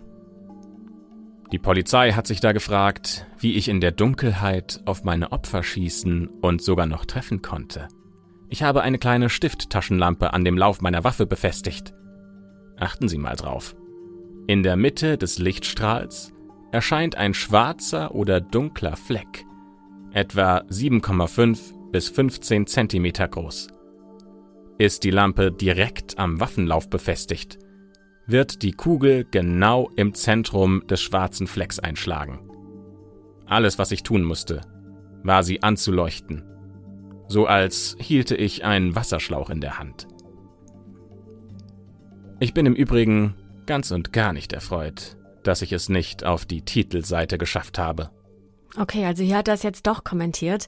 Die 1.52 1.58
Polizei 1.58 2.12
hat 2.12 2.28
sich 2.28 2.40
da 2.40 2.52
gefragt, 2.52 3.26
wie 3.40 3.56
ich 3.56 3.68
in 3.68 3.82
der 3.82 3.92
Dunkelheit 3.92 4.80
auf 4.86 5.04
meine 5.04 5.32
Opfer 5.32 5.64
schießen 5.64 6.28
und 6.28 6.62
sogar 6.62 6.86
noch 6.86 7.06
treffen 7.06 7.42
konnte. 7.42 7.88
Ich 8.54 8.62
habe 8.62 8.84
eine 8.84 9.00
kleine 9.00 9.32
Stifttaschenlampe 9.32 10.32
an 10.32 10.46
dem 10.46 10.60
Lauf 10.60 10.80
meiner 10.80 11.04
Waffe 11.04 11.26
befestigt. 11.26 11.92
Achten 12.78 13.08
Sie 13.08 13.18
mal 13.18 13.36
drauf. 13.36 13.76
In 14.46 14.62
der 14.62 14.76
Mitte 14.76 15.18
des 15.18 15.40
Lichtstrahls 15.40 16.34
erscheint 16.72 17.16
ein 17.16 17.34
schwarzer 17.34 18.14
oder 18.14 18.42
dunkler 18.42 18.96
Fleck, 18.96 19.44
etwa 20.12 20.58
7,5 20.70 21.92
bis 21.92 22.10
15 22.10 22.68
Zentimeter 22.68 23.28
groß. 23.28 23.70
Ist 24.78 25.04
die 25.04 25.10
Lampe 25.10 25.52
direkt 25.52 26.20
am 26.20 26.40
Waffenlauf 26.40 26.92
befestigt, 26.92 27.58
wird 28.28 28.62
die 28.62 28.74
Kugel 28.74 29.26
genau 29.32 29.90
im 29.96 30.14
Zentrum 30.14 30.86
des 30.86 31.02
schwarzen 31.02 31.48
Flecks 31.48 31.80
einschlagen. 31.80 32.48
Alles, 33.48 33.80
was 33.80 33.92
ich 33.92 34.04
tun 34.04 34.22
musste, 34.22 34.62
war 35.24 35.42
sie 35.42 35.64
anzuleuchten, 35.64 36.53
so 37.28 37.46
als 37.46 37.96
hielte 38.00 38.36
ich 38.36 38.64
einen 38.64 38.96
Wasserschlauch 38.96 39.50
in 39.50 39.62
der 39.62 39.80
Hand. 39.80 40.08
Ich 42.40 42.54
bin 42.54 42.66
im 42.66 42.76
Übrigen 42.76 43.36
ganz 43.66 43.92
und 43.92 44.12
gar 44.12 44.34
nicht 44.34 44.54
erfreut, 44.54 45.18
dass 45.44 45.62
ich 45.62 45.72
es 45.72 45.90
nicht 45.90 46.24
auf 46.24 46.46
die 46.46 46.64
Titelseite 46.64 47.38
geschafft 47.38 47.78
habe. 47.78 48.12
Okay, 48.78 49.06
also 49.06 49.24
hier 49.24 49.38
hat 49.38 49.48
er 49.48 49.54
es 49.54 49.64
jetzt 49.64 49.88
doch 49.88 50.04
kommentiert. 50.04 50.68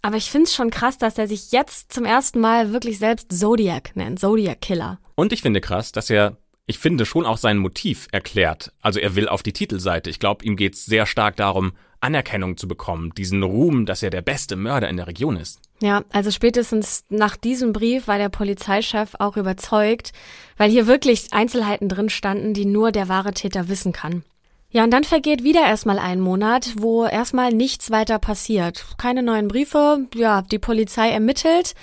Aber 0.00 0.16
ich 0.16 0.30
finde 0.30 0.44
es 0.44 0.54
schon 0.54 0.70
krass, 0.70 0.98
dass 0.98 1.18
er 1.18 1.28
sich 1.28 1.52
jetzt 1.52 1.92
zum 1.92 2.04
ersten 2.04 2.40
Mal 2.40 2.72
wirklich 2.72 2.98
selbst 2.98 3.32
Zodiac 3.32 3.94
nennt, 3.94 4.18
Zodiac 4.18 4.60
Killer. 4.60 4.98
Und 5.14 5.32
ich 5.32 5.42
finde 5.42 5.60
krass, 5.60 5.92
dass 5.92 6.10
er 6.10 6.36
ich 6.66 6.78
finde, 6.78 7.06
schon 7.06 7.26
auch 7.26 7.38
sein 7.38 7.58
Motiv 7.58 8.08
erklärt. 8.12 8.72
Also 8.80 9.00
er 9.00 9.16
will 9.16 9.28
auf 9.28 9.42
die 9.42 9.52
Titelseite. 9.52 10.10
Ich 10.10 10.20
glaube, 10.20 10.44
ihm 10.44 10.56
geht 10.56 10.74
es 10.74 10.86
sehr 10.86 11.06
stark 11.06 11.36
darum, 11.36 11.72
Anerkennung 12.00 12.56
zu 12.56 12.68
bekommen, 12.68 13.12
diesen 13.16 13.42
Ruhm, 13.42 13.86
dass 13.86 14.02
er 14.02 14.10
der 14.10 14.22
beste 14.22 14.56
Mörder 14.56 14.88
in 14.88 14.96
der 14.96 15.06
Region 15.06 15.36
ist. 15.36 15.60
Ja, 15.82 16.04
also 16.12 16.30
spätestens 16.30 17.04
nach 17.08 17.36
diesem 17.36 17.72
Brief 17.72 18.06
war 18.06 18.16
der 18.16 18.28
Polizeichef 18.28 19.16
auch 19.18 19.36
überzeugt, 19.36 20.12
weil 20.56 20.70
hier 20.70 20.86
wirklich 20.86 21.32
Einzelheiten 21.32 21.88
drin 21.88 22.08
standen, 22.08 22.54
die 22.54 22.66
nur 22.66 22.92
der 22.92 23.08
wahre 23.08 23.32
Täter 23.32 23.68
wissen 23.68 23.92
kann. 23.92 24.22
Ja, 24.70 24.84
und 24.84 24.92
dann 24.92 25.02
vergeht 25.02 25.42
wieder 25.42 25.62
erstmal 25.62 25.98
ein 25.98 26.20
Monat, 26.20 26.74
wo 26.76 27.04
erstmal 27.04 27.52
nichts 27.52 27.90
weiter 27.90 28.20
passiert. 28.20 28.86
Keine 28.96 29.24
neuen 29.24 29.48
Briefe, 29.48 30.06
ja, 30.14 30.42
die 30.42 30.60
Polizei 30.60 31.10
ermittelt, 31.10 31.74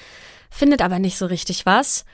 findet 0.50 0.82
aber 0.82 0.98
nicht 0.98 1.18
so 1.18 1.26
richtig 1.26 1.66
was. 1.66 2.06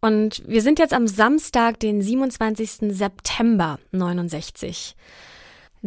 Und 0.00 0.42
wir 0.46 0.62
sind 0.62 0.78
jetzt 0.78 0.94
am 0.94 1.06
Samstag, 1.06 1.78
den 1.80 2.00
27. 2.00 2.96
September 2.96 3.78
69. 3.92 4.96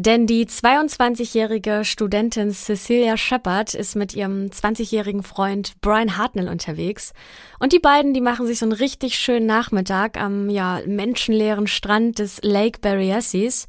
Denn 0.01 0.27
die 0.27 0.45
22-jährige 0.45 1.83
Studentin 1.83 2.51
Cecilia 2.51 3.17
Shepard 3.17 3.73
ist 3.73 3.97
mit 3.97 4.15
ihrem 4.15 4.45
20-jährigen 4.45 5.23
Freund 5.23 5.73
Brian 5.81 6.15
Hartnell 6.15 6.47
unterwegs. 6.47 7.11
Und 7.59 7.73
die 7.73 7.79
beiden, 7.79 8.13
die 8.13 8.21
machen 8.21 8.47
sich 8.47 8.59
so 8.59 8.65
einen 8.65 8.71
richtig 8.71 9.19
schönen 9.19 9.45
Nachmittag 9.45 10.15
am 10.15 10.49
ja, 10.49 10.79
menschenleeren 10.85 11.67
Strand 11.67 12.19
des 12.19 12.39
Lake 12.43 12.79
Berryasses. 12.79 13.67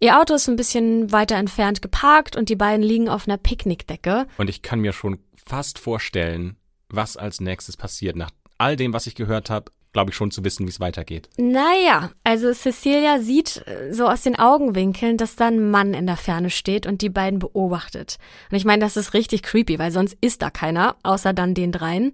Ihr 0.00 0.18
Auto 0.18 0.34
ist 0.34 0.48
ein 0.48 0.56
bisschen 0.56 1.12
weiter 1.12 1.36
entfernt 1.36 1.82
geparkt 1.82 2.34
und 2.34 2.48
die 2.48 2.56
beiden 2.56 2.82
liegen 2.82 3.08
auf 3.08 3.28
einer 3.28 3.38
Picknickdecke. 3.38 4.26
Und 4.38 4.50
ich 4.50 4.62
kann 4.62 4.80
mir 4.80 4.92
schon 4.92 5.20
fast 5.36 5.78
vorstellen, 5.78 6.56
was 6.88 7.16
als 7.16 7.40
nächstes 7.40 7.76
passiert 7.76 8.16
nach 8.16 8.30
all 8.58 8.74
dem, 8.74 8.92
was 8.92 9.06
ich 9.06 9.14
gehört 9.14 9.50
habe, 9.50 9.70
glaube 9.92 10.10
ich 10.10 10.16
schon 10.16 10.30
zu 10.30 10.44
wissen, 10.44 10.66
wie 10.66 10.70
es 10.70 10.80
weitergeht. 10.80 11.28
Naja, 11.36 12.10
also 12.24 12.52
Cecilia 12.52 13.20
sieht 13.20 13.64
äh, 13.66 13.92
so 13.92 14.06
aus 14.06 14.22
den 14.22 14.38
Augenwinkeln, 14.38 15.16
dass 15.16 15.36
da 15.36 15.48
ein 15.48 15.70
Mann 15.70 15.94
in 15.94 16.06
der 16.06 16.16
Ferne 16.16 16.50
steht 16.50 16.86
und 16.86 17.02
die 17.02 17.08
beiden 17.08 17.38
beobachtet. 17.38 18.18
Und 18.50 18.56
ich 18.56 18.64
meine, 18.64 18.84
das 18.84 18.96
ist 18.96 19.14
richtig 19.14 19.42
creepy, 19.42 19.78
weil 19.78 19.90
sonst 19.90 20.16
ist 20.20 20.42
da 20.42 20.50
keiner, 20.50 20.96
außer 21.02 21.32
dann 21.32 21.54
den 21.54 21.72
dreien. 21.72 22.12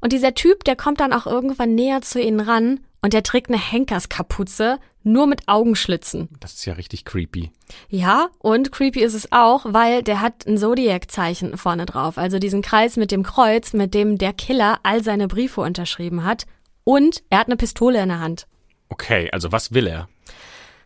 Und 0.00 0.12
dieser 0.12 0.34
Typ, 0.34 0.64
der 0.64 0.76
kommt 0.76 1.00
dann 1.00 1.12
auch 1.12 1.26
irgendwann 1.26 1.74
näher 1.74 2.00
zu 2.00 2.20
ihnen 2.20 2.40
ran 2.40 2.80
und 3.02 3.12
der 3.12 3.22
trägt 3.22 3.48
eine 3.48 3.58
Henkerskapuze, 3.58 4.78
nur 5.02 5.26
mit 5.26 5.48
Augenschlitzen. 5.48 6.28
Das 6.40 6.54
ist 6.54 6.66
ja 6.66 6.74
richtig 6.74 7.04
creepy. 7.04 7.50
Ja, 7.88 8.28
und 8.38 8.72
creepy 8.72 9.00
ist 9.02 9.14
es 9.14 9.32
auch, 9.32 9.64
weil 9.66 10.02
der 10.02 10.20
hat 10.20 10.46
ein 10.46 10.58
Zodiac-Zeichen 10.58 11.56
vorne 11.56 11.86
drauf, 11.86 12.18
also 12.18 12.38
diesen 12.38 12.60
Kreis 12.60 12.96
mit 12.96 13.10
dem 13.10 13.22
Kreuz, 13.22 13.72
mit 13.72 13.94
dem 13.94 14.18
der 14.18 14.32
Killer 14.32 14.78
all 14.82 15.02
seine 15.02 15.28
Briefe 15.28 15.62
unterschrieben 15.62 16.24
hat. 16.24 16.46
Und 16.90 17.22
er 17.30 17.38
hat 17.38 17.46
eine 17.46 17.56
Pistole 17.56 18.02
in 18.02 18.08
der 18.08 18.18
Hand. 18.18 18.48
Okay, 18.88 19.30
also 19.30 19.52
was 19.52 19.72
will 19.72 19.86
er? 19.86 20.08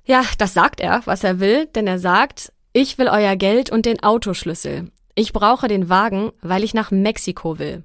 Ja, 0.05 0.23
das 0.37 0.53
sagt 0.53 0.81
er, 0.81 1.01
was 1.07 1.25
er 1.25 1.41
will, 1.41 1.65
denn 1.69 1.87
er 1.87 1.99
sagt, 1.99 2.53
ich 2.75 2.99
will 2.99 3.09
euer 3.09 3.37
Geld 3.37 3.73
und 3.73 3.87
den 3.87 4.03
Autoschlüssel. 4.03 4.93
Ich 5.15 5.33
brauche 5.33 5.67
den 5.67 5.89
Wagen, 5.89 6.31
weil 6.43 6.63
ich 6.63 6.75
nach 6.75 6.91
Mexiko 6.91 7.59
will. 7.59 7.85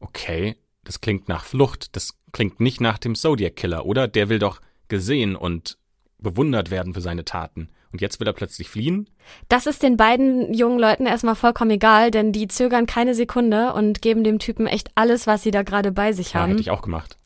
Okay, 0.00 0.56
das 0.82 1.00
klingt 1.00 1.28
nach 1.28 1.44
Flucht. 1.44 1.94
Das 1.94 2.14
klingt 2.32 2.58
nicht 2.58 2.80
nach 2.80 2.98
dem 2.98 3.14
Zodiac 3.14 3.54
Killer, 3.54 3.86
oder? 3.86 4.08
Der 4.08 4.28
will 4.28 4.40
doch 4.40 4.60
gesehen 4.88 5.36
und 5.36 5.78
bewundert 6.24 6.72
werden 6.72 6.94
für 6.94 7.00
seine 7.00 7.24
Taten. 7.24 7.68
Und 7.92 8.00
jetzt 8.00 8.18
will 8.18 8.26
er 8.26 8.32
plötzlich 8.32 8.68
fliehen? 8.68 9.08
Das 9.48 9.66
ist 9.66 9.84
den 9.84 9.96
beiden 9.96 10.52
jungen 10.52 10.80
Leuten 10.80 11.06
erstmal 11.06 11.36
vollkommen 11.36 11.70
egal, 11.70 12.10
denn 12.10 12.32
die 12.32 12.48
zögern 12.48 12.86
keine 12.86 13.14
Sekunde 13.14 13.72
und 13.72 14.02
geben 14.02 14.24
dem 14.24 14.40
Typen 14.40 14.66
echt 14.66 14.90
alles, 14.96 15.28
was 15.28 15.44
sie 15.44 15.52
da 15.52 15.62
gerade 15.62 15.92
bei 15.92 16.12
sich 16.12 16.34
haben. 16.34 16.50
Ja, 16.50 16.54
hätte 16.54 16.62
ich 16.62 16.70
auch 16.72 16.82
gemacht. 16.82 17.16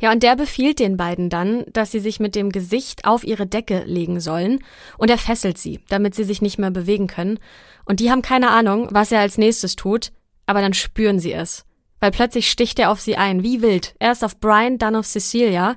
Ja, 0.00 0.10
und 0.10 0.24
der 0.24 0.34
befiehlt 0.34 0.80
den 0.80 0.96
beiden 0.96 1.30
dann, 1.30 1.64
dass 1.72 1.92
sie 1.92 2.00
sich 2.00 2.18
mit 2.18 2.34
dem 2.34 2.50
Gesicht 2.50 3.04
auf 3.04 3.22
ihre 3.22 3.46
Decke 3.46 3.84
legen 3.84 4.18
sollen 4.18 4.64
und 4.98 5.10
er 5.10 5.18
fesselt 5.18 5.58
sie, 5.58 5.78
damit 5.88 6.16
sie 6.16 6.24
sich 6.24 6.42
nicht 6.42 6.58
mehr 6.58 6.72
bewegen 6.72 7.06
können. 7.06 7.38
Und 7.84 8.00
die 8.00 8.10
haben 8.10 8.22
keine 8.22 8.50
Ahnung, 8.50 8.88
was 8.90 9.12
er 9.12 9.20
als 9.20 9.38
nächstes 9.38 9.76
tut, 9.76 10.10
aber 10.46 10.60
dann 10.60 10.74
spüren 10.74 11.20
sie 11.20 11.32
es. 11.32 11.64
Weil 12.00 12.10
plötzlich 12.10 12.50
sticht 12.50 12.78
er 12.78 12.90
auf 12.90 13.00
sie 13.00 13.16
ein, 13.16 13.42
wie 13.42 13.62
wild. 13.62 13.94
Erst 14.00 14.24
auf 14.24 14.38
Brian, 14.38 14.78
dann 14.78 14.96
auf 14.96 15.06
Cecilia. 15.06 15.76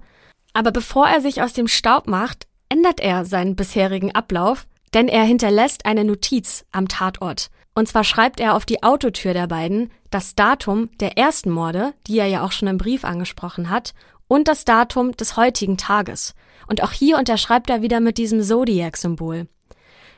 Aber 0.53 0.71
bevor 0.71 1.07
er 1.07 1.21
sich 1.21 1.41
aus 1.41 1.53
dem 1.53 1.67
Staub 1.67 2.07
macht, 2.07 2.47
ändert 2.69 2.99
er 2.99 3.25
seinen 3.25 3.55
bisherigen 3.55 4.13
Ablauf, 4.13 4.67
denn 4.93 5.07
er 5.07 5.23
hinterlässt 5.23 5.85
eine 5.85 6.03
Notiz 6.03 6.65
am 6.71 6.87
Tatort. 6.87 7.49
Und 7.75 7.87
zwar 7.87 8.03
schreibt 8.03 8.39
er 8.39 8.55
auf 8.55 8.65
die 8.65 8.83
Autotür 8.83 9.33
der 9.33 9.47
beiden 9.47 9.91
das 10.09 10.35
Datum 10.35 10.89
der 10.99 11.17
ersten 11.17 11.49
Morde, 11.51 11.93
die 12.07 12.17
er 12.17 12.27
ja 12.27 12.43
auch 12.43 12.51
schon 12.51 12.67
im 12.67 12.77
Brief 12.77 13.03
angesprochen 13.03 13.69
hat, 13.69 13.93
und 14.27 14.47
das 14.47 14.63
Datum 14.65 15.11
des 15.13 15.37
heutigen 15.37 15.77
Tages. 15.77 16.35
Und 16.67 16.83
auch 16.83 16.91
hier 16.91 17.17
unterschreibt 17.17 17.69
er 17.69 17.81
wieder 17.81 17.99
mit 17.99 18.17
diesem 18.17 18.41
Zodiac-Symbol. 18.41 19.47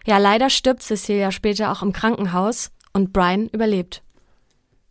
Ja, 0.05 0.17
leider 0.17 0.49
stirbt 0.49 0.83
Cecilia 0.83 1.31
später 1.31 1.71
auch 1.71 1.81
im 1.81 1.93
Krankenhaus 1.93 2.71
und 2.93 3.13
Brian 3.13 3.47
überlebt. 3.47 4.01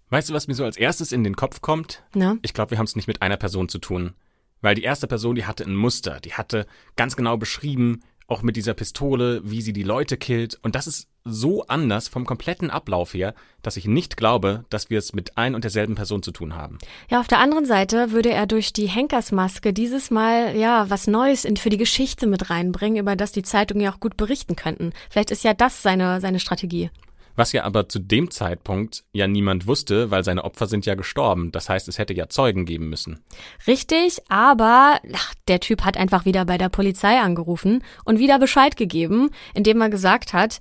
Weißt 0.09 0.31
du, 0.31 0.35
was 0.35 0.49
mir 0.49 0.55
so 0.55 0.65
als 0.65 0.77
erstes 0.77 1.13
in 1.13 1.23
den 1.23 1.37
Kopf 1.37 1.61
kommt? 1.61 2.03
Na? 2.15 2.37
Ich 2.43 2.55
glaube, 2.55 2.73
wir 2.73 2.79
haben 2.79 2.87
es 2.87 2.97
nicht 2.97 3.09
mit 3.09 3.23
einer 3.23 3.37
Person 3.37 3.69
zu 3.69 3.79
tun. 3.79 4.15
Weil 4.61 4.75
die 4.75 4.83
erste 4.83 5.07
Person, 5.07 5.35
die 5.35 5.47
hatte 5.47 5.65
ein 5.65 5.75
Muster, 5.75 6.21
die 6.21 6.35
hatte 6.35 6.67
ganz 6.97 7.17
genau 7.17 7.37
beschrieben, 7.37 8.03
auch 8.31 8.43
mit 8.43 8.57
dieser 8.57 8.75
Pistole, 8.75 9.41
wie 9.45 9.61
sie 9.61 9.73
die 9.73 9.83
Leute 9.83 10.17
killt. 10.17 10.59
Und 10.63 10.75
das 10.77 10.87
ist 10.87 11.09
so 11.25 11.67
anders 11.67 12.09
vom 12.09 12.25
kompletten 12.25 12.71
Ablauf 12.71 13.13
her, 13.13 13.35
dass 13.63 13.77
ich 13.77 13.87
nicht 13.87 14.17
glaube, 14.17 14.65
dass 14.71 14.89
wir 14.89 14.99
es 14.99 15.13
mit 15.13 15.37
ein 15.37 15.55
und 15.55 15.65
derselben 15.65 15.97
Person 15.97 16.23
zu 16.23 16.31
tun 16.31 16.55
haben. 16.55 16.79
Ja, 17.11 17.21
auf 17.21 17.29
der 17.29 17.41
anderen 17.41 17.67
Seite 17.67 18.13
würde 18.13 18.31
er 18.31 18.47
durch 18.47 18.73
die 18.73 18.87
Henkersmaske 18.87 19.73
dieses 19.73 20.11
Mal 20.11 20.57
ja 20.57 20.89
was 20.89 21.07
Neues 21.09 21.45
in, 21.45 21.57
für 21.57 21.71
die 21.71 21.77
Geschichte 21.77 22.27
mit 22.27 22.51
reinbringen, 22.51 23.01
über 23.01 23.17
das 23.17 23.33
die 23.33 23.43
Zeitungen 23.43 23.83
ja 23.83 23.93
auch 23.93 24.01
gut 24.01 24.17
berichten 24.17 24.57
könnten. 24.57 24.93
Vielleicht 25.11 25.31
ist 25.31 25.45
ja 25.45 25.53
das 25.53 25.83
seine, 25.83 26.21
seine 26.21 26.41
Strategie. 26.41 26.91
Was 27.37 27.53
ja 27.53 27.65
aber 27.65 27.89
zu 27.89 27.99
dem 27.99 28.31
Zeitpunkt 28.31 29.05
ja 29.13 29.27
niemand 29.27 29.67
wusste, 29.67 30.11
weil 30.11 30.25
seine 30.25 30.45
Opfer 30.45 30.67
sind 30.67 30.87
ja 30.87 30.95
gestorben. 30.95 31.53
Das 31.53 31.69
heißt, 31.69 31.89
es 31.89 31.99
hätte 31.99 32.15
ja 32.15 32.29
Zeugen 32.29 32.67
geben 32.67 32.89
müssen. 32.89 33.21
Richtig, 33.67 34.19
aber 34.29 35.01
ach, 35.15 35.35
der 35.49 35.61
Typ 35.61 35.85
hat 35.85 35.97
einfach 35.97 36.25
wieder 36.25 36.45
bei 36.45 36.59
der 36.59 36.69
Polizei 36.69 37.19
angerufen 37.19 37.83
und 38.05 38.19
wieder 38.19 38.39
Bescheid 38.39 38.77
gegeben, 38.77 39.31
indem 39.55 39.81
er 39.81 39.91
gesagt 39.91 40.33
hat, 40.33 40.61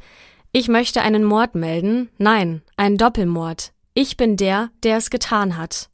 ich 0.51 0.67
möchte 0.67 1.01
einen 1.01 1.23
Mord 1.23 1.53
melden. 1.53 2.09
Nein, 2.17 2.61
einen 2.75 2.97
Doppelmord. 2.97 3.71
Ich 3.93 4.17
bin 4.17 4.37
der, 4.37 4.69
der 4.83 4.97
es 4.97 5.09
getan 5.09 5.57
hat. 5.57 5.89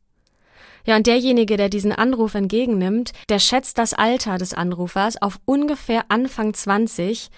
Ja, 0.85 0.95
und 0.95 1.07
derjenige, 1.07 1.57
der 1.57 1.69
diesen 1.69 1.91
Anruf 1.91 2.35
entgegennimmt, 2.35 3.11
der 3.27 3.39
schätzt 3.39 3.79
das 3.79 3.93
Alter 3.93 4.37
des 4.37 4.53
Anrufers 4.53 5.19
auf 5.21 5.39
ungefähr 5.45 6.05
Anfang 6.09 6.53
20. 6.53 7.29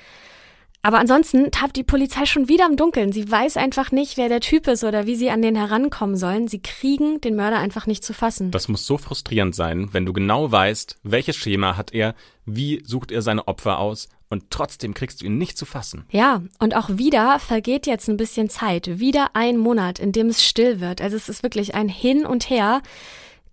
Aber 0.88 1.00
ansonsten 1.00 1.52
tappt 1.52 1.76
die 1.76 1.84
Polizei 1.84 2.26
schon 2.26 2.48
wieder 2.48 2.66
im 2.66 2.78
Dunkeln. 2.78 3.12
Sie 3.12 3.30
weiß 3.30 3.58
einfach 3.58 3.92
nicht, 3.92 4.16
wer 4.16 4.30
der 4.30 4.40
Typ 4.40 4.70
ist 4.70 4.86
oder 4.86 5.06
wie 5.06 5.18
sie 5.18 5.30
an 5.30 5.42
den 5.42 5.58
herankommen 5.58 6.16
sollen. 6.16 6.48
Sie 6.48 6.62
kriegen 6.62 7.20
den 7.20 7.36
Mörder 7.36 7.60
einfach 7.60 7.88
nicht 7.88 8.06
zu 8.06 8.14
fassen. 8.14 8.52
Das 8.52 8.70
muss 8.70 8.88
so 8.88 8.98
frustrierend 8.98 9.54
sein, 9.54 9.90
wenn 9.92 10.06
du 10.06 10.14
genau 10.14 10.50
weißt, 10.50 10.96
welches 11.04 11.36
Schema 11.36 11.76
hat 11.76 11.94
er, 11.94 12.16
wie 12.46 12.82
sucht 12.86 13.12
er 13.12 13.22
seine 13.22 13.50
Opfer 13.50 13.80
aus 13.80 14.08
und 14.30 14.46
trotzdem 14.50 14.94
kriegst 14.94 15.20
du 15.20 15.26
ihn 15.26 15.38
nicht 15.38 15.58
zu 15.58 15.66
fassen. 15.66 16.06
Ja, 16.10 16.42
und 16.60 16.74
auch 16.74 16.88
wieder 16.90 17.38
vergeht 17.40 17.86
jetzt 17.86 18.08
ein 18.08 18.16
bisschen 18.16 18.50
Zeit. 18.50 18.98
Wieder 18.98 19.32
ein 19.34 19.58
Monat, 19.58 20.00
in 20.00 20.14
dem 20.14 20.28
es 20.28 20.46
still 20.46 20.80
wird. 20.80 21.02
Also 21.02 21.18
es 21.18 21.28
ist 21.28 21.44
wirklich 21.44 21.76
ein 21.76 21.90
Hin 21.90 22.26
und 22.26 22.50
Her. 22.50 22.82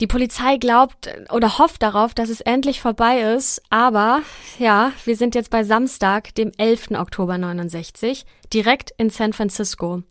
Die 0.04 0.08
Polizei 0.08 0.58
glaubt 0.58 1.08
oder 1.32 1.56
hofft 1.56 1.82
darauf, 1.82 2.12
dass 2.12 2.28
es 2.28 2.42
endlich 2.42 2.82
vorbei 2.82 3.20
ist, 3.20 3.62
aber 3.70 4.20
ja, 4.58 4.92
wir 5.06 5.16
sind 5.16 5.34
jetzt 5.34 5.48
bei 5.48 5.64
Samstag, 5.64 6.34
dem 6.34 6.52
11. 6.58 6.90
Oktober 6.90 7.38
69, 7.38 8.26
direkt 8.52 8.92
in 8.98 9.08
San 9.08 9.32
Francisco. 9.32 10.02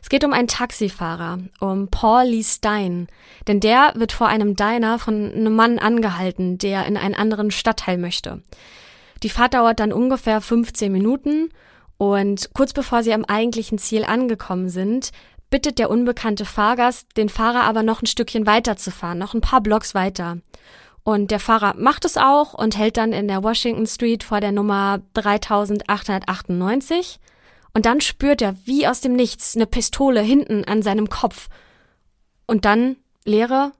Es 0.00 0.10
geht 0.10 0.22
um 0.22 0.32
einen 0.32 0.46
Taxifahrer, 0.46 1.40
um 1.58 1.88
Paul 1.88 2.26
Lee 2.26 2.44
Stein, 2.44 3.08
denn 3.48 3.58
der 3.58 3.94
wird 3.96 4.12
vor 4.12 4.28
einem 4.28 4.54
Diner 4.54 5.00
von 5.00 5.32
einem 5.32 5.56
Mann 5.56 5.80
angehalten, 5.80 6.58
der 6.58 6.86
in 6.86 6.96
einen 6.96 7.16
anderen 7.16 7.50
Stadtteil 7.50 7.98
möchte. 7.98 8.44
Die 9.24 9.28
Fahrt 9.28 9.54
dauert 9.54 9.80
dann 9.80 9.92
ungefähr 9.92 10.40
15 10.40 10.92
Minuten 10.92 11.48
und 11.98 12.50
kurz 12.54 12.72
bevor 12.72 13.02
sie 13.02 13.12
am 13.12 13.24
eigentlichen 13.24 13.78
Ziel 13.78 14.04
angekommen 14.04 14.68
sind, 14.68 15.10
bittet 15.56 15.78
der 15.78 15.88
unbekannte 15.88 16.44
Fahrgast 16.44 17.16
den 17.16 17.30
Fahrer 17.30 17.62
aber 17.62 17.82
noch 17.82 18.02
ein 18.02 18.06
Stückchen 18.06 18.44
weiterzufahren, 18.44 19.16
noch 19.16 19.32
ein 19.32 19.40
paar 19.40 19.62
Blocks 19.62 19.94
weiter. 19.94 20.36
Und 21.02 21.30
der 21.30 21.40
Fahrer 21.40 21.72
macht 21.78 22.04
es 22.04 22.18
auch 22.18 22.52
und 22.52 22.76
hält 22.76 22.98
dann 22.98 23.14
in 23.14 23.26
der 23.26 23.42
Washington 23.42 23.86
Street 23.86 24.22
vor 24.22 24.42
der 24.42 24.52
Nummer 24.52 25.00
3898. 25.14 27.20
Und 27.72 27.86
dann 27.86 28.02
spürt 28.02 28.42
er 28.42 28.54
wie 28.66 28.86
aus 28.86 29.00
dem 29.00 29.14
Nichts 29.14 29.56
eine 29.56 29.64
Pistole 29.64 30.20
hinten 30.20 30.66
an 30.66 30.82
seinem 30.82 31.08
Kopf. 31.08 31.48
Und 32.44 32.66
dann 32.66 32.96
Leere, 33.24 33.72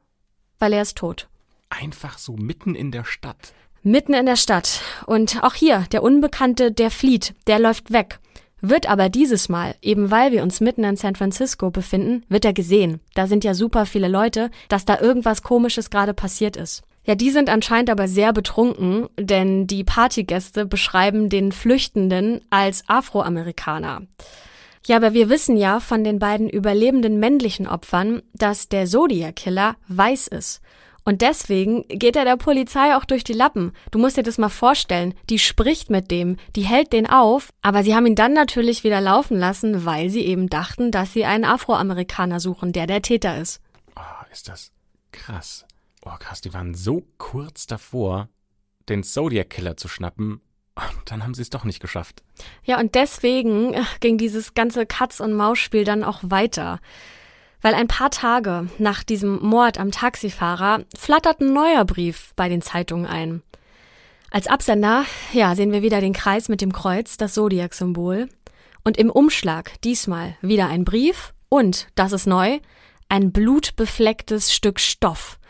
weil 0.58 0.72
er 0.72 0.80
ist 0.80 0.96
tot. 0.96 1.28
Einfach 1.68 2.16
so 2.16 2.38
mitten 2.38 2.74
in 2.74 2.90
der 2.90 3.04
Stadt. 3.04 3.52
Mitten 3.82 4.14
in 4.14 4.24
der 4.24 4.36
Stadt. 4.36 4.80
Und 5.04 5.44
auch 5.44 5.52
hier, 5.52 5.84
der 5.92 6.02
Unbekannte, 6.02 6.72
der 6.72 6.90
flieht, 6.90 7.34
der 7.46 7.58
läuft 7.58 7.92
weg. 7.92 8.18
Wird 8.60 8.88
aber 8.88 9.08
dieses 9.08 9.48
Mal, 9.48 9.74
eben 9.82 10.10
weil 10.10 10.32
wir 10.32 10.42
uns 10.42 10.60
mitten 10.60 10.84
in 10.84 10.96
San 10.96 11.14
Francisco 11.14 11.70
befinden, 11.70 12.24
wird 12.28 12.44
er 12.44 12.54
gesehen. 12.54 13.00
Da 13.14 13.26
sind 13.26 13.44
ja 13.44 13.52
super 13.54 13.84
viele 13.84 14.08
Leute, 14.08 14.50
dass 14.68 14.84
da 14.84 14.98
irgendwas 14.98 15.42
Komisches 15.42 15.90
gerade 15.90 16.14
passiert 16.14 16.56
ist. 16.56 16.82
Ja, 17.04 17.14
die 17.14 17.30
sind 17.30 17.50
anscheinend 17.50 17.90
aber 17.90 18.08
sehr 18.08 18.32
betrunken, 18.32 19.08
denn 19.16 19.66
die 19.66 19.84
Partygäste 19.84 20.66
beschreiben 20.66 21.28
den 21.28 21.52
Flüchtenden 21.52 22.40
als 22.50 22.82
Afroamerikaner. 22.88 24.02
Ja, 24.86 24.96
aber 24.96 25.14
wir 25.14 25.28
wissen 25.28 25.56
ja 25.56 25.80
von 25.80 26.02
den 26.02 26.18
beiden 26.18 26.48
überlebenden 26.48 27.18
männlichen 27.20 27.66
Opfern, 27.66 28.22
dass 28.34 28.68
der 28.68 28.86
Zodiac 28.86 29.36
Killer 29.36 29.76
weiß 29.88 30.28
ist. 30.28 30.60
Und 31.06 31.22
deswegen 31.22 31.86
geht 31.86 32.16
er 32.16 32.24
der 32.24 32.36
Polizei 32.36 32.96
auch 32.96 33.04
durch 33.04 33.22
die 33.22 33.32
Lappen. 33.32 33.72
Du 33.92 33.98
musst 34.00 34.16
dir 34.16 34.24
das 34.24 34.38
mal 34.38 34.48
vorstellen. 34.48 35.14
Die 35.30 35.38
spricht 35.38 35.88
mit 35.88 36.10
dem, 36.10 36.36
die 36.56 36.62
hält 36.62 36.92
den 36.92 37.08
auf, 37.08 37.50
aber 37.62 37.84
sie 37.84 37.94
haben 37.94 38.06
ihn 38.06 38.16
dann 38.16 38.32
natürlich 38.32 38.82
wieder 38.82 39.00
laufen 39.00 39.38
lassen, 39.38 39.84
weil 39.84 40.10
sie 40.10 40.26
eben 40.26 40.48
dachten, 40.48 40.90
dass 40.90 41.12
sie 41.12 41.24
einen 41.24 41.44
Afroamerikaner 41.44 42.40
suchen, 42.40 42.72
der 42.72 42.88
der 42.88 43.02
Täter 43.02 43.38
ist. 43.38 43.60
Oh, 43.94 44.32
ist 44.32 44.48
das 44.48 44.72
krass. 45.12 45.64
Oh, 46.04 46.16
krass, 46.18 46.40
die 46.40 46.52
waren 46.52 46.74
so 46.74 47.06
kurz 47.18 47.68
davor, 47.68 48.28
den 48.88 49.04
Zodiac 49.04 49.48
Killer 49.48 49.76
zu 49.76 49.86
schnappen. 49.86 50.40
Und 50.74 51.10
dann 51.10 51.22
haben 51.22 51.34
sie 51.34 51.42
es 51.42 51.50
doch 51.50 51.62
nicht 51.62 51.78
geschafft. 51.78 52.24
Ja, 52.64 52.80
und 52.80 52.96
deswegen 52.96 53.76
ging 54.00 54.18
dieses 54.18 54.54
ganze 54.54 54.86
Katz- 54.86 55.20
und 55.20 55.34
Maus-Spiel 55.34 55.84
dann 55.84 56.02
auch 56.02 56.18
weiter. 56.24 56.80
Weil 57.66 57.74
ein 57.74 57.88
paar 57.88 58.12
Tage 58.12 58.68
nach 58.78 59.02
diesem 59.02 59.44
Mord 59.44 59.80
am 59.80 59.90
Taxifahrer 59.90 60.84
flattert 60.96 61.40
ein 61.40 61.52
neuer 61.52 61.84
Brief 61.84 62.32
bei 62.36 62.48
den 62.48 62.62
Zeitungen 62.62 63.06
ein. 63.06 63.42
Als 64.30 64.46
Absender, 64.46 65.04
ja, 65.32 65.52
sehen 65.56 65.72
wir 65.72 65.82
wieder 65.82 66.00
den 66.00 66.12
Kreis 66.12 66.48
mit 66.48 66.60
dem 66.60 66.72
Kreuz, 66.72 67.16
das 67.16 67.34
Zodiac-Symbol. 67.34 68.28
Und 68.84 68.96
im 68.98 69.10
Umschlag 69.10 69.72
diesmal 69.80 70.36
wieder 70.42 70.68
ein 70.68 70.84
Brief 70.84 71.34
und, 71.48 71.88
das 71.96 72.12
ist 72.12 72.28
neu, 72.28 72.60
ein 73.08 73.32
blutbeflecktes 73.32 74.54
Stück 74.54 74.78
Stoff. 74.78 75.40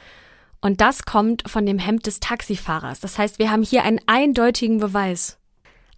Und 0.63 0.81
das 0.81 1.05
kommt 1.05 1.47
von 1.47 1.67
dem 1.67 1.79
Hemd 1.79 2.07
des 2.07 2.21
Taxifahrers. 2.21 3.01
Das 3.01 3.19
heißt, 3.19 3.39
wir 3.39 3.51
haben 3.51 3.63
hier 3.63 3.83
einen 3.83 4.01
eindeutigen 4.07 4.79
Beweis. 4.79 5.37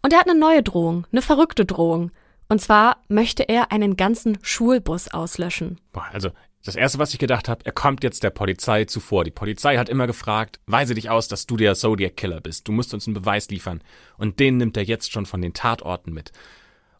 Und 0.02 0.12
er 0.12 0.18
hat 0.18 0.28
eine 0.28 0.36
neue 0.36 0.64
Drohung, 0.64 1.06
eine 1.12 1.22
verrückte 1.22 1.64
Drohung. 1.64 2.10
Und 2.48 2.60
zwar 2.60 3.02
möchte 3.08 3.48
er 3.48 3.72
einen 3.72 3.96
ganzen 3.96 4.38
Schulbus 4.42 5.08
auslöschen. 5.08 5.78
Boah, 5.92 6.06
also 6.12 6.30
das 6.64 6.76
erste, 6.76 6.98
was 6.98 7.12
ich 7.12 7.18
gedacht 7.18 7.48
habe, 7.48 7.64
er 7.64 7.72
kommt 7.72 8.02
jetzt 8.02 8.22
der 8.22 8.30
Polizei 8.30 8.84
zuvor. 8.84 9.24
Die 9.24 9.30
Polizei 9.30 9.76
hat 9.76 9.88
immer 9.88 10.06
gefragt, 10.06 10.60
weise 10.66 10.94
dich 10.94 11.08
aus, 11.08 11.28
dass 11.28 11.46
du 11.46 11.56
der 11.56 11.74
Zodiac 11.74 12.16
Killer 12.16 12.40
bist. 12.40 12.66
Du 12.66 12.72
musst 12.72 12.92
uns 12.94 13.06
einen 13.06 13.14
Beweis 13.14 13.48
liefern. 13.48 13.80
Und 14.16 14.40
den 14.40 14.56
nimmt 14.56 14.76
er 14.76 14.84
jetzt 14.84 15.12
schon 15.12 15.26
von 15.26 15.40
den 15.40 15.54
Tatorten 15.54 16.12
mit. 16.12 16.32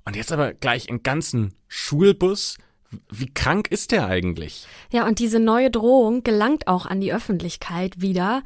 Und 0.04 0.16
jetzt 0.16 0.32
aber 0.32 0.54
gleich 0.54 0.88
einen 0.88 1.02
ganzen 1.02 1.54
Schulbus. 1.66 2.56
Wie 3.10 3.32
krank 3.32 3.68
ist 3.68 3.90
der 3.90 4.06
eigentlich? 4.06 4.66
Ja, 4.90 5.06
und 5.06 5.18
diese 5.18 5.40
neue 5.40 5.70
Drohung 5.70 6.22
gelangt 6.22 6.66
auch 6.66 6.86
an 6.86 7.00
die 7.00 7.12
Öffentlichkeit 7.12 8.00
wieder. 8.00 8.42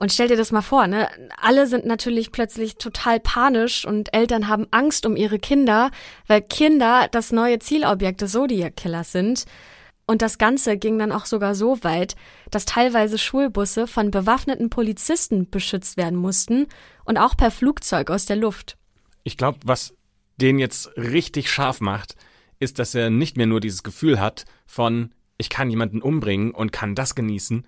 Und 0.00 0.10
stell 0.14 0.28
dir 0.28 0.36
das 0.38 0.50
mal 0.50 0.62
vor, 0.62 0.86
ne? 0.86 1.10
Alle 1.36 1.66
sind 1.66 1.84
natürlich 1.84 2.32
plötzlich 2.32 2.76
total 2.76 3.20
panisch 3.20 3.84
und 3.84 4.14
Eltern 4.14 4.48
haben 4.48 4.66
Angst 4.70 5.04
um 5.04 5.14
ihre 5.14 5.38
Kinder, 5.38 5.90
weil 6.26 6.40
Kinder 6.40 7.08
das 7.10 7.32
neue 7.32 7.58
Zielobjekt 7.58 8.22
des 8.22 8.32
Zodiac 8.32 8.76
Killers 8.76 9.12
sind. 9.12 9.44
Und 10.06 10.22
das 10.22 10.38
Ganze 10.38 10.78
ging 10.78 10.98
dann 10.98 11.12
auch 11.12 11.26
sogar 11.26 11.54
so 11.54 11.84
weit, 11.84 12.16
dass 12.50 12.64
teilweise 12.64 13.18
Schulbusse 13.18 13.86
von 13.86 14.10
bewaffneten 14.10 14.70
Polizisten 14.70 15.50
beschützt 15.50 15.98
werden 15.98 16.18
mussten 16.18 16.66
und 17.04 17.18
auch 17.18 17.36
per 17.36 17.50
Flugzeug 17.50 18.10
aus 18.10 18.24
der 18.24 18.36
Luft. 18.36 18.78
Ich 19.22 19.36
glaube, 19.36 19.58
was 19.64 19.92
den 20.38 20.58
jetzt 20.58 20.96
richtig 20.96 21.50
scharf 21.50 21.82
macht, 21.82 22.16
ist, 22.58 22.78
dass 22.78 22.94
er 22.94 23.10
nicht 23.10 23.36
mehr 23.36 23.46
nur 23.46 23.60
dieses 23.60 23.82
Gefühl 23.82 24.18
hat 24.18 24.46
von, 24.64 25.10
ich 25.36 25.50
kann 25.50 25.68
jemanden 25.68 26.00
umbringen 26.00 26.52
und 26.52 26.72
kann 26.72 26.94
das 26.94 27.14
genießen, 27.14 27.66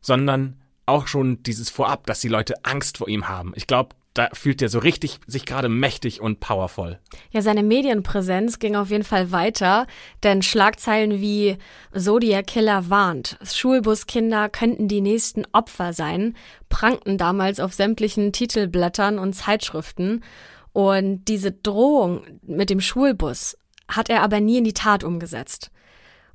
sondern 0.00 0.56
auch 0.88 1.06
schon 1.06 1.42
dieses 1.42 1.70
Vorab, 1.70 2.06
dass 2.06 2.20
die 2.20 2.28
Leute 2.28 2.64
Angst 2.64 2.98
vor 2.98 3.08
ihm 3.08 3.28
haben. 3.28 3.52
Ich 3.54 3.66
glaube, 3.66 3.94
da 4.18 4.28
fühlt 4.32 4.60
er 4.62 4.68
so 4.68 4.80
richtig 4.80 5.20
sich 5.28 5.46
gerade 5.46 5.68
mächtig 5.68 6.20
und 6.20 6.40
powervoll. 6.40 6.98
Ja, 7.30 7.40
seine 7.40 7.62
Medienpräsenz 7.62 8.58
ging 8.58 8.74
auf 8.74 8.90
jeden 8.90 9.04
Fall 9.04 9.30
weiter, 9.30 9.86
denn 10.24 10.42
Schlagzeilen 10.42 11.20
wie 11.20 11.56
Zodiac 11.96 12.48
Killer 12.48 12.90
warnt, 12.90 13.38
Schulbuskinder 13.44 14.48
könnten 14.48 14.88
die 14.88 15.00
nächsten 15.00 15.44
Opfer 15.52 15.92
sein, 15.92 16.36
prangten 16.68 17.16
damals 17.16 17.60
auf 17.60 17.74
sämtlichen 17.74 18.32
Titelblättern 18.32 19.20
und 19.20 19.34
Zeitschriften. 19.34 20.24
Und 20.72 21.26
diese 21.26 21.52
Drohung 21.52 22.22
mit 22.42 22.70
dem 22.70 22.80
Schulbus 22.80 23.56
hat 23.88 24.10
er 24.10 24.22
aber 24.22 24.40
nie 24.40 24.58
in 24.58 24.64
die 24.64 24.74
Tat 24.74 25.04
umgesetzt. 25.04 25.70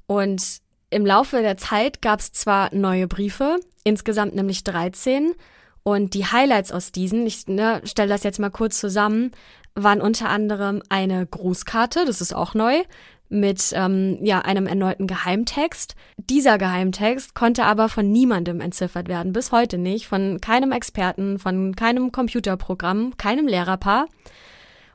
Und 0.06 0.62
im 0.90 1.06
Laufe 1.06 1.42
der 1.42 1.58
Zeit 1.58 2.02
gab 2.02 2.20
es 2.20 2.32
zwar 2.32 2.74
neue 2.74 3.08
Briefe, 3.08 3.60
insgesamt 3.84 4.36
nämlich 4.36 4.64
13, 4.64 5.34
und 5.84 6.14
die 6.14 6.26
Highlights 6.26 6.72
aus 6.72 6.92
diesen, 6.92 7.28
ich 7.28 7.48
ne, 7.48 7.82
stelle 7.84 8.10
das 8.10 8.24
jetzt 8.24 8.40
mal 8.40 8.50
kurz 8.50 8.80
zusammen, 8.80 9.32
waren 9.76 10.02
unter 10.02 10.30
anderem 10.30 10.82
eine 10.90 11.26
Grußkarte, 11.26 12.06
das 12.06 12.22
ist 12.22 12.34
auch 12.34 12.54
neu, 12.54 12.84
mit 13.30 13.74
ähm, 13.74 14.20
ja 14.22 14.40
einem 14.40 14.68
erneuten 14.68 15.08
Geheimtext. 15.08 15.96
Dieser 16.18 16.58
Geheimtext 16.58 17.34
konnte 17.34 17.66
aber 17.66 17.90
von 17.90 18.12
niemandem 18.12 18.62
entziffert 18.62 19.08
werden, 19.08 19.34
bis 19.34 19.52
heute 19.52 19.78
nicht, 19.78 20.08
von 20.08 20.40
keinem 20.40 20.72
Experten, 20.72 21.40
von 21.40 21.76
keinem 21.76 22.12
Computerprogramm, 22.12 23.18
keinem 23.18 23.48
Lehrerpaar. 23.48 24.08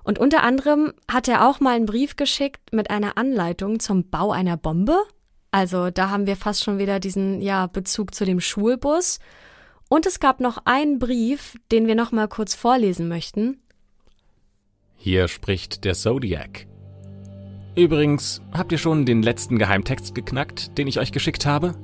Und 0.04 0.18
unter 0.18 0.42
anderem 0.42 0.94
hat 1.10 1.28
er 1.28 1.46
auch 1.46 1.60
mal 1.60 1.74
einen 1.74 1.86
Brief 1.86 2.16
geschickt 2.16 2.72
mit 2.72 2.88
einer 2.90 3.18
Anleitung 3.18 3.80
zum 3.80 4.08
Bau 4.08 4.30
einer 4.30 4.56
Bombe. 4.56 5.02
Also 5.50 5.90
da 5.90 6.10
haben 6.10 6.26
wir 6.26 6.36
fast 6.36 6.62
schon 6.62 6.78
wieder 6.78 7.00
diesen 7.00 7.40
ja 7.40 7.66
Bezug 7.66 8.14
zu 8.14 8.24
dem 8.24 8.40
Schulbus. 8.40 9.18
Und 9.88 10.04
es 10.04 10.20
gab 10.20 10.40
noch 10.40 10.58
einen 10.64 10.98
Brief, 10.98 11.56
den 11.72 11.86
wir 11.86 11.94
noch 11.94 12.12
mal 12.12 12.28
kurz 12.28 12.54
vorlesen 12.54 13.08
möchten. 13.08 13.62
Hier 14.96 15.28
spricht 15.28 15.84
der 15.84 15.94
Zodiac. 15.94 16.66
Übrigens, 17.74 18.42
habt 18.52 18.72
ihr 18.72 18.78
schon 18.78 19.06
den 19.06 19.22
letzten 19.22 19.58
Geheimtext 19.58 20.14
geknackt, 20.14 20.76
den 20.76 20.88
ich 20.88 20.98
euch 20.98 21.12
geschickt 21.12 21.46
habe? 21.46 21.74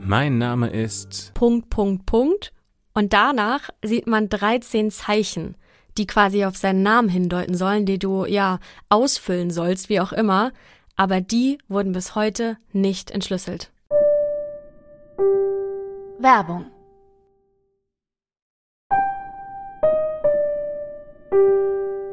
Mein 0.00 0.38
Name 0.38 0.68
ist. 0.68 1.32
Punkt, 1.34 1.70
Punkt, 1.70 2.06
Punkt. 2.06 2.52
Und 2.92 3.12
danach 3.12 3.70
sieht 3.82 4.06
man 4.06 4.28
13 4.28 4.90
Zeichen, 4.90 5.56
die 5.96 6.06
quasi 6.06 6.44
auf 6.44 6.56
seinen 6.56 6.82
Namen 6.82 7.08
hindeuten 7.08 7.54
sollen, 7.54 7.86
die 7.86 7.98
du 7.98 8.26
ja 8.26 8.60
ausfüllen 8.88 9.50
sollst, 9.50 9.88
wie 9.88 10.00
auch 10.00 10.12
immer 10.12 10.52
aber 10.98 11.20
die 11.20 11.58
wurden 11.68 11.92
bis 11.92 12.14
heute 12.16 12.58
nicht 12.72 13.12
entschlüsselt. 13.12 13.72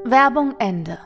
Werbung 0.05 0.53
Ende. 0.59 0.99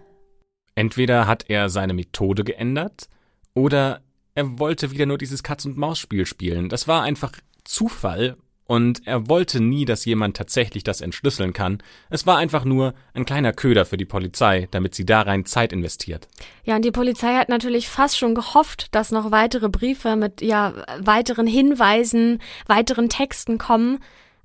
Entweder 0.75 1.25
hat 1.25 1.49
er 1.49 1.69
seine 1.69 1.93
Methode 1.93 2.43
geändert 2.43 3.07
oder 3.53 4.01
er 4.35 4.59
wollte 4.59 4.91
wieder 4.91 5.05
nur 5.05 5.17
dieses 5.17 5.41
Katz-und-Maus-Spiel 5.41 6.25
spielen. 6.25 6.67
Das 6.67 6.87
war 6.87 7.03
einfach 7.03 7.31
Zufall 7.63 8.35
und 8.69 9.07
er 9.07 9.27
wollte 9.27 9.61
nie, 9.61 9.83
dass 9.83 10.05
jemand 10.05 10.37
tatsächlich 10.37 10.83
das 10.83 11.01
entschlüsseln 11.01 11.53
kann. 11.53 11.79
Es 12.11 12.27
war 12.27 12.37
einfach 12.37 12.65
nur 12.65 12.93
ein 13.15 13.25
kleiner 13.25 13.51
Köder 13.51 13.83
für 13.83 13.97
die 13.97 14.05
Polizei, 14.05 14.67
damit 14.69 14.93
sie 14.93 15.07
da 15.07 15.21
rein 15.21 15.45
Zeit 15.45 15.73
investiert. 15.73 16.27
Ja, 16.65 16.75
und 16.75 16.85
die 16.85 16.91
Polizei 16.91 17.33
hat 17.33 17.49
natürlich 17.49 17.89
fast 17.89 18.19
schon 18.19 18.35
gehofft, 18.35 18.93
dass 18.93 19.11
noch 19.11 19.31
weitere 19.31 19.69
Briefe 19.69 20.15
mit 20.15 20.41
ja 20.41 20.75
weiteren 20.99 21.47
Hinweisen, 21.47 22.43
weiteren 22.67 23.09
Texten 23.09 23.57
kommen. 23.57 23.97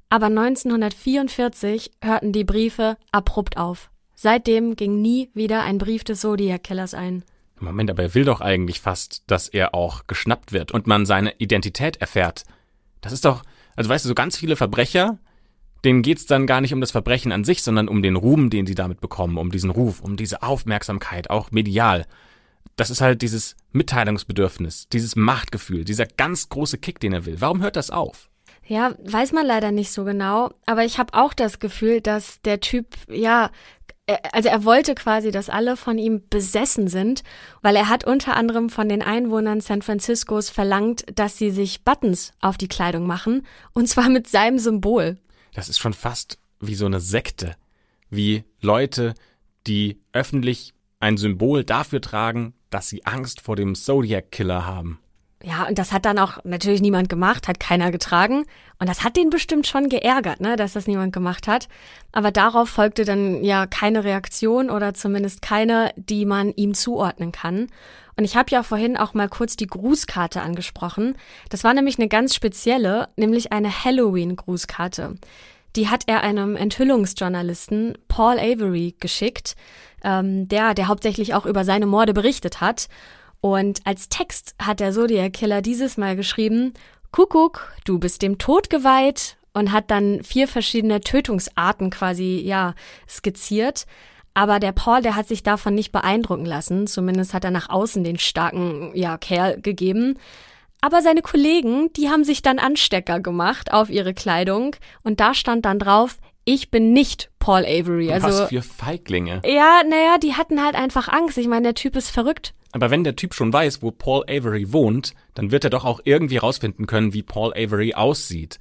Aber 0.08 0.26
1944 0.26 1.90
hörten 2.02 2.32
die 2.32 2.44
Briefe 2.44 2.96
abrupt 3.12 3.58
auf. 3.58 3.90
Seitdem 4.14 4.74
ging 4.74 5.02
nie 5.02 5.28
wieder 5.34 5.64
ein 5.64 5.76
Brief 5.76 6.02
des 6.02 6.22
Zodiac 6.22 6.62
Killers 6.64 6.94
ein. 6.94 7.24
Moment, 7.60 7.90
aber 7.90 8.04
er 8.04 8.14
will 8.14 8.24
doch 8.24 8.40
eigentlich 8.40 8.80
fast, 8.80 9.22
dass 9.26 9.48
er 9.48 9.74
auch 9.74 10.06
geschnappt 10.06 10.52
wird 10.52 10.72
und 10.72 10.86
man 10.86 11.04
seine 11.04 11.34
Identität 11.36 11.98
erfährt. 11.98 12.44
Das 13.02 13.12
ist 13.12 13.26
doch, 13.26 13.42
also 13.76 13.90
weißt 13.90 14.04
du, 14.04 14.08
so 14.08 14.14
ganz 14.14 14.36
viele 14.36 14.56
Verbrecher, 14.56 15.18
denen 15.84 16.02
geht's 16.02 16.26
dann 16.26 16.46
gar 16.46 16.60
nicht 16.60 16.72
um 16.72 16.80
das 16.80 16.90
Verbrechen 16.90 17.32
an 17.32 17.44
sich, 17.44 17.62
sondern 17.62 17.88
um 17.88 18.02
den 18.02 18.16
Ruhm, 18.16 18.50
den 18.50 18.66
sie 18.66 18.74
damit 18.74 19.00
bekommen, 19.00 19.36
um 19.36 19.50
diesen 19.50 19.70
Ruf, 19.70 20.00
um 20.00 20.16
diese 20.16 20.42
Aufmerksamkeit, 20.42 21.30
auch 21.30 21.50
medial. 21.50 22.06
Das 22.76 22.90
ist 22.90 23.00
halt 23.00 23.22
dieses 23.22 23.56
Mitteilungsbedürfnis, 23.72 24.88
dieses 24.88 25.14
Machtgefühl, 25.14 25.84
dieser 25.84 26.06
ganz 26.06 26.48
große 26.48 26.78
Kick, 26.78 27.00
den 27.00 27.12
er 27.12 27.26
will. 27.26 27.40
Warum 27.40 27.62
hört 27.62 27.76
das 27.76 27.90
auf? 27.90 28.30
Ja, 28.66 28.94
weiß 29.04 29.32
man 29.32 29.46
leider 29.46 29.72
nicht 29.72 29.92
so 29.92 30.04
genau, 30.04 30.50
aber 30.64 30.84
ich 30.84 30.98
habe 30.98 31.12
auch 31.12 31.34
das 31.34 31.58
Gefühl, 31.58 32.00
dass 32.00 32.40
der 32.40 32.60
Typ 32.60 32.86
ja 33.08 33.50
also 34.32 34.48
er 34.48 34.64
wollte 34.64 34.94
quasi, 34.94 35.30
dass 35.30 35.48
alle 35.48 35.76
von 35.76 35.98
ihm 35.98 36.22
besessen 36.28 36.88
sind, 36.88 37.22
weil 37.62 37.76
er 37.76 37.88
hat 37.88 38.04
unter 38.04 38.36
anderem 38.36 38.68
von 38.68 38.88
den 38.88 39.02
Einwohnern 39.02 39.60
San 39.60 39.82
Franciscos 39.82 40.50
verlangt, 40.50 41.04
dass 41.14 41.38
sie 41.38 41.50
sich 41.50 41.84
Buttons 41.84 42.32
auf 42.40 42.58
die 42.58 42.68
Kleidung 42.68 43.06
machen, 43.06 43.46
und 43.72 43.88
zwar 43.88 44.08
mit 44.08 44.28
seinem 44.28 44.58
Symbol. 44.58 45.18
Das 45.54 45.68
ist 45.68 45.78
schon 45.78 45.94
fast 45.94 46.38
wie 46.60 46.74
so 46.74 46.86
eine 46.86 47.00
Sekte, 47.00 47.56
wie 48.10 48.44
Leute, 48.60 49.14
die 49.66 50.00
öffentlich 50.12 50.74
ein 51.00 51.16
Symbol 51.16 51.64
dafür 51.64 52.00
tragen, 52.00 52.54
dass 52.70 52.88
sie 52.88 53.04
Angst 53.06 53.40
vor 53.40 53.56
dem 53.56 53.74
Zodiac 53.74 54.30
Killer 54.30 54.66
haben. 54.66 54.98
Ja, 55.46 55.66
und 55.68 55.78
das 55.78 55.92
hat 55.92 56.06
dann 56.06 56.18
auch 56.18 56.38
natürlich 56.44 56.80
niemand 56.80 57.10
gemacht, 57.10 57.48
hat 57.48 57.60
keiner 57.60 57.90
getragen. 57.90 58.46
Und 58.78 58.88
das 58.88 59.04
hat 59.04 59.16
den 59.16 59.28
bestimmt 59.28 59.66
schon 59.66 59.90
geärgert, 59.90 60.40
ne, 60.40 60.56
dass 60.56 60.72
das 60.72 60.86
niemand 60.86 61.12
gemacht 61.12 61.46
hat. 61.46 61.68
Aber 62.12 62.30
darauf 62.30 62.70
folgte 62.70 63.04
dann 63.04 63.44
ja 63.44 63.66
keine 63.66 64.04
Reaktion 64.04 64.70
oder 64.70 64.94
zumindest 64.94 65.42
keine, 65.42 65.92
die 65.96 66.24
man 66.24 66.50
ihm 66.54 66.72
zuordnen 66.72 67.30
kann. 67.30 67.66
Und 68.16 68.24
ich 68.24 68.36
habe 68.36 68.50
ja 68.52 68.62
vorhin 68.62 68.96
auch 68.96 69.12
mal 69.12 69.28
kurz 69.28 69.54
die 69.56 69.66
Grußkarte 69.66 70.40
angesprochen. 70.40 71.14
Das 71.50 71.62
war 71.62 71.74
nämlich 71.74 71.98
eine 71.98 72.08
ganz 72.08 72.34
spezielle, 72.34 73.08
nämlich 73.16 73.52
eine 73.52 73.84
Halloween-Grußkarte. 73.84 75.16
Die 75.76 75.88
hat 75.90 76.04
er 76.06 76.22
einem 76.22 76.56
Enthüllungsjournalisten 76.56 77.98
Paul 78.08 78.38
Avery 78.38 78.94
geschickt, 78.98 79.56
ähm, 80.02 80.48
der, 80.48 80.72
der 80.72 80.88
hauptsächlich 80.88 81.34
auch 81.34 81.44
über 81.44 81.64
seine 81.64 81.86
Morde 81.86 82.14
berichtet 82.14 82.62
hat. 82.62 82.88
Und 83.44 83.80
als 83.84 84.08
Text 84.08 84.54
hat 84.58 84.80
der 84.80 84.92
Zodiac 84.92 85.34
Killer 85.34 85.60
dieses 85.60 85.98
Mal 85.98 86.16
geschrieben, 86.16 86.72
Kuckuck, 87.12 87.74
du 87.84 87.98
bist 87.98 88.22
dem 88.22 88.38
Tod 88.38 88.70
geweiht 88.70 89.36
und 89.52 89.70
hat 89.70 89.90
dann 89.90 90.22
vier 90.22 90.48
verschiedene 90.48 91.00
Tötungsarten 91.00 91.90
quasi, 91.90 92.40
ja, 92.42 92.74
skizziert. 93.06 93.84
Aber 94.32 94.60
der 94.60 94.72
Paul, 94.72 95.02
der 95.02 95.14
hat 95.14 95.28
sich 95.28 95.42
davon 95.42 95.74
nicht 95.74 95.92
beeindrucken 95.92 96.46
lassen. 96.46 96.86
Zumindest 96.86 97.34
hat 97.34 97.44
er 97.44 97.50
nach 97.50 97.68
außen 97.68 98.02
den 98.02 98.18
starken, 98.18 98.92
ja, 98.94 99.18
Kerl 99.18 99.60
gegeben. 99.60 100.18
Aber 100.80 101.02
seine 101.02 101.20
Kollegen, 101.20 101.92
die 101.92 102.08
haben 102.08 102.24
sich 102.24 102.40
dann 102.40 102.58
Anstecker 102.58 103.20
gemacht 103.20 103.74
auf 103.74 103.90
ihre 103.90 104.14
Kleidung 104.14 104.74
und 105.02 105.20
da 105.20 105.34
stand 105.34 105.66
dann 105.66 105.78
drauf, 105.78 106.16
ich 106.46 106.70
bin 106.70 106.94
nicht 106.94 107.28
Paul 107.40 107.66
Avery. 107.66 108.10
Also, 108.10 108.28
Was 108.28 108.48
für 108.48 108.62
Feiglinge. 108.62 109.42
Ja, 109.44 109.82
naja, 109.86 110.16
die 110.16 110.32
hatten 110.32 110.64
halt 110.64 110.76
einfach 110.76 111.08
Angst. 111.08 111.36
Ich 111.36 111.46
meine, 111.46 111.64
der 111.64 111.74
Typ 111.74 111.94
ist 111.94 112.08
verrückt. 112.08 112.54
Aber 112.74 112.90
wenn 112.90 113.04
der 113.04 113.14
Typ 113.14 113.34
schon 113.34 113.52
weiß, 113.52 113.82
wo 113.82 113.92
Paul 113.92 114.24
Avery 114.24 114.72
wohnt, 114.72 115.14
dann 115.34 115.52
wird 115.52 115.62
er 115.62 115.70
doch 115.70 115.84
auch 115.84 116.00
irgendwie 116.02 116.38
rausfinden 116.38 116.86
können, 116.86 117.14
wie 117.14 117.22
Paul 117.22 117.52
Avery 117.52 117.94
aussieht. 117.94 118.58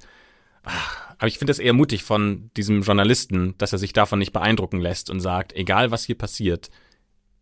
Aber 0.62 1.26
ich 1.26 1.38
finde 1.38 1.50
es 1.50 1.58
eher 1.58 1.72
mutig 1.72 2.04
von 2.04 2.48
diesem 2.56 2.82
Journalisten, 2.82 3.58
dass 3.58 3.72
er 3.72 3.78
sich 3.80 3.92
davon 3.92 4.20
nicht 4.20 4.32
beeindrucken 4.32 4.78
lässt 4.78 5.10
und 5.10 5.18
sagt, 5.18 5.52
egal 5.54 5.90
was 5.90 6.04
hier 6.04 6.16
passiert, 6.16 6.70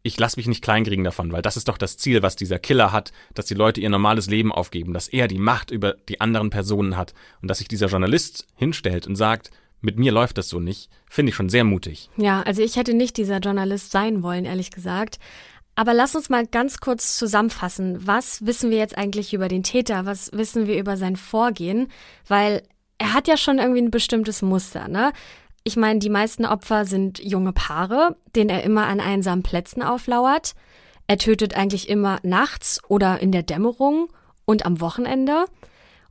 ich 0.03 0.19
lasse 0.19 0.39
mich 0.39 0.47
nicht 0.47 0.65
kleinkriegen 0.65 1.05
davon, 1.05 1.31
weil 1.31 1.43
das 1.43 1.59
ist 1.59 1.69
doch 1.69 1.77
das 1.77 1.99
Ziel, 1.99 2.23
was 2.23 2.37
dieser 2.37 2.59
Killer 2.59 2.91
hat, 2.91 3.13
dass 3.35 3.45
die 3.45 3.55
Leute 3.55 3.83
ihr 3.83 3.91
normales 3.91 4.29
Leben 4.29 4.51
aufgeben, 4.51 4.95
dass 4.95 5.09
er 5.09 5.29
die 5.29 5.39
Macht 5.39 5.71
über 5.71 5.97
die 6.09 6.23
anderen 6.23 6.49
Personen 6.49 6.97
hat 6.97 7.13
und 7.43 7.49
dass 7.49 7.59
sich 7.59 7.69
dieser 7.69 7.89
Journalist 7.89 8.47
hinstellt 8.57 9.07
und 9.07 9.17
sagt, 9.17 9.51
mit 9.83 9.99
mir 9.99 10.13
läuft 10.13 10.39
das 10.39 10.49
so 10.49 10.59
nicht, 10.59 10.89
finde 11.11 11.31
ich 11.31 11.37
schon 11.37 11.51
sehr 11.51 11.65
mutig. 11.65 12.09
Ja, 12.17 12.41
also 12.43 12.63
ich 12.63 12.77
hätte 12.77 12.95
nicht 12.95 13.17
dieser 13.17 13.39
Journalist 13.39 13.91
sein 13.91 14.23
wollen, 14.23 14.45
ehrlich 14.45 14.71
gesagt. 14.71 15.19
Aber 15.75 15.95
lass 15.95 16.15
uns 16.15 16.29
mal 16.29 16.47
ganz 16.47 16.79
kurz 16.79 17.17
zusammenfassen. 17.17 18.07
Was 18.07 18.45
wissen 18.45 18.71
wir 18.71 18.79
jetzt 18.79 18.99
eigentlich 18.99 19.33
über 19.33 19.49
den 19.49 19.63
Täter? 19.63 20.05
Was 20.05 20.31
wissen 20.33 20.67
wir 20.67 20.79
über 20.79 20.97
sein 20.97 21.17
Vorgehen? 21.17 21.89
Weil 22.29 22.63
er 22.99 23.15
hat 23.15 23.27
ja 23.27 23.37
schon 23.37 23.59
irgendwie 23.59 23.81
ein 23.83 23.91
bestimmtes 23.91 24.43
Muster, 24.43 24.89
ne? 24.89 25.13
Ich 25.65 25.77
meine, 25.77 26.01
die 26.01 26.11
meisten 26.11 26.45
Opfer 26.45 26.85
sind 26.85 27.21
junge 27.21 27.53
Paare, 27.53 28.17
denen 28.35 28.51
er 28.51 28.65
immer 28.65 28.87
an 28.87 29.01
einsamen 29.01 29.45
Plätzen 29.45 29.83
auflauert. 29.83 30.55
Er 31.07 31.19
tötet 31.19 31.57
eigentlich 31.57 31.89
immer 31.89 32.19
nachts 32.23 32.81
oder 32.89 33.21
in 33.21 33.31
der 33.33 33.45
Dämmerung 33.45 34.09
und 34.45 34.67
am 34.67 34.81
Wochenende. 34.81 35.45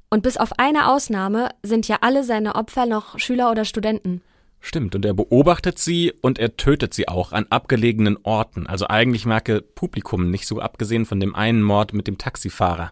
Und 0.10 0.24
bis 0.24 0.38
auf 0.38 0.58
eine 0.58 0.88
Ausnahme 0.88 1.50
sind 1.64 1.88
ja 1.88 1.98
alle 2.02 2.24
seine 2.24 2.56
Opfer 2.56 2.86
noch 2.86 3.20
Schüler 3.20 3.52
oder 3.52 3.66
Studenten. 3.66 4.22
Stimmt, 4.64 4.94
und 4.94 5.04
er 5.06 5.16
beobachtet 5.16 5.80
sie 5.80 6.14
und 6.22 6.38
er 6.38 6.56
tötet 6.56 6.94
sie 6.94 7.08
auch 7.08 7.32
an 7.32 7.48
abgelegenen 7.50 8.18
Orten. 8.22 8.68
Also 8.68 8.88
eigentlich 8.88 9.26
merke 9.26 9.62
Publikum 9.62 10.30
nicht 10.30 10.48
so 10.48 10.62
abgesehen 10.62 11.06
von 11.06 11.20
dem 11.20 11.34
einen 11.34 11.64
Mord 11.64 11.94
mit 11.94 12.08
dem 12.08 12.20
Taxifahrer. 12.20 12.92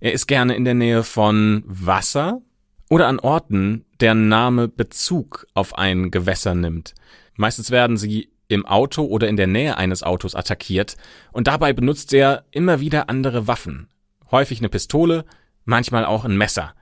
Er 0.00 0.12
ist 0.12 0.28
gerne 0.28 0.54
in 0.54 0.64
der 0.64 0.74
Nähe 0.74 1.02
von 1.02 1.64
Wasser 1.66 2.40
oder 2.88 3.08
an 3.08 3.18
Orten, 3.18 3.84
deren 4.00 4.28
Name 4.28 4.68
Bezug 4.68 5.46
auf 5.54 5.76
ein 5.76 6.12
Gewässer 6.12 6.54
nimmt. 6.54 6.94
Meistens 7.34 7.72
werden 7.72 7.96
sie 7.96 8.30
im 8.46 8.64
Auto 8.64 9.04
oder 9.04 9.28
in 9.28 9.36
der 9.36 9.48
Nähe 9.48 9.76
eines 9.76 10.04
Autos 10.04 10.36
attackiert 10.36 10.96
und 11.32 11.48
dabei 11.48 11.72
benutzt 11.72 12.12
er 12.12 12.44
immer 12.52 12.78
wieder 12.78 13.08
andere 13.08 13.48
Waffen. 13.48 13.88
Häufig 14.30 14.60
eine 14.60 14.68
Pistole, 14.68 15.24
manchmal 15.64 16.04
auch 16.04 16.24
ein 16.24 16.36
Messer. 16.36 16.74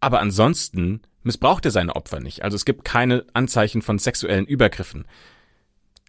Aber 0.00 0.20
ansonsten 0.20 1.02
missbraucht 1.24 1.64
er 1.64 1.70
seine 1.70 1.96
Opfer 1.96 2.20
nicht. 2.20 2.42
Also 2.42 2.54
es 2.54 2.64
gibt 2.64 2.84
keine 2.84 3.24
Anzeichen 3.32 3.82
von 3.82 3.98
sexuellen 3.98 4.46
Übergriffen. 4.46 5.06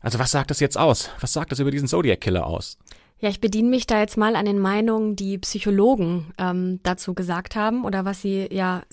Also 0.01 0.19
was 0.19 0.31
sagt 0.31 0.51
das 0.51 0.59
jetzt 0.59 0.77
aus? 0.77 1.09
Was 1.19 1.33
sagt 1.33 1.51
das 1.51 1.59
über 1.59 1.71
diesen 1.71 1.87
Zodiac 1.87 2.21
Killer 2.21 2.45
aus? 2.45 2.77
Ja, 3.19 3.29
ich 3.29 3.39
bediene 3.39 3.69
mich 3.69 3.87
da 3.87 3.99
jetzt 3.99 4.17
mal 4.17 4.35
an 4.35 4.45
den 4.45 4.59
Meinungen, 4.59 5.15
die 5.15 5.37
Psychologen 5.37 6.33
ähm, 6.37 6.79
dazu 6.83 7.13
gesagt 7.13 7.55
haben 7.55 7.85
oder 7.85 8.05
was 8.05 8.21
sie 8.21 8.47
ja 8.51 8.83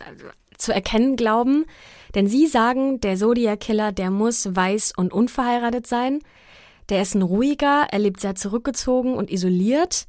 zu 0.57 0.73
erkennen 0.73 1.17
glauben. 1.17 1.67
Denn 2.15 2.29
sie 2.29 2.47
sagen, 2.47 3.01
der 3.01 3.17
Zodiac 3.17 3.61
Killer, 3.61 3.93
der 3.93 4.11
muss 4.11 4.55
weiß 4.55 4.93
und 4.97 5.13
unverheiratet 5.13 5.87
sein. 5.87 6.21
Der 6.89 7.03
ist 7.03 7.15
ein 7.15 7.23
ruhiger, 7.23 7.87
er 7.91 7.99
lebt 7.99 8.21
sehr 8.21 8.35
zurückgezogen 8.35 9.15
und 9.15 9.31
isoliert. 9.31 10.07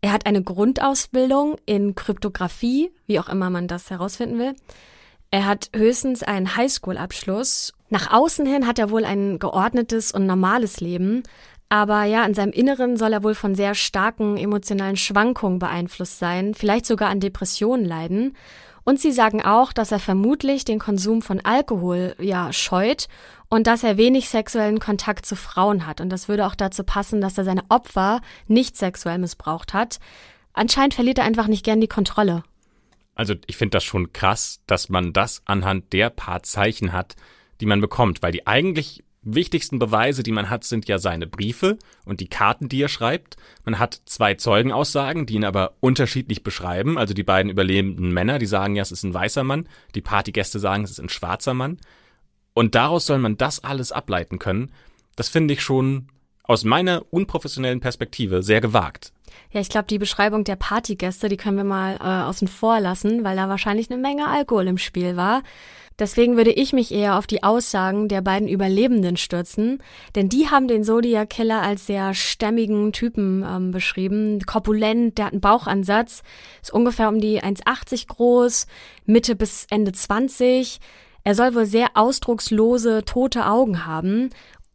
Er 0.00 0.12
hat 0.12 0.26
eine 0.26 0.42
Grundausbildung 0.42 1.56
in 1.64 1.94
Kryptographie, 1.94 2.90
wie 3.06 3.20
auch 3.20 3.28
immer 3.28 3.50
man 3.50 3.68
das 3.68 3.90
herausfinden 3.90 4.38
will. 4.38 4.54
Er 5.32 5.46
hat 5.46 5.70
höchstens 5.74 6.22
einen 6.22 6.56
Highschool-Abschluss. 6.56 7.72
Nach 7.88 8.12
außen 8.12 8.44
hin 8.44 8.66
hat 8.66 8.78
er 8.78 8.90
wohl 8.90 9.06
ein 9.06 9.38
geordnetes 9.38 10.12
und 10.12 10.26
normales 10.26 10.80
Leben, 10.80 11.22
aber 11.70 12.04
ja, 12.04 12.22
in 12.26 12.34
seinem 12.34 12.52
Inneren 12.52 12.98
soll 12.98 13.14
er 13.14 13.22
wohl 13.22 13.34
von 13.34 13.54
sehr 13.54 13.74
starken 13.74 14.36
emotionalen 14.36 14.98
Schwankungen 14.98 15.58
beeinflusst 15.58 16.18
sein, 16.18 16.52
vielleicht 16.52 16.84
sogar 16.84 17.08
an 17.08 17.18
Depressionen 17.18 17.86
leiden. 17.86 18.36
Und 18.84 19.00
sie 19.00 19.10
sagen 19.10 19.42
auch, 19.42 19.72
dass 19.72 19.90
er 19.90 20.00
vermutlich 20.00 20.66
den 20.66 20.78
Konsum 20.78 21.22
von 21.22 21.40
Alkohol 21.42 22.14
ja 22.18 22.52
scheut 22.52 23.08
und 23.48 23.66
dass 23.66 23.84
er 23.84 23.96
wenig 23.96 24.28
sexuellen 24.28 24.80
Kontakt 24.80 25.24
zu 25.24 25.34
Frauen 25.34 25.86
hat. 25.86 26.02
Und 26.02 26.10
das 26.10 26.28
würde 26.28 26.44
auch 26.46 26.54
dazu 26.54 26.84
passen, 26.84 27.22
dass 27.22 27.38
er 27.38 27.44
seine 27.44 27.62
Opfer 27.70 28.20
nicht 28.48 28.76
sexuell 28.76 29.16
missbraucht 29.16 29.72
hat. 29.72 29.98
Anscheinend 30.52 30.92
verliert 30.92 31.16
er 31.16 31.24
einfach 31.24 31.46
nicht 31.46 31.64
gern 31.64 31.80
die 31.80 31.88
Kontrolle. 31.88 32.42
Also 33.14 33.34
ich 33.46 33.56
finde 33.56 33.76
das 33.76 33.84
schon 33.84 34.12
krass, 34.12 34.62
dass 34.66 34.88
man 34.88 35.12
das 35.12 35.42
anhand 35.44 35.92
der 35.92 36.10
paar 36.10 36.42
Zeichen 36.42 36.92
hat, 36.92 37.16
die 37.60 37.66
man 37.66 37.80
bekommt, 37.80 38.22
weil 38.22 38.32
die 38.32 38.46
eigentlich 38.46 39.04
wichtigsten 39.22 39.78
Beweise, 39.78 40.22
die 40.22 40.32
man 40.32 40.50
hat, 40.50 40.64
sind 40.64 40.88
ja 40.88 40.98
seine 40.98 41.26
Briefe 41.26 41.78
und 42.04 42.20
die 42.20 42.28
Karten, 42.28 42.68
die 42.68 42.82
er 42.82 42.88
schreibt. 42.88 43.36
Man 43.64 43.78
hat 43.78 44.02
zwei 44.04 44.34
Zeugenaussagen, 44.34 45.26
die 45.26 45.34
ihn 45.34 45.44
aber 45.44 45.74
unterschiedlich 45.80 46.42
beschreiben. 46.42 46.98
Also 46.98 47.14
die 47.14 47.22
beiden 47.22 47.50
überlebenden 47.50 48.12
Männer, 48.12 48.38
die 48.38 48.46
sagen 48.46 48.74
ja, 48.74 48.82
es 48.82 48.92
ist 48.92 49.04
ein 49.04 49.14
weißer 49.14 49.44
Mann, 49.44 49.68
die 49.94 50.00
Partygäste 50.00 50.58
sagen, 50.58 50.84
es 50.84 50.90
ist 50.90 51.00
ein 51.00 51.08
schwarzer 51.08 51.54
Mann. 51.54 51.78
Und 52.54 52.74
daraus 52.74 53.06
soll 53.06 53.18
man 53.18 53.38
das 53.38 53.62
alles 53.62 53.92
ableiten 53.92 54.38
können. 54.38 54.72
das 55.16 55.28
finde 55.28 55.54
ich 55.54 55.62
schon 55.62 56.08
aus 56.44 56.64
meiner 56.64 57.04
unprofessionellen 57.10 57.80
Perspektive 57.80 58.42
sehr 58.42 58.60
gewagt. 58.60 59.12
Ja, 59.50 59.60
ich 59.60 59.68
glaube, 59.68 59.86
die 59.86 59.98
Beschreibung 59.98 60.44
der 60.44 60.56
Partygäste, 60.56 61.28
die 61.28 61.36
können 61.36 61.56
wir 61.56 61.64
mal 61.64 61.96
äh, 61.96 62.28
außen 62.28 62.48
vor 62.48 62.80
lassen, 62.80 63.24
weil 63.24 63.36
da 63.36 63.48
wahrscheinlich 63.48 63.90
eine 63.90 64.00
Menge 64.00 64.26
Alkohol 64.26 64.66
im 64.66 64.78
Spiel 64.78 65.16
war. 65.16 65.42
Deswegen 65.98 66.36
würde 66.36 66.50
ich 66.52 66.72
mich 66.72 66.92
eher 66.92 67.18
auf 67.18 67.26
die 67.26 67.42
Aussagen 67.42 68.08
der 68.08 68.22
beiden 68.22 68.48
Überlebenden 68.48 69.16
stürzen, 69.16 69.82
denn 70.14 70.28
die 70.28 70.48
haben 70.48 70.66
den 70.66 70.84
Zodiac 70.84 71.30
Killer 71.30 71.62
als 71.62 71.86
sehr 71.86 72.14
stämmigen 72.14 72.92
Typen 72.92 73.44
ähm, 73.46 73.70
beschrieben, 73.70 74.40
korpulent, 74.40 75.18
der 75.18 75.26
hat 75.26 75.32
einen 75.32 75.40
Bauchansatz, 75.40 76.22
ist 76.62 76.72
ungefähr 76.72 77.08
um 77.08 77.20
die 77.20 77.42
1,80 77.42 78.08
groß, 78.08 78.66
Mitte 79.04 79.36
bis 79.36 79.66
Ende 79.70 79.92
20. 79.92 80.80
Er 81.24 81.34
soll 81.34 81.54
wohl 81.54 81.66
sehr 81.66 81.88
ausdruckslose, 81.94 83.04
tote 83.04 83.46
Augen 83.46 83.86
haben, 83.86 84.30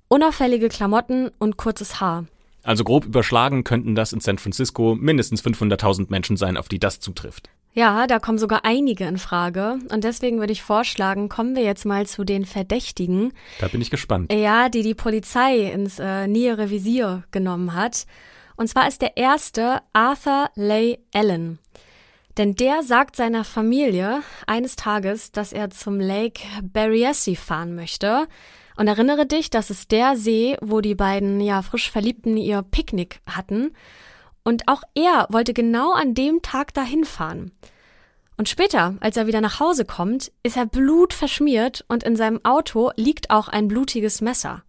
unauffällige 0.08 0.70
Klamotten 0.70 1.32
und 1.40 1.58
kurzes 1.58 2.00
Haar. 2.00 2.26
Also 2.68 2.84
grob 2.84 3.06
überschlagen 3.06 3.64
könnten 3.64 3.96
das 3.96 4.12
in 4.12 4.20
San 4.20 4.40
Francisco 4.40 4.94
mindestens 4.94 5.42
500.000 5.42 6.08
Menschen 6.10 6.36
sein, 6.36 6.58
auf 6.58 6.68
die 6.68 6.80
das 6.80 7.00
zutrifft. 7.00 7.50
Ja, 7.72 8.08
da 8.08 8.20
kommen 8.20 8.38
sogar 8.38 8.66
einige 8.66 9.06
in 9.06 9.18
Frage. 9.18 9.80
Und 9.90 10.04
deswegen 10.04 10.40
würde 10.40 10.52
ich 10.52 10.64
vorschlagen, 10.64 11.30
kommen 11.30 11.56
wir 11.56 11.64
jetzt 11.64 11.86
mal 11.86 12.06
zu 12.06 12.26
den 12.26 12.46
Verdächtigen. 12.46 13.32
Da 13.62 13.70
bin 13.70 13.80
ich 13.80 13.90
gespannt. 13.90 14.34
Ja, 14.34 14.68
die 14.68 14.82
die 14.82 14.96
Polizei 14.96 15.72
ins 15.72 15.98
äh, 15.98 16.28
nähere 16.28 16.70
Visier 16.70 17.24
genommen 17.32 17.74
hat. 17.74 18.06
Und 18.58 18.68
zwar 18.68 18.90
ist 18.90 19.02
der 19.02 19.16
erste 19.16 19.80
Arthur 19.94 20.50
Leigh 20.56 21.00
Allen. 21.14 21.60
Denn 22.38 22.56
der 22.56 22.84
sagt 22.84 23.16
seiner 23.16 23.46
Familie 23.46 24.24
eines 24.46 24.76
Tages, 24.76 25.32
dass 25.32 25.54
er 25.54 25.70
zum 25.70 26.02
Lake 26.02 26.42
Berryessa 26.62 27.34
fahren 27.36 27.76
möchte. 27.76 28.28
Und 28.78 28.88
erinnere 28.88 29.26
dich, 29.26 29.50
das 29.50 29.72
ist 29.72 29.92
der 29.92 30.16
See, 30.16 30.56
wo 30.62 30.82
die 30.82 30.96
beiden 30.96 31.42
ja 31.42 31.64
frisch 31.64 31.90
Verliebten 31.90 32.38
ihr 32.38 32.62
Picknick 32.62 33.22
hatten. 33.26 33.74
Und 34.44 34.68
auch 34.68 34.84
er 34.94 35.28
wollte 35.30 35.54
genau 35.54 35.94
an 35.94 36.14
dem 36.14 36.42
Tag 36.44 36.74
dahin 36.76 37.04
fahren. 37.04 37.52
Und 38.38 38.48
später, 38.48 38.96
als 39.00 39.18
er 39.18 39.26
wieder 39.26 39.42
nach 39.42 39.60
Hause 39.60 39.84
kommt, 39.84 40.32
ist 40.44 40.58
er 40.58 40.68
blutverschmiert 40.68 41.86
und 41.88 42.04
in 42.04 42.16
seinem 42.16 42.40
Auto 42.46 42.92
liegt 42.96 43.32
auch 43.32 43.48
ein 43.48 43.68
blutiges 43.68 44.22
Messer. 44.22 44.62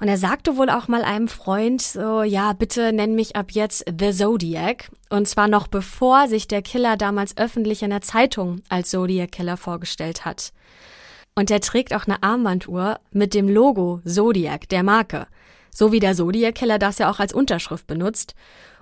Und 0.00 0.08
er 0.08 0.18
sagte 0.18 0.56
wohl 0.56 0.68
auch 0.70 0.86
mal 0.86 1.02
einem 1.02 1.28
Freund 1.28 1.80
so, 1.82 2.22
ja, 2.22 2.52
bitte 2.52 2.92
nenn 2.92 3.14
mich 3.14 3.34
ab 3.34 3.50
jetzt 3.50 3.84
The 3.98 4.12
Zodiac. 4.12 4.90
Und 5.08 5.26
zwar 5.26 5.48
noch 5.48 5.66
bevor 5.66 6.28
sich 6.28 6.46
der 6.46 6.62
Killer 6.62 6.96
damals 6.96 7.36
öffentlich 7.36 7.82
in 7.82 7.90
der 7.90 8.02
Zeitung 8.02 8.60
als 8.68 8.90
Zodiac 8.90 9.32
Killer 9.32 9.56
vorgestellt 9.56 10.24
hat. 10.24 10.52
Und 11.38 11.52
er 11.52 11.60
trägt 11.60 11.94
auch 11.94 12.08
eine 12.08 12.20
Armbanduhr 12.24 12.98
mit 13.12 13.32
dem 13.32 13.48
Logo 13.48 14.00
Zodiac, 14.04 14.68
der 14.70 14.82
Marke. 14.82 15.28
So 15.70 15.92
wie 15.92 16.00
der 16.00 16.16
Zodiac-Killer 16.16 16.80
das 16.80 16.98
ja 16.98 17.08
auch 17.08 17.20
als 17.20 17.32
Unterschrift 17.32 17.86
benutzt. 17.86 18.34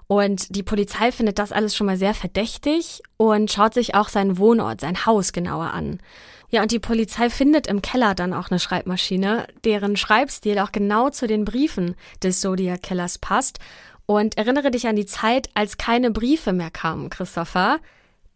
Und 0.07 0.57
die 0.57 0.63
Polizei 0.63 1.13
findet 1.13 1.39
das 1.39 1.53
alles 1.53 1.77
schon 1.77 1.87
mal 1.87 1.99
sehr 1.99 2.15
verdächtig 2.15 3.03
und 3.19 3.53
schaut 3.53 3.75
sich 3.75 3.95
auch 3.95 4.09
seinen 4.09 4.39
Wohnort, 4.39 4.81
sein 4.81 5.05
Haus 5.05 5.35
genauer 5.35 5.75
an. 5.75 6.01
Ja, 6.49 6.63
und 6.63 6.71
die 6.71 6.79
Polizei 6.79 7.29
findet 7.29 7.67
im 7.67 7.83
Keller 7.83 8.15
dann 8.15 8.33
auch 8.33 8.51
eine 8.51 8.59
Schreibmaschine, 8.59 9.49
deren 9.65 9.99
Schreibstil 9.99 10.59
auch 10.59 10.73
genau 10.73 11.11
zu 11.11 11.27
den 11.27 11.45
Briefen 11.45 11.95
des 12.23 12.41
Zodiac-Killers 12.41 13.19
passt. 13.19 13.59
Und 14.07 14.39
erinnere 14.39 14.71
dich 14.71 14.87
an 14.87 14.97
die 14.97 15.05
Zeit, 15.05 15.51
als 15.53 15.77
keine 15.77 16.11
Briefe 16.11 16.55
mehr 16.55 16.71
kamen, 16.71 17.11
Christopher. 17.11 17.81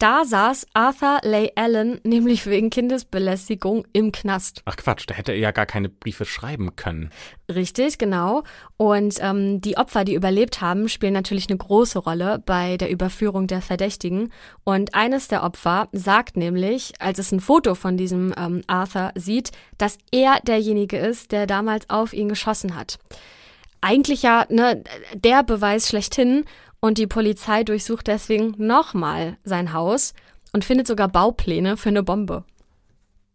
Da 0.01 0.25
saß 0.25 0.65
Arthur 0.73 1.19
Leigh 1.21 1.51
Allen 1.55 2.01
nämlich 2.03 2.47
wegen 2.47 2.71
Kindesbelästigung 2.71 3.85
im 3.93 4.11
Knast. 4.11 4.63
Ach 4.65 4.75
Quatsch, 4.75 5.03
da 5.05 5.13
hätte 5.13 5.31
er 5.31 5.37
ja 5.37 5.51
gar 5.51 5.67
keine 5.67 5.89
Briefe 5.89 6.25
schreiben 6.25 6.75
können. 6.75 7.11
Richtig, 7.47 7.99
genau. 7.99 8.41
Und 8.77 9.17
ähm, 9.21 9.61
die 9.61 9.77
Opfer, 9.77 10.03
die 10.03 10.15
überlebt 10.15 10.59
haben, 10.59 10.89
spielen 10.89 11.13
natürlich 11.13 11.49
eine 11.49 11.57
große 11.59 11.99
Rolle 11.99 12.41
bei 12.43 12.77
der 12.77 12.89
Überführung 12.89 13.45
der 13.45 13.61
Verdächtigen. 13.61 14.33
Und 14.63 14.95
eines 14.95 15.27
der 15.27 15.43
Opfer 15.43 15.87
sagt 15.91 16.35
nämlich, 16.35 16.93
als 16.97 17.19
es 17.19 17.31
ein 17.31 17.39
Foto 17.39 17.75
von 17.75 17.95
diesem 17.95 18.33
ähm, 18.35 18.63
Arthur 18.65 19.11
sieht, 19.13 19.51
dass 19.77 19.99
er 20.11 20.39
derjenige 20.47 20.97
ist, 20.97 21.31
der 21.31 21.45
damals 21.45 21.87
auf 21.91 22.13
ihn 22.13 22.27
geschossen 22.27 22.75
hat 22.75 22.97
eigentlich 23.81 24.21
ja 24.21 24.45
ne, 24.49 24.83
der 25.13 25.43
Beweis 25.43 25.87
schlechthin 25.89 26.45
und 26.79 26.97
die 26.97 27.07
Polizei 27.07 27.63
durchsucht 27.63 28.07
deswegen 28.07 28.53
nochmal 28.57 29.37
sein 29.43 29.73
Haus 29.73 30.13
und 30.53 30.65
findet 30.65 30.87
sogar 30.87 31.07
Baupläne 31.07 31.77
für 31.77 31.89
eine 31.89 32.03
Bombe. 32.03 32.43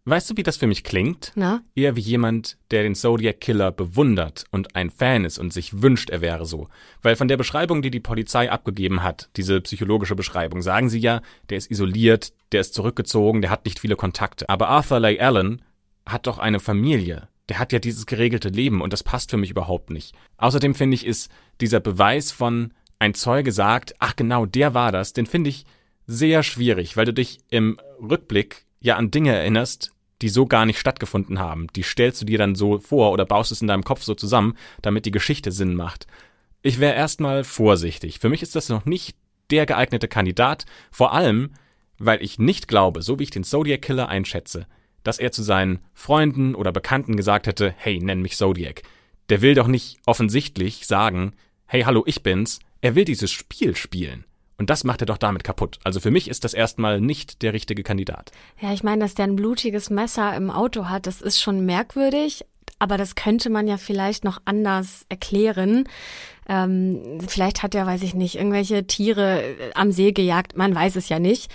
Weißt 0.08 0.30
du, 0.30 0.36
wie 0.36 0.44
das 0.44 0.56
für 0.56 0.68
mich 0.68 0.84
klingt? 0.84 1.32
Na? 1.34 1.62
Eher 1.74 1.96
wie 1.96 2.00
jemand, 2.00 2.58
der 2.70 2.84
den 2.84 2.94
Zodiac 2.94 3.40
Killer 3.40 3.72
bewundert 3.72 4.44
und 4.52 4.76
ein 4.76 4.90
Fan 4.90 5.24
ist 5.24 5.36
und 5.36 5.52
sich 5.52 5.82
wünscht, 5.82 6.10
er 6.10 6.20
wäre 6.20 6.46
so. 6.46 6.68
Weil 7.02 7.16
von 7.16 7.26
der 7.26 7.36
Beschreibung, 7.36 7.82
die 7.82 7.90
die 7.90 7.98
Polizei 7.98 8.48
abgegeben 8.48 9.02
hat, 9.02 9.30
diese 9.36 9.60
psychologische 9.62 10.14
Beschreibung, 10.14 10.62
sagen 10.62 10.90
sie 10.90 11.00
ja, 11.00 11.22
der 11.50 11.58
ist 11.58 11.72
isoliert, 11.72 12.32
der 12.52 12.60
ist 12.60 12.72
zurückgezogen, 12.74 13.40
der 13.42 13.50
hat 13.50 13.64
nicht 13.64 13.80
viele 13.80 13.96
Kontakte. 13.96 14.48
Aber 14.48 14.68
Arthur 14.68 15.00
Leigh 15.00 15.20
Allen 15.20 15.62
hat 16.06 16.28
doch 16.28 16.38
eine 16.38 16.60
Familie. 16.60 17.26
Der 17.48 17.58
hat 17.58 17.72
ja 17.72 17.78
dieses 17.78 18.06
geregelte 18.06 18.48
Leben 18.48 18.80
und 18.80 18.92
das 18.92 19.04
passt 19.04 19.30
für 19.30 19.36
mich 19.36 19.50
überhaupt 19.50 19.90
nicht. 19.90 20.14
Außerdem 20.36 20.74
finde 20.74 20.96
ich, 20.96 21.06
ist 21.06 21.30
dieser 21.60 21.80
Beweis 21.80 22.32
von 22.32 22.72
ein 22.98 23.14
Zeuge 23.14 23.52
sagt, 23.52 23.94
ach 23.98 24.16
genau, 24.16 24.46
der 24.46 24.74
war 24.74 24.90
das, 24.90 25.12
den 25.12 25.26
finde 25.26 25.50
ich 25.50 25.64
sehr 26.06 26.42
schwierig, 26.42 26.96
weil 26.96 27.04
du 27.04 27.12
dich 27.12 27.38
im 27.50 27.78
Rückblick 28.00 28.64
ja 28.80 28.96
an 28.96 29.10
Dinge 29.10 29.34
erinnerst, 29.34 29.92
die 30.22 30.28
so 30.28 30.46
gar 30.46 30.64
nicht 30.64 30.78
stattgefunden 30.78 31.38
haben. 31.38 31.66
Die 31.76 31.82
stellst 31.82 32.22
du 32.22 32.26
dir 32.26 32.38
dann 32.38 32.54
so 32.54 32.78
vor 32.78 33.12
oder 33.12 33.26
baust 33.26 33.52
es 33.52 33.60
in 33.60 33.68
deinem 33.68 33.84
Kopf 33.84 34.02
so 34.02 34.14
zusammen, 34.14 34.56
damit 34.82 35.04
die 35.04 35.10
Geschichte 35.10 35.52
Sinn 35.52 35.74
macht. 35.74 36.06
Ich 36.62 36.80
wäre 36.80 36.94
erstmal 36.94 37.44
vorsichtig. 37.44 38.18
Für 38.18 38.28
mich 38.28 38.42
ist 38.42 38.56
das 38.56 38.68
noch 38.68 38.86
nicht 38.86 39.16
der 39.50 39.66
geeignete 39.66 40.08
Kandidat, 40.08 40.64
vor 40.90 41.12
allem, 41.12 41.50
weil 41.98 42.22
ich 42.22 42.38
nicht 42.38 42.66
glaube, 42.66 43.02
so 43.02 43.18
wie 43.18 43.24
ich 43.24 43.30
den 43.30 43.44
Zodiac 43.44 43.82
Killer 43.82 44.08
einschätze, 44.08 44.66
dass 45.06 45.18
er 45.18 45.32
zu 45.32 45.42
seinen 45.42 45.78
Freunden 45.94 46.54
oder 46.54 46.72
Bekannten 46.72 47.16
gesagt 47.16 47.46
hätte, 47.46 47.74
hey, 47.76 47.98
nenn 48.00 48.22
mich 48.22 48.36
Zodiac. 48.36 48.82
Der 49.28 49.42
will 49.42 49.54
doch 49.54 49.66
nicht 49.66 49.98
offensichtlich 50.06 50.86
sagen, 50.86 51.32
hey, 51.66 51.82
hallo, 51.82 52.02
ich 52.06 52.22
bin's, 52.22 52.60
er 52.80 52.94
will 52.94 53.04
dieses 53.04 53.30
Spiel 53.30 53.76
spielen. 53.76 54.24
Und 54.58 54.70
das 54.70 54.84
macht 54.84 55.02
er 55.02 55.06
doch 55.06 55.18
damit 55.18 55.44
kaputt. 55.44 55.78
Also 55.84 56.00
für 56.00 56.10
mich 56.10 56.28
ist 56.28 56.44
das 56.44 56.54
erstmal 56.54 57.00
nicht 57.00 57.42
der 57.42 57.52
richtige 57.52 57.82
Kandidat. 57.82 58.32
Ja, 58.60 58.72
ich 58.72 58.82
meine, 58.82 59.02
dass 59.02 59.14
der 59.14 59.26
ein 59.26 59.36
blutiges 59.36 59.90
Messer 59.90 60.34
im 60.34 60.50
Auto 60.50 60.86
hat, 60.86 61.06
das 61.06 61.20
ist 61.20 61.40
schon 61.40 61.66
merkwürdig. 61.66 62.44
Aber 62.78 62.98
das 62.98 63.14
könnte 63.14 63.48
man 63.48 63.68
ja 63.68 63.78
vielleicht 63.78 64.24
noch 64.24 64.40
anders 64.44 65.06
erklären. 65.08 65.88
Ähm, 66.48 67.18
vielleicht 67.26 67.62
hat 67.62 67.74
er, 67.74 67.86
weiß 67.86 68.02
ich 68.02 68.14
nicht, 68.14 68.36
irgendwelche 68.36 68.86
Tiere 68.86 69.54
am 69.74 69.92
See 69.92 70.12
gejagt. 70.12 70.56
Man 70.56 70.74
weiß 70.74 70.96
es 70.96 71.08
ja 71.08 71.18
nicht. 71.18 71.50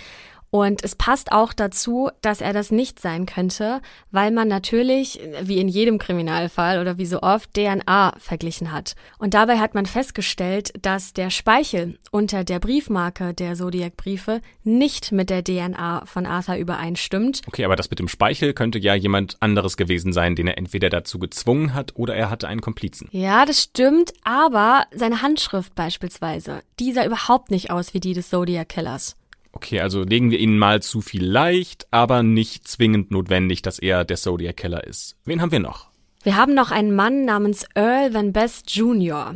Und 0.54 0.84
es 0.84 0.94
passt 0.94 1.32
auch 1.32 1.54
dazu, 1.54 2.10
dass 2.20 2.42
er 2.42 2.52
das 2.52 2.70
nicht 2.70 3.00
sein 3.00 3.24
könnte, 3.24 3.80
weil 4.10 4.30
man 4.30 4.48
natürlich, 4.48 5.18
wie 5.40 5.56
in 5.56 5.66
jedem 5.66 5.96
Kriminalfall 5.96 6.78
oder 6.78 6.98
wie 6.98 7.06
so 7.06 7.22
oft, 7.22 7.54
DNA 7.54 8.12
verglichen 8.18 8.70
hat. 8.70 8.94
Und 9.16 9.32
dabei 9.32 9.58
hat 9.58 9.74
man 9.74 9.86
festgestellt, 9.86 10.74
dass 10.82 11.14
der 11.14 11.30
Speichel 11.30 11.98
unter 12.10 12.44
der 12.44 12.58
Briefmarke 12.58 13.32
der 13.32 13.54
Zodiac-Briefe 13.54 14.42
nicht 14.62 15.10
mit 15.10 15.30
der 15.30 15.42
DNA 15.42 16.04
von 16.04 16.26
Arthur 16.26 16.56
übereinstimmt. 16.56 17.40
Okay, 17.46 17.64
aber 17.64 17.74
das 17.74 17.88
mit 17.88 17.98
dem 17.98 18.08
Speichel 18.08 18.52
könnte 18.52 18.78
ja 18.78 18.94
jemand 18.94 19.38
anderes 19.40 19.78
gewesen 19.78 20.12
sein, 20.12 20.36
den 20.36 20.48
er 20.48 20.58
entweder 20.58 20.90
dazu 20.90 21.18
gezwungen 21.18 21.72
hat 21.72 21.96
oder 21.96 22.14
er 22.14 22.28
hatte 22.28 22.46
einen 22.46 22.60
Komplizen. 22.60 23.08
Ja, 23.10 23.46
das 23.46 23.62
stimmt, 23.62 24.12
aber 24.22 24.84
seine 24.94 25.22
Handschrift 25.22 25.74
beispielsweise, 25.74 26.60
die 26.78 26.92
sah 26.92 27.06
überhaupt 27.06 27.50
nicht 27.50 27.70
aus 27.70 27.94
wie 27.94 28.00
die 28.00 28.12
des 28.12 28.28
Zodiac-Killers. 28.28 29.16
Okay, 29.52 29.80
also 29.80 30.02
legen 30.02 30.30
wir 30.30 30.38
ihnen 30.40 30.58
mal 30.58 30.82
zu 30.82 31.02
viel 31.02 31.24
leicht, 31.24 31.86
aber 31.90 32.22
nicht 32.22 32.66
zwingend 32.66 33.10
notwendig, 33.10 33.62
dass 33.62 33.78
er 33.78 34.04
der 34.04 34.16
Zodiac 34.16 34.56
Killer 34.56 34.84
ist. 34.84 35.16
Wen 35.24 35.42
haben 35.42 35.52
wir 35.52 35.60
noch? 35.60 35.90
Wir 36.22 36.36
haben 36.36 36.54
noch 36.54 36.70
einen 36.70 36.94
Mann 36.94 37.24
namens 37.24 37.66
Earl 37.74 38.14
Van 38.14 38.32
Best 38.32 38.74
Jr. 38.74 39.34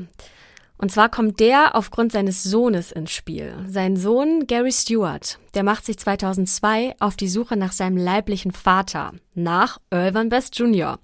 Und 0.79 0.93
zwar 0.93 1.11
kommt 1.11 1.41
der 1.41 1.75
aufgrund 1.75 2.13
seines 2.13 2.43
Sohnes 2.43 2.93
ins 2.93 3.13
Spiel. 3.13 3.55
Sein 3.67 3.97
Sohn 3.97 4.47
Gary 4.47 4.73
Stewart, 4.73 5.39
der 5.55 5.63
macht 5.63 5.85
sich 5.85 5.99
2002 5.99 6.95
auf 6.99 7.17
die 7.17 7.29
Suche 7.29 7.57
nach 7.57 7.73
seinem 7.73 7.97
leiblichen 7.97 8.53
Vater, 8.53 9.13
nach 9.35 9.79
Earl 9.91 10.15
Van 10.15 10.29
Best 10.29 10.59
Jr., 10.59 10.99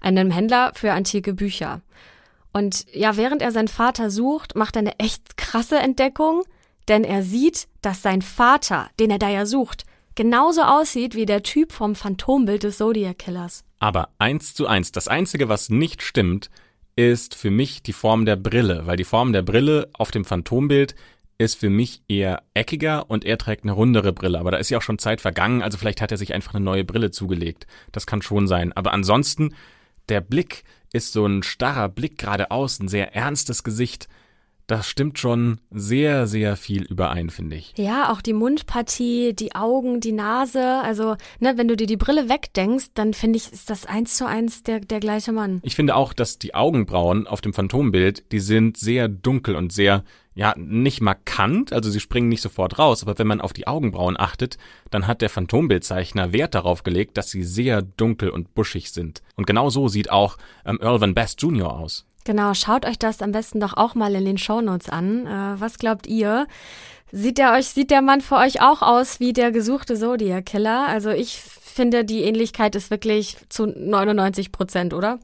einem 0.00 0.30
Händler 0.30 0.72
für 0.74 0.92
antike 0.92 1.34
Bücher. 1.34 1.82
Und 2.52 2.86
ja, 2.94 3.16
während 3.16 3.42
er 3.42 3.52
seinen 3.52 3.68
Vater 3.68 4.10
sucht, 4.10 4.54
macht 4.54 4.76
er 4.76 4.80
eine 4.80 4.98
echt 4.98 5.36
krasse 5.36 5.76
Entdeckung– 5.76 6.42
denn 6.88 7.04
er 7.04 7.22
sieht, 7.22 7.68
dass 7.82 8.02
sein 8.02 8.22
Vater, 8.22 8.88
den 8.98 9.10
er 9.10 9.18
da 9.18 9.28
ja 9.28 9.46
sucht, 9.46 9.84
genauso 10.14 10.62
aussieht 10.62 11.14
wie 11.14 11.26
der 11.26 11.42
Typ 11.42 11.72
vom 11.72 11.94
Phantombild 11.94 12.62
des 12.62 12.78
Zodiac 12.78 13.18
Killers. 13.18 13.64
Aber 13.78 14.08
eins 14.18 14.54
zu 14.54 14.66
eins, 14.66 14.92
das 14.92 15.08
Einzige, 15.08 15.48
was 15.48 15.68
nicht 15.68 16.02
stimmt, 16.02 16.50
ist 16.96 17.34
für 17.34 17.50
mich 17.50 17.82
die 17.82 17.92
Form 17.92 18.24
der 18.24 18.36
Brille, 18.36 18.86
weil 18.86 18.96
die 18.96 19.04
Form 19.04 19.32
der 19.32 19.42
Brille 19.42 19.90
auf 19.92 20.10
dem 20.10 20.24
Phantombild 20.24 20.94
ist 21.38 21.58
für 21.58 21.68
mich 21.68 22.02
eher 22.08 22.42
eckiger 22.54 23.10
und 23.10 23.26
er 23.26 23.36
trägt 23.36 23.64
eine 23.64 23.72
rundere 23.72 24.14
Brille. 24.14 24.38
Aber 24.40 24.50
da 24.50 24.56
ist 24.56 24.70
ja 24.70 24.78
auch 24.78 24.82
schon 24.82 24.98
Zeit 24.98 25.20
vergangen, 25.20 25.62
also 25.62 25.76
vielleicht 25.76 26.00
hat 26.00 26.10
er 26.10 26.16
sich 26.16 26.32
einfach 26.32 26.54
eine 26.54 26.64
neue 26.64 26.84
Brille 26.84 27.10
zugelegt. 27.10 27.66
Das 27.92 28.06
kann 28.06 28.22
schon 28.22 28.46
sein. 28.46 28.72
Aber 28.72 28.94
ansonsten, 28.94 29.54
der 30.08 30.22
Blick 30.22 30.64
ist 30.94 31.12
so 31.12 31.26
ein 31.26 31.42
starrer 31.42 31.90
Blick 31.90 32.16
geradeaus, 32.16 32.80
ein 32.80 32.88
sehr 32.88 33.14
ernstes 33.14 33.64
Gesicht 33.64 34.08
das 34.66 34.88
stimmt 34.88 35.18
schon 35.18 35.60
sehr, 35.70 36.26
sehr 36.26 36.56
viel 36.56 36.82
überein, 36.82 37.30
finde 37.30 37.56
ich. 37.56 37.72
Ja, 37.76 38.12
auch 38.12 38.20
die 38.20 38.32
Mundpartie, 38.32 39.32
die 39.32 39.54
Augen, 39.54 40.00
die 40.00 40.12
Nase. 40.12 40.80
Also, 40.82 41.16
ne, 41.38 41.54
wenn 41.56 41.68
du 41.68 41.76
dir 41.76 41.86
die 41.86 41.96
Brille 41.96 42.28
wegdenkst, 42.28 42.88
dann 42.94 43.14
finde 43.14 43.36
ich, 43.36 43.52
ist 43.52 43.70
das 43.70 43.86
eins 43.86 44.16
zu 44.16 44.26
eins 44.26 44.64
der, 44.64 44.80
der 44.80 45.00
gleiche 45.00 45.32
Mann. 45.32 45.60
Ich 45.62 45.76
finde 45.76 45.94
auch, 45.94 46.12
dass 46.12 46.38
die 46.38 46.54
Augenbrauen 46.54 47.26
auf 47.26 47.40
dem 47.40 47.52
Phantombild, 47.52 48.32
die 48.32 48.40
sind 48.40 48.76
sehr 48.76 49.08
dunkel 49.08 49.54
und 49.54 49.72
sehr, 49.72 50.02
ja, 50.34 50.52
nicht 50.56 51.00
markant, 51.00 51.72
also 51.72 51.88
sie 51.88 52.00
springen 52.00 52.28
nicht 52.28 52.42
sofort 52.42 52.78
raus, 52.78 53.02
aber 53.02 53.18
wenn 53.18 53.26
man 53.26 53.40
auf 53.40 53.52
die 53.52 53.66
Augenbrauen 53.66 54.18
achtet, 54.18 54.58
dann 54.90 55.06
hat 55.06 55.22
der 55.22 55.30
Phantombildzeichner 55.30 56.32
Wert 56.32 56.54
darauf 56.54 56.82
gelegt, 56.82 57.16
dass 57.16 57.30
sie 57.30 57.44
sehr 57.44 57.82
dunkel 57.82 58.30
und 58.30 58.54
buschig 58.54 58.90
sind. 58.90 59.22
Und 59.36 59.46
genau 59.46 59.70
so 59.70 59.88
sieht 59.88 60.10
auch 60.10 60.36
ähm, 60.64 60.78
Earl 60.82 61.00
Van 61.00 61.14
Best 61.14 61.40
Jr. 61.40 61.72
aus. 61.78 62.05
Genau, 62.26 62.54
schaut 62.54 62.84
euch 62.84 62.98
das 62.98 63.22
am 63.22 63.30
besten 63.30 63.60
doch 63.60 63.76
auch 63.76 63.94
mal 63.94 64.12
in 64.16 64.24
den 64.24 64.36
Shownotes 64.36 64.88
an. 64.88 65.26
Äh, 65.26 65.60
was 65.60 65.78
glaubt 65.78 66.08
ihr? 66.08 66.48
Sieht 67.12 67.38
der 67.38 67.52
euch, 67.52 67.68
sieht 67.68 67.92
der 67.92 68.02
Mann 68.02 68.20
für 68.20 68.34
euch 68.34 68.60
auch 68.60 68.82
aus 68.82 69.20
wie 69.20 69.32
der 69.32 69.52
gesuchte 69.52 69.94
Zodiac 69.94 70.44
Killer? 70.44 70.88
Also 70.88 71.10
ich 71.10 71.38
finde, 71.38 72.04
die 72.04 72.24
Ähnlichkeit 72.24 72.74
ist 72.74 72.90
wirklich 72.90 73.36
zu 73.48 73.66
99 73.66 74.50
Prozent, 74.50 74.92
oder? 74.92 75.20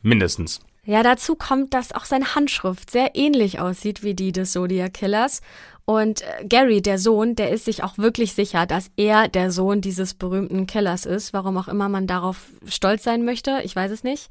Mindestens. 0.00 0.60
Ja, 0.84 1.02
dazu 1.02 1.34
kommt, 1.34 1.74
dass 1.74 1.90
auch 1.90 2.04
seine 2.04 2.36
Handschrift 2.36 2.92
sehr 2.92 3.16
ähnlich 3.16 3.58
aussieht 3.58 4.04
wie 4.04 4.14
die 4.14 4.30
des 4.30 4.52
Zodiac 4.52 4.94
Killers. 4.94 5.40
Und 5.86 6.22
äh, 6.22 6.44
Gary, 6.46 6.82
der 6.82 6.98
Sohn, 6.98 7.34
der 7.34 7.50
ist 7.50 7.64
sich 7.64 7.82
auch 7.82 7.98
wirklich 7.98 8.34
sicher, 8.34 8.66
dass 8.66 8.92
er 8.96 9.26
der 9.26 9.50
Sohn 9.50 9.80
dieses 9.80 10.14
berühmten 10.14 10.68
Killers 10.68 11.04
ist. 11.04 11.32
Warum 11.32 11.58
auch 11.58 11.66
immer 11.66 11.88
man 11.88 12.06
darauf 12.06 12.46
stolz 12.64 13.02
sein 13.02 13.24
möchte, 13.24 13.60
ich 13.64 13.74
weiß 13.74 13.90
es 13.90 14.04
nicht. 14.04 14.30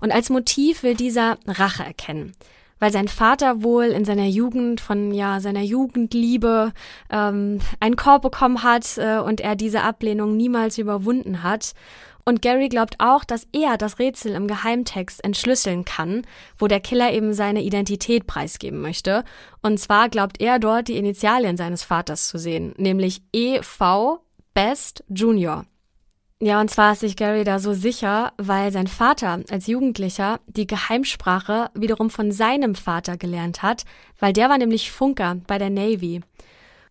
Und 0.00 0.12
als 0.12 0.30
Motiv 0.30 0.82
will 0.82 0.94
dieser 0.94 1.38
Rache 1.46 1.84
erkennen 1.84 2.34
weil 2.80 2.90
sein 2.90 3.06
Vater 3.06 3.62
wohl 3.62 3.84
in 3.84 4.04
seiner 4.04 4.26
Jugend 4.26 4.80
von 4.80 5.12
ja 5.12 5.38
seiner 5.38 5.62
Jugendliebe 5.62 6.72
ähm, 7.10 7.60
einen 7.78 7.96
Korb 7.96 8.22
bekommen 8.22 8.64
hat 8.64 8.98
äh, 8.98 9.18
und 9.18 9.40
er 9.40 9.54
diese 9.54 9.82
Ablehnung 9.82 10.36
niemals 10.36 10.78
überwunden 10.78 11.44
hat. 11.44 11.74
Und 12.24 12.42
Gary 12.42 12.68
glaubt 12.68 12.96
auch, 12.98 13.24
dass 13.24 13.46
er 13.52 13.76
das 13.76 13.98
Rätsel 13.98 14.34
im 14.34 14.46
Geheimtext 14.46 15.24
entschlüsseln 15.24 15.84
kann, 15.84 16.22
wo 16.58 16.66
der 16.66 16.80
Killer 16.80 17.12
eben 17.12 17.32
seine 17.32 17.62
Identität 17.62 18.26
preisgeben 18.26 18.80
möchte. 18.80 19.24
Und 19.62 19.78
zwar 19.78 20.08
glaubt 20.08 20.40
er 20.40 20.58
dort 20.58 20.88
die 20.88 20.96
Initialien 20.96 21.56
seines 21.56 21.82
Vaters 21.82 22.28
zu 22.28 22.38
sehen, 22.38 22.74
nämlich 22.76 23.22
E.V. 23.32 24.20
Best 24.54 25.02
Junior. 25.08 25.64
Ja, 26.42 26.58
und 26.58 26.70
zwar 26.70 26.92
ist 26.92 27.00
sich 27.00 27.16
Gary 27.16 27.44
da 27.44 27.58
so 27.58 27.74
sicher, 27.74 28.32
weil 28.38 28.72
sein 28.72 28.86
Vater 28.86 29.40
als 29.50 29.66
Jugendlicher 29.66 30.40
die 30.46 30.66
Geheimsprache 30.66 31.70
wiederum 31.74 32.08
von 32.08 32.32
seinem 32.32 32.74
Vater 32.74 33.18
gelernt 33.18 33.62
hat, 33.62 33.84
weil 34.18 34.32
der 34.32 34.48
war 34.48 34.56
nämlich 34.56 34.90
Funker 34.90 35.36
bei 35.46 35.58
der 35.58 35.68
Navy. 35.68 36.22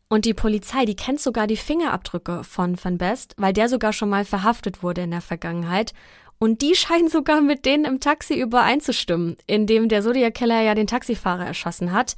Und 0.07 0.25
die 0.25 0.35
Polizei, 0.35 0.85
die 0.85 0.95
kennt 0.95 1.19
sogar 1.19 1.47
die 1.47 1.57
Fingerabdrücke 1.57 2.43
von 2.43 2.77
Van 2.83 2.99
Best, 2.99 3.33
weil 3.37 3.53
der 3.53 3.69
sogar 3.69 3.91
schon 3.91 4.09
mal 4.09 4.23
verhaftet 4.23 4.83
wurde 4.83 5.01
in 5.01 5.11
der 5.11 5.21
Vergangenheit. 5.21 5.93
Und 6.41 6.61
die 6.61 6.73
scheinen 6.73 7.09
sogar 7.09 7.41
mit 7.41 7.65
denen 7.65 7.83
im 7.83 7.99
Taxi 7.99 8.39
übereinzustimmen, 8.39 9.35
in 9.45 9.67
dem 9.67 9.89
der 9.89 10.01
Zodiac 10.01 10.33
Killer 10.33 10.61
ja 10.61 10.73
den 10.73 10.87
Taxifahrer 10.87 11.45
erschossen 11.45 11.91
hat, 11.91 12.15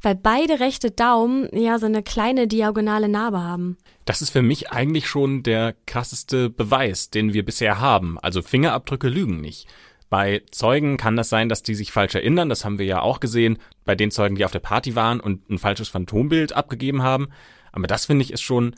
weil 0.00 0.14
beide 0.14 0.60
rechte 0.60 0.92
Daumen 0.92 1.48
ja 1.52 1.80
so 1.80 1.86
eine 1.86 2.04
kleine 2.04 2.46
diagonale 2.46 3.08
Narbe 3.08 3.40
haben. 3.40 3.76
Das 4.04 4.22
ist 4.22 4.30
für 4.30 4.42
mich 4.42 4.70
eigentlich 4.70 5.08
schon 5.08 5.42
der 5.42 5.74
krasseste 5.86 6.50
Beweis, 6.50 7.10
den 7.10 7.32
wir 7.32 7.44
bisher 7.44 7.80
haben. 7.80 8.16
Also 8.20 8.42
Fingerabdrücke 8.42 9.08
lügen 9.08 9.40
nicht. 9.40 9.66
Bei 10.08 10.42
Zeugen 10.52 10.96
kann 10.96 11.16
das 11.16 11.28
sein, 11.28 11.48
dass 11.48 11.64
die 11.64 11.74
sich 11.74 11.90
falsch 11.90 12.14
erinnern, 12.14 12.48
das 12.48 12.64
haben 12.64 12.78
wir 12.78 12.86
ja 12.86 13.00
auch 13.00 13.18
gesehen, 13.18 13.58
bei 13.84 13.96
den 13.96 14.12
Zeugen, 14.12 14.36
die 14.36 14.44
auf 14.44 14.52
der 14.52 14.60
Party 14.60 14.94
waren 14.94 15.18
und 15.18 15.50
ein 15.50 15.58
falsches 15.58 15.88
Phantombild 15.88 16.52
abgegeben 16.52 17.02
haben. 17.02 17.30
Aber 17.72 17.88
das 17.88 18.06
finde 18.06 18.22
ich 18.22 18.32
ist 18.32 18.42
schon 18.42 18.76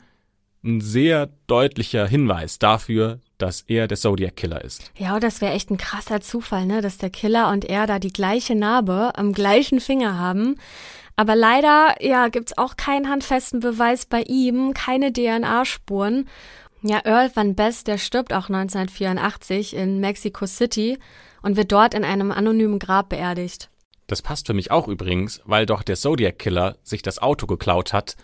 ein 0.63 0.81
sehr 0.81 1.29
deutlicher 1.45 2.07
Hinweis 2.07 2.57
dafür, 2.57 3.19
dass 3.37 3.61
er 3.61 3.87
der 3.87 3.97
Zodiac 3.97 4.35
Killer 4.35 4.63
ist. 4.63 4.91
Ja, 4.97 5.19
das 5.19 5.41
wäre 5.41 5.53
echt 5.53 5.69
ein 5.69 5.77
krasser 5.77 6.21
Zufall, 6.21 6.65
ne, 6.65 6.81
dass 6.81 6.97
der 6.97 7.09
Killer 7.09 7.51
und 7.51 7.65
er 7.65 7.87
da 7.87 7.99
die 7.99 8.13
gleiche 8.13 8.55
Narbe 8.55 9.11
am 9.15 9.33
gleichen 9.33 9.79
Finger 9.79 10.17
haben. 10.17 10.55
Aber 11.15 11.35
leider, 11.35 11.95
ja, 11.99 12.27
gibt's 12.27 12.57
auch 12.57 12.77
keinen 12.77 13.09
handfesten 13.09 13.59
Beweis 13.59 14.05
bei 14.05 14.21
ihm, 14.21 14.73
keine 14.73 15.11
DNA-Spuren. 15.11 16.27
Ja, 16.83 16.99
Earl 17.03 17.31
Van 17.33 17.55
Best, 17.55 17.87
der 17.87 17.97
stirbt 17.97 18.33
auch 18.33 18.49
1984 18.49 19.75
in 19.75 19.99
Mexico 19.99 20.45
City 20.45 20.99
und 21.41 21.57
wird 21.57 21.71
dort 21.71 21.95
in 21.95 22.03
einem 22.03 22.31
anonymen 22.31 22.77
Grab 22.77 23.09
beerdigt. 23.09 23.69
Das 24.05 24.21
passt 24.21 24.47
für 24.47 24.53
mich 24.53 24.71
auch 24.71 24.87
übrigens, 24.87 25.41
weil 25.45 25.65
doch 25.65 25.83
der 25.83 25.95
Zodiac 25.95 26.39
Killer 26.39 26.77
sich 26.83 27.01
das 27.01 27.19
Auto 27.19 27.47
geklaut 27.47 27.93
hat 27.93 28.15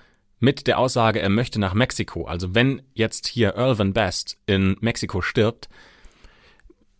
mit 0.43 0.67
der 0.67 0.77
Aussage, 0.77 1.21
er 1.21 1.29
möchte 1.29 1.57
nach 1.57 1.73
Mexiko. 1.73 2.25
Also 2.25 2.53
wenn 2.53 2.81
jetzt 2.93 3.27
hier 3.27 3.53
Van 3.55 3.93
Best 3.93 4.37
in 4.45 4.75
Mexiko 4.81 5.21
stirbt, 5.21 5.69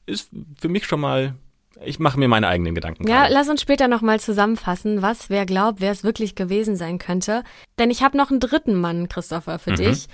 ist 0.06 0.30
für 0.60 0.70
mich 0.70 0.86
schon 0.86 1.02
mal 1.02 1.36
ich 1.84 2.00
mache 2.00 2.18
mir 2.18 2.30
meine 2.30 2.48
eigenen 2.48 2.76
Gedanken. 2.76 3.06
Ja, 3.08 3.28
lass 3.28 3.50
uns 3.50 3.62
später 3.62 3.90
nochmal 3.90 4.20
zusammenfassen, 4.20 5.02
was 5.02 5.30
wer 5.30 5.46
glaubt, 5.46 5.82
wer 5.82 5.92
es 5.92 6.06
wirklich 6.06 6.36
gewesen 6.36 6.78
sein 6.78 6.98
könnte. 6.98 7.44
Denn 7.78 7.90
ich 7.90 8.04
habe 8.04 8.16
noch 8.16 8.32
einen 8.32 8.40
dritten 8.40 8.76
Mann, 8.76 9.10
Christopher, 9.10 9.60
für 9.60 9.72
mhm. 9.72 9.78
dich. 9.78 10.08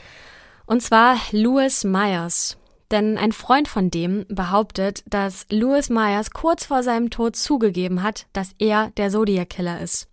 Und 0.65 0.81
zwar 0.81 1.17
Louis 1.31 1.83
Myers. 1.83 2.57
Denn 2.89 3.19
ein 3.19 3.33
Freund 3.33 3.67
von 3.67 3.91
dem 3.91 4.25
behauptet, 4.29 5.03
dass 5.05 5.45
Louis 5.51 5.89
Myers 5.89 6.31
kurz 6.31 6.65
vor 6.65 6.81
seinem 6.81 7.11
Tod 7.11 7.35
zugegeben 7.35 8.01
hat, 8.01 8.25
dass 8.33 8.55
er 8.57 8.91
der 8.97 9.11
Zodiac 9.11 9.49
Killer 9.49 9.79
ist. 9.81 10.07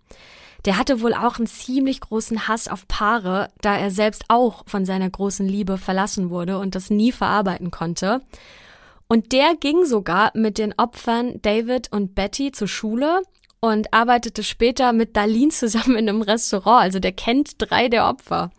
Der 0.67 0.77
hatte 0.77 1.01
wohl 1.01 1.15
auch 1.15 1.39
einen 1.39 1.47
ziemlich 1.47 2.01
großen 2.01 2.49
Hass 2.49 2.67
auf 2.67 2.89
Paare, 2.89 3.49
da 3.61 3.77
er 3.77 3.93
selbst 3.93 4.25
auch 4.29 4.65
von 4.67 4.85
seiner 4.85 5.09
großen 5.09 5.47
Liebe 5.47 5.79
verlassen 5.79 6.29
wurde 6.29 6.59
und 6.59 6.75
das 6.75 6.91
nie 6.91 7.13
verarbeiten 7.13 7.71
konnte. 7.71 8.21
Und 9.07 9.33
der 9.33 9.55
ging 9.55 9.85
sogar 9.85 10.33
mit 10.35 10.59
den 10.59 10.75
Opfern 10.77 11.41
David 11.43 11.93
und 11.93 12.17
Betty 12.17 12.51
zur 12.51 12.67
Schule 12.67 13.23
und 13.61 13.95
arbeitete 13.95 14.43
später 14.43 14.93
mit 14.93 15.17
Darlene 15.17 15.51
zusammen 15.51 15.97
in 15.97 16.09
einem 16.09 16.23
Restaurant. 16.23 16.83
Also 16.83 16.99
der 16.99 17.13
kennt 17.13 17.55
drei 17.59 17.89
der 17.89 18.09
Opfer. 18.09 18.51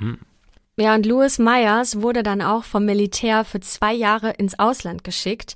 Mhm. 0.00 0.18
Ja, 0.76 0.94
und 0.96 1.06
Louis 1.06 1.38
Myers 1.38 2.00
wurde 2.00 2.24
dann 2.24 2.42
auch 2.42 2.64
vom 2.64 2.84
Militär 2.84 3.44
für 3.44 3.60
zwei 3.60 3.92
Jahre 3.92 4.30
ins 4.30 4.58
Ausland 4.58 5.04
geschickt. 5.04 5.54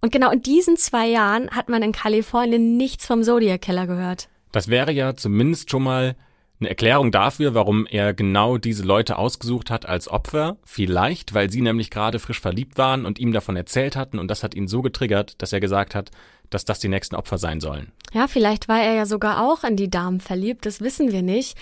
Und 0.00 0.12
genau 0.12 0.30
in 0.30 0.42
diesen 0.42 0.76
zwei 0.76 1.08
Jahren 1.08 1.50
hat 1.50 1.68
man 1.68 1.82
in 1.82 1.90
Kalifornien 1.90 2.76
nichts 2.76 3.06
vom 3.06 3.24
Zodiac 3.24 3.62
Killer 3.62 3.88
gehört. 3.88 4.28
Das 4.52 4.68
wäre 4.68 4.92
ja 4.92 5.14
zumindest 5.14 5.70
schon 5.70 5.82
mal 5.82 6.16
eine 6.60 6.68
Erklärung 6.68 7.12
dafür, 7.12 7.54
warum 7.54 7.86
er 7.86 8.14
genau 8.14 8.58
diese 8.58 8.82
Leute 8.82 9.16
ausgesucht 9.16 9.70
hat 9.70 9.86
als 9.86 10.08
Opfer. 10.08 10.56
Vielleicht, 10.64 11.34
weil 11.34 11.50
sie 11.50 11.60
nämlich 11.60 11.90
gerade 11.90 12.18
frisch 12.18 12.40
verliebt 12.40 12.78
waren 12.78 13.06
und 13.06 13.18
ihm 13.18 13.32
davon 13.32 13.56
erzählt 13.56 13.94
hatten 13.94 14.18
und 14.18 14.28
das 14.28 14.42
hat 14.42 14.54
ihn 14.54 14.66
so 14.66 14.82
getriggert, 14.82 15.40
dass 15.40 15.52
er 15.52 15.60
gesagt 15.60 15.94
hat, 15.94 16.10
dass 16.50 16.64
das 16.64 16.80
die 16.80 16.88
nächsten 16.88 17.14
Opfer 17.14 17.38
sein 17.38 17.60
sollen. 17.60 17.92
Ja, 18.12 18.26
vielleicht 18.26 18.68
war 18.68 18.80
er 18.82 18.94
ja 18.94 19.06
sogar 19.06 19.46
auch 19.46 19.64
in 19.64 19.76
die 19.76 19.90
Damen 19.90 20.20
verliebt, 20.20 20.66
das 20.66 20.80
wissen 20.80 21.12
wir 21.12 21.22
nicht. 21.22 21.56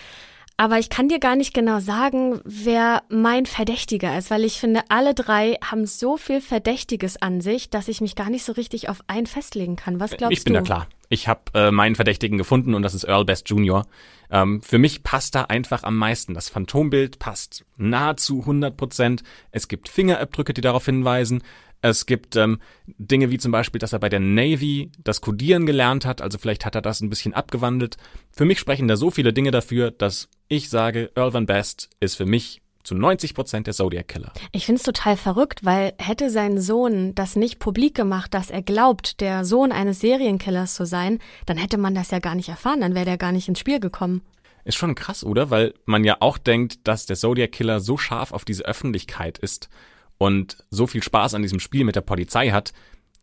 Aber 0.59 0.79
ich 0.79 0.89
kann 0.89 1.09
dir 1.09 1.19
gar 1.19 1.37
nicht 1.37 1.53
genau 1.53 1.81
sagen, 1.81 2.41
wer 2.45 3.03
mein 3.11 3.45
Verdächtiger 3.45 4.17
ist, 4.17 4.31
weil 4.31 4.43
ich 4.43 4.59
finde, 4.59 4.81
alle 4.89 5.13
drei 5.13 5.59
haben 5.63 5.87
so 5.87 6.17
viel 6.17 6.41
Verdächtiges 6.41 7.21
an 7.21 7.43
sich, 7.43 7.69
dass 7.69 7.89
ich 7.89 8.01
mich 8.01 8.15
gar 8.15 8.31
nicht 8.31 8.45
so 8.45 8.53
richtig 8.53 8.89
auf 8.89 9.01
einen 9.07 9.27
festlegen 9.27 9.77
kann. 9.77 10.01
Was 10.01 10.13
glaubst 10.13 10.31
du? 10.31 10.39
Ich 10.39 10.45
bin 10.45 10.55
du? 10.55 10.61
da 10.61 10.65
klar. 10.65 10.89
Ich 11.09 11.29
habe 11.29 11.43
äh, 11.55 11.71
meinen 11.71 11.95
Verdächtigen 11.95 12.39
gefunden 12.39 12.75
und 12.75 12.83
das 12.83 12.95
ist 12.95 13.05
Earl 13.05 13.25
Best 13.25 13.49
Jr. 13.51 13.87
Ähm, 14.31 14.61
für 14.63 14.79
mich 14.79 15.03
passt 15.03 15.35
da 15.35 15.43
einfach 15.43 15.85
am 15.85 15.97
meisten. 15.97 16.35
Das 16.35 16.49
Phantombild 16.49 17.19
passt 17.19 17.65
nahezu 17.77 18.41
100 18.41 18.77
Prozent. 18.77 19.23
Es 19.53 19.69
gibt 19.69 19.89
Fingerabdrücke, 19.89 20.53
die 20.53 20.63
darauf 20.63 20.87
hinweisen. 20.87 21.43
Es 21.83 22.07
gibt 22.07 22.37
ähm, 22.37 22.61
Dinge 22.87 23.31
wie 23.31 23.39
zum 23.39 23.53
Beispiel, 23.53 23.79
dass 23.79 23.93
er 23.93 23.99
bei 23.99 24.09
der 24.09 24.21
Navy 24.21 24.91
das 25.03 25.21
Codieren 25.21 25.67
gelernt 25.67 26.05
hat, 26.05 26.21
also 26.21 26.39
vielleicht 26.39 26.65
hat 26.65 26.75
er 26.75 26.83
das 26.83 27.01
ein 27.01 27.11
bisschen 27.11 27.35
abgewandelt. 27.35 27.97
Für 28.33 28.45
mich 28.45 28.59
sprechen 28.59 28.89
da 28.89 28.97
so 28.97 29.11
viele 29.11 29.33
Dinge 29.33 29.51
dafür, 29.51 29.91
dass 29.91 30.29
ich 30.49 30.69
sage, 30.69 31.11
Earl 31.15 31.35
Van 31.35 31.47
Best 31.47 31.91
ist 32.01 32.17
für 32.17 32.27
mich 32.27 32.63
zu 32.87 32.95
90 32.95 33.35
Prozent 33.35 33.67
der 33.67 33.75
Zodiac 33.75 34.09
Killer. 34.09 34.33
Ich 34.53 34.65
finde 34.65 34.79
es 34.79 34.85
total 34.85 35.17
verrückt, 35.17 35.65
weil 35.65 35.93
hätte 35.99 36.31
sein 36.31 36.61
Sohn 36.61 37.15
das 37.15 37.37
nicht 37.37 37.59
publik 37.59 37.95
gemacht, 37.95 38.33
dass 38.33 38.49
er 38.49 38.63
glaubt, 38.63 39.21
der 39.21 39.45
Sohn 39.45 39.73
eines 39.73 40.01
Serienkillers 40.01 40.75
zu 40.75 40.87
sein, 40.87 41.19
dann 41.47 41.57
hätte 41.57 41.79
man 41.79 41.95
das 41.95 42.13
ja 42.13 42.21
gar 42.21 42.37
nicht 42.37 42.49
erfahren, 42.49 42.81
dann 42.81 42.95
wäre 42.95 43.05
der 43.05 43.19
gar 43.19 43.33
nicht 43.33 43.49
ins 43.49 43.59
Spiel 43.59 43.81
gekommen. 43.81 44.23
Ist 44.65 44.77
schon 44.77 44.95
krass, 44.95 45.25
oder? 45.25 45.51
Weil 45.51 45.75
man 45.85 46.05
ja 46.05 46.17
auch 46.21 46.39
denkt, 46.39 46.89
dass 46.89 47.07
der 47.07 47.17
Zodiac 47.17 47.53
Killer 47.53 47.81
so 47.81 47.97
scharf 47.97 48.33
auf 48.33 48.45
diese 48.45 48.65
Öffentlichkeit 48.65 49.39
ist 49.39 49.69
und 50.19 50.59
so 50.71 50.87
viel 50.87 51.03
Spaß 51.03 51.35
an 51.35 51.43
diesem 51.43 51.61
Spiel 51.61 51.85
mit 51.85 51.97
der 51.97 52.01
Polizei 52.01 52.51
hat, 52.51 52.73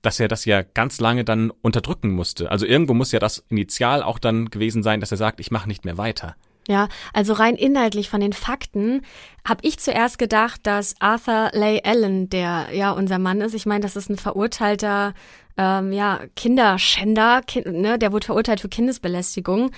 dass 0.01 0.19
er 0.19 0.27
das 0.27 0.45
ja 0.45 0.61
ganz 0.61 0.99
lange 0.99 1.23
dann 1.23 1.49
unterdrücken 1.49 2.11
musste. 2.11 2.51
Also 2.51 2.65
irgendwo 2.65 2.93
muss 2.93 3.11
ja 3.11 3.19
das 3.19 3.43
Initial 3.49 4.03
auch 4.03 4.19
dann 4.19 4.49
gewesen 4.49 4.83
sein, 4.83 4.99
dass 4.99 5.11
er 5.11 5.17
sagt, 5.17 5.39
ich 5.39 5.49
mache 5.49 5.67
nicht 5.67 5.85
mehr 5.85 5.97
weiter. 5.97 6.35
Ja, 6.67 6.87
also 7.11 7.33
rein 7.33 7.55
inhaltlich 7.55 8.09
von 8.09 8.21
den 8.21 8.31
Fakten 8.31 9.01
habe 9.45 9.59
ich 9.63 9.79
zuerst 9.79 10.17
gedacht, 10.17 10.61
dass 10.63 10.95
Arthur 10.99 11.49
Leigh 11.51 11.81
Allen, 11.83 12.29
der 12.29 12.67
ja 12.73 12.91
unser 12.91 13.19
Mann 13.19 13.41
ist, 13.41 13.53
ich 13.53 13.65
meine, 13.65 13.81
das 13.81 13.97
ist 13.97 14.09
ein 14.09 14.17
verurteilter 14.17 15.13
ähm, 15.57 15.91
ja, 15.91 16.21
Kinderschänder, 16.35 17.41
kind, 17.45 17.65
ne, 17.67 17.99
der 17.99 18.11
wurde 18.11 18.25
verurteilt 18.25 18.61
für 18.61 18.69
Kindesbelästigung. 18.69 19.71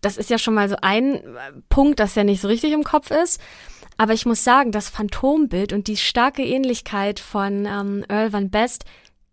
Das 0.00 0.16
ist 0.16 0.30
ja 0.30 0.38
schon 0.38 0.54
mal 0.54 0.68
so 0.68 0.76
ein 0.80 1.16
äh, 1.16 1.20
Punkt, 1.68 2.00
dass 2.00 2.14
ja 2.14 2.24
nicht 2.24 2.40
so 2.40 2.48
richtig 2.48 2.72
im 2.72 2.84
Kopf 2.84 3.10
ist. 3.10 3.40
Aber 4.00 4.14
ich 4.14 4.24
muss 4.24 4.44
sagen, 4.44 4.72
das 4.72 4.88
Phantombild 4.88 5.74
und 5.74 5.86
die 5.86 5.98
starke 5.98 6.42
Ähnlichkeit 6.42 7.20
von 7.20 7.66
ähm, 7.66 8.02
Earl 8.08 8.32
Van 8.32 8.48
Best, 8.48 8.86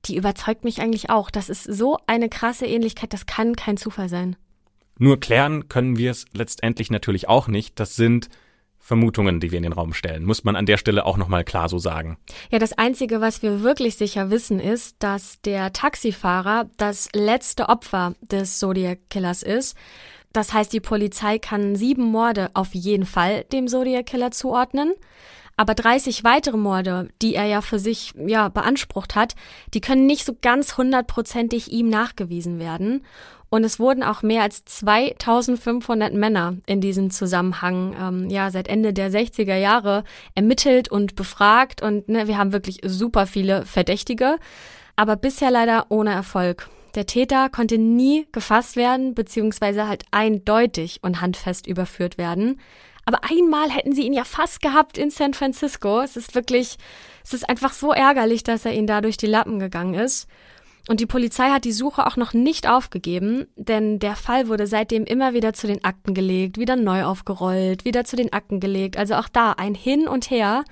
die 0.03 0.17
überzeugt 0.17 0.65
mich 0.65 0.81
eigentlich 0.81 1.09
auch. 1.09 1.31
Das 1.31 1.47
ist 1.47 1.63
so 1.63 1.97
eine 2.05 2.27
krasse 2.27 2.65
Ähnlichkeit, 2.65 3.13
das 3.13 3.25
kann 3.25 3.55
kein 3.55 3.77
Zufall 3.77 4.09
sein. 4.09 4.35
Nur 4.99 5.21
klären 5.21 5.69
können 5.69 5.97
wir 5.97 6.11
es 6.11 6.25
letztendlich 6.33 6.91
natürlich 6.91 7.29
auch 7.29 7.47
nicht. 7.47 7.79
Das 7.79 7.95
sind 7.95 8.27
Vermutungen, 8.77 9.39
die 9.39 9.51
wir 9.51 9.57
in 9.57 9.63
den 9.63 9.71
Raum 9.71 9.93
stellen. 9.93 10.25
Muss 10.25 10.43
man 10.43 10.57
an 10.57 10.65
der 10.65 10.75
Stelle 10.75 11.05
auch 11.05 11.15
nochmal 11.15 11.45
klar 11.45 11.69
so 11.69 11.77
sagen. 11.77 12.17
Ja, 12.51 12.59
das 12.59 12.73
Einzige, 12.73 13.21
was 13.21 13.41
wir 13.41 13.63
wirklich 13.63 13.95
sicher 13.95 14.31
wissen, 14.31 14.59
ist, 14.59 14.97
dass 14.99 15.39
der 15.43 15.71
Taxifahrer 15.71 16.69
das 16.75 17.07
letzte 17.13 17.69
Opfer 17.69 18.15
des 18.19 18.59
Zodiac 18.59 18.99
Killers 19.09 19.43
ist. 19.43 19.77
Das 20.33 20.53
heißt, 20.53 20.71
die 20.73 20.79
Polizei 20.79 21.39
kann 21.39 21.75
sieben 21.75 22.03
Morde 22.03 22.49
auf 22.53 22.73
jeden 22.73 23.05
Fall 23.05 23.43
dem 23.51 23.67
Zodiac 23.67 24.05
Killer 24.05 24.31
zuordnen. 24.31 24.93
Aber 25.59 25.73
30 25.73 26.23
weitere 26.23 26.55
Morde, 26.55 27.09
die 27.23 27.33
er 27.33 27.45
ja 27.45 27.61
für 27.61 27.79
sich 27.79 28.13
ja 28.15 28.47
beansprucht 28.47 29.15
hat, 29.15 29.33
die 29.73 29.81
können 29.81 30.05
nicht 30.05 30.23
so 30.23 30.37
ganz 30.39 30.77
hundertprozentig 30.77 31.71
ihm 31.71 31.89
nachgewiesen 31.89 32.59
werden. 32.59 33.03
Und 33.49 33.63
es 33.63 33.79
wurden 33.79 34.03
auch 34.03 34.21
mehr 34.21 34.43
als 34.43 34.65
2500 34.65 36.13
Männer 36.13 36.57
in 36.67 36.81
diesem 36.81 37.09
Zusammenhang, 37.09 37.95
ähm, 37.99 38.29
ja, 38.29 38.51
seit 38.51 38.67
Ende 38.67 38.93
der 38.93 39.09
60er 39.09 39.55
Jahre 39.55 40.03
ermittelt 40.35 40.91
und 40.91 41.15
befragt. 41.15 41.81
Und 41.81 42.09
ne, 42.09 42.27
wir 42.27 42.37
haben 42.37 42.51
wirklich 42.51 42.81
super 42.85 43.25
viele 43.25 43.65
Verdächtige, 43.65 44.37
aber 44.95 45.15
bisher 45.15 45.49
leider 45.49 45.85
ohne 45.89 46.11
Erfolg. 46.11 46.69
Der 46.97 47.05
Täter 47.05 47.49
konnte 47.49 47.77
nie 47.77 48.27
gefasst 48.31 48.75
werden, 48.75 49.13
beziehungsweise 49.13 49.87
halt 49.87 50.03
eindeutig 50.09 50.97
und 51.03 51.21
handfest 51.21 51.67
überführt 51.67 52.17
werden. 52.17 52.59
Aber 53.05 53.19
einmal 53.23 53.69
hätten 53.69 53.93
sie 53.93 54.01
ihn 54.01 54.13
ja 54.13 54.23
fast 54.23 54.63
gehabt 54.63 54.97
in 54.97 55.11
San 55.11 55.35
Francisco. 55.35 56.01
Es 56.01 56.17
ist 56.17 56.33
wirklich, 56.33 56.77
es 57.23 57.35
ist 57.35 57.47
einfach 57.47 57.73
so 57.73 57.93
ärgerlich, 57.93 58.41
dass 58.41 58.65
er 58.65 58.73
ihnen 58.73 58.87
da 58.87 59.01
durch 59.01 59.15
die 59.15 59.27
Lappen 59.27 59.59
gegangen 59.59 59.93
ist. 59.93 60.27
Und 60.89 60.99
die 60.99 61.05
Polizei 61.05 61.51
hat 61.51 61.65
die 61.65 61.71
Suche 61.71 62.07
auch 62.07 62.17
noch 62.17 62.33
nicht 62.33 62.67
aufgegeben, 62.67 63.45
denn 63.55 63.99
der 63.99 64.15
Fall 64.15 64.47
wurde 64.47 64.65
seitdem 64.65 65.03
immer 65.03 65.35
wieder 65.35 65.53
zu 65.53 65.67
den 65.67 65.83
Akten 65.83 66.15
gelegt, 66.15 66.57
wieder 66.57 66.75
neu 66.75 67.03
aufgerollt, 67.03 67.85
wieder 67.85 68.05
zu 68.05 68.15
den 68.15 68.33
Akten 68.33 68.59
gelegt. 68.59 68.97
Also 68.97 69.13
auch 69.15 69.29
da 69.29 69.51
ein 69.51 69.75
Hin 69.75 70.07
und 70.07 70.31
Her. 70.31 70.63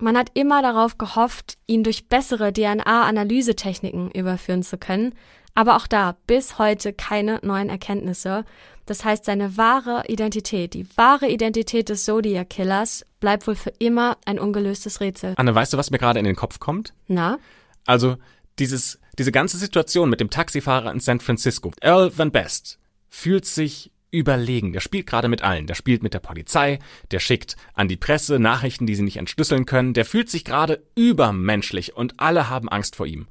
Man 0.00 0.16
hat 0.16 0.30
immer 0.34 0.62
darauf 0.62 0.96
gehofft, 0.96 1.58
ihn 1.66 1.82
durch 1.82 2.08
bessere 2.08 2.52
DNA-Analysetechniken 2.52 4.12
überführen 4.12 4.62
zu 4.62 4.78
können. 4.78 5.12
Aber 5.54 5.76
auch 5.76 5.86
da 5.86 6.16
bis 6.26 6.58
heute 6.58 6.92
keine 6.92 7.40
neuen 7.42 7.68
Erkenntnisse. 7.68 8.44
Das 8.86 9.04
heißt, 9.04 9.24
seine 9.24 9.56
wahre 9.56 10.04
Identität, 10.08 10.74
die 10.74 10.86
wahre 10.96 11.28
Identität 11.28 11.88
des 11.88 12.04
Zodiac 12.04 12.50
Killers, 12.50 13.04
bleibt 13.20 13.46
wohl 13.46 13.54
für 13.54 13.72
immer 13.78 14.16
ein 14.24 14.38
ungelöstes 14.38 15.00
Rätsel. 15.00 15.34
Anne, 15.36 15.54
weißt 15.54 15.72
du, 15.72 15.76
was 15.76 15.90
mir 15.90 15.98
gerade 15.98 16.18
in 16.18 16.24
den 16.24 16.36
Kopf 16.36 16.58
kommt? 16.58 16.92
Na? 17.06 17.38
Also, 17.86 18.16
dieses, 18.58 18.98
diese 19.18 19.32
ganze 19.32 19.58
Situation 19.58 20.10
mit 20.10 20.20
dem 20.20 20.30
Taxifahrer 20.30 20.92
in 20.92 21.00
San 21.00 21.20
Francisco. 21.20 21.72
Earl 21.80 22.16
Van 22.16 22.32
Best 22.32 22.78
fühlt 23.08 23.46
sich 23.46 23.92
überlegen. 24.10 24.72
Der 24.72 24.80
spielt 24.80 25.06
gerade 25.06 25.28
mit 25.28 25.42
allen. 25.42 25.66
Der 25.66 25.74
spielt 25.74 26.02
mit 26.02 26.14
der 26.14 26.20
Polizei, 26.20 26.78
der 27.10 27.20
schickt 27.20 27.56
an 27.74 27.88
die 27.88 27.96
Presse 27.96 28.38
Nachrichten, 28.38 28.86
die 28.86 28.94
sie 28.94 29.02
nicht 29.02 29.18
entschlüsseln 29.18 29.66
können. 29.66 29.94
Der 29.94 30.04
fühlt 30.04 30.28
sich 30.28 30.44
gerade 30.44 30.82
übermenschlich 30.94 31.96
und 31.96 32.18
alle 32.18 32.48
haben 32.48 32.68
Angst 32.68 32.96
vor 32.96 33.06
ihm. 33.06 33.28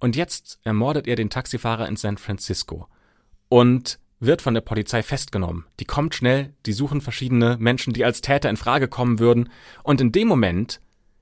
Und 0.00 0.16
jetzt 0.16 0.60
ermordet 0.62 1.06
er 1.06 1.16
den 1.16 1.30
Taxifahrer 1.30 1.88
in 1.88 1.96
San 1.96 2.18
Francisco 2.18 2.86
und 3.48 3.98
wird 4.20 4.42
von 4.42 4.54
der 4.54 4.60
Polizei 4.60 5.02
festgenommen. 5.02 5.66
Die 5.80 5.84
kommt 5.84 6.14
schnell, 6.14 6.54
die 6.66 6.72
suchen 6.72 7.00
verschiedene 7.00 7.56
Menschen, 7.58 7.92
die 7.92 8.04
als 8.04 8.20
Täter 8.20 8.50
in 8.50 8.56
Frage 8.56 8.88
kommen 8.88 9.18
würden. 9.18 9.50
Und 9.82 10.00
in 10.00 10.12
dem 10.12 10.28
Moment 10.28 10.80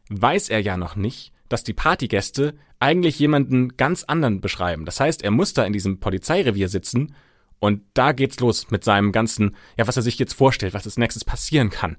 weiß 0.08 0.48
er 0.48 0.60
ja 0.60 0.76
noch 0.76 0.96
nicht, 0.96 1.32
dass 1.48 1.64
die 1.64 1.74
Partygäste 1.74 2.54
eigentlich 2.80 3.18
jemanden 3.18 3.76
ganz 3.76 4.04
anderen 4.04 4.40
beschreiben. 4.40 4.84
Das 4.84 5.00
heißt, 5.00 5.22
er 5.22 5.30
muss 5.30 5.54
da 5.54 5.64
in 5.64 5.72
diesem 5.72 6.00
Polizeirevier 6.00 6.68
sitzen 6.68 7.14
und 7.58 7.82
da 7.94 8.12
geht's 8.12 8.40
los 8.40 8.70
mit 8.70 8.84
seinem 8.84 9.12
ganzen, 9.12 9.56
ja, 9.76 9.86
was 9.86 9.96
er 9.96 10.02
sich 10.02 10.18
jetzt 10.18 10.34
vorstellt, 10.34 10.74
was 10.74 10.86
als 10.86 10.98
nächstes 10.98 11.24
passieren 11.24 11.70
kann. 11.70 11.96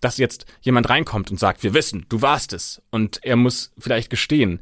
Dass 0.00 0.18
jetzt 0.18 0.46
jemand 0.60 0.88
reinkommt 0.88 1.30
und 1.30 1.40
sagt, 1.40 1.62
wir 1.62 1.74
wissen, 1.74 2.06
du 2.08 2.22
warst 2.22 2.52
es. 2.52 2.82
Und 2.90 3.24
er 3.24 3.36
muss 3.36 3.72
vielleicht 3.78 4.10
gestehen. 4.10 4.60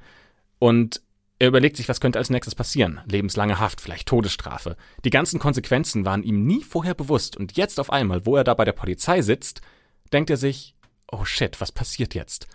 Und 0.58 1.02
er 1.39 1.49
überlegt 1.49 1.76
sich, 1.76 1.89
was 1.89 2.01
könnte 2.01 2.18
als 2.18 2.30
nächstes 2.30 2.55
passieren. 2.55 3.01
Lebenslange 3.07 3.61
Haft, 3.61 3.80
vielleicht 3.80 4.09
Todesstrafe. 4.09 4.76
Die 5.05 5.11
ganzen 5.11 5.39
Konsequenzen 5.39 6.05
waren 6.05 6.22
ihm 6.22 6.47
nie 6.47 6.62
vorher 6.62 6.95
bewusst. 6.95 7.37
Und 7.37 7.57
jetzt 7.57 7.78
auf 7.78 7.93
einmal, 7.93 8.24
wo 8.24 8.37
er 8.37 8.45
da 8.45 8.55
bei 8.55 8.64
der 8.64 8.72
Polizei 8.72 9.20
sitzt, 9.20 9.61
denkt 10.12 10.30
er 10.30 10.39
sich, 10.39 10.74
oh 11.11 11.24
shit, 11.24 11.61
was 11.61 11.72
passiert 11.72 12.14
jetzt? 12.14 12.47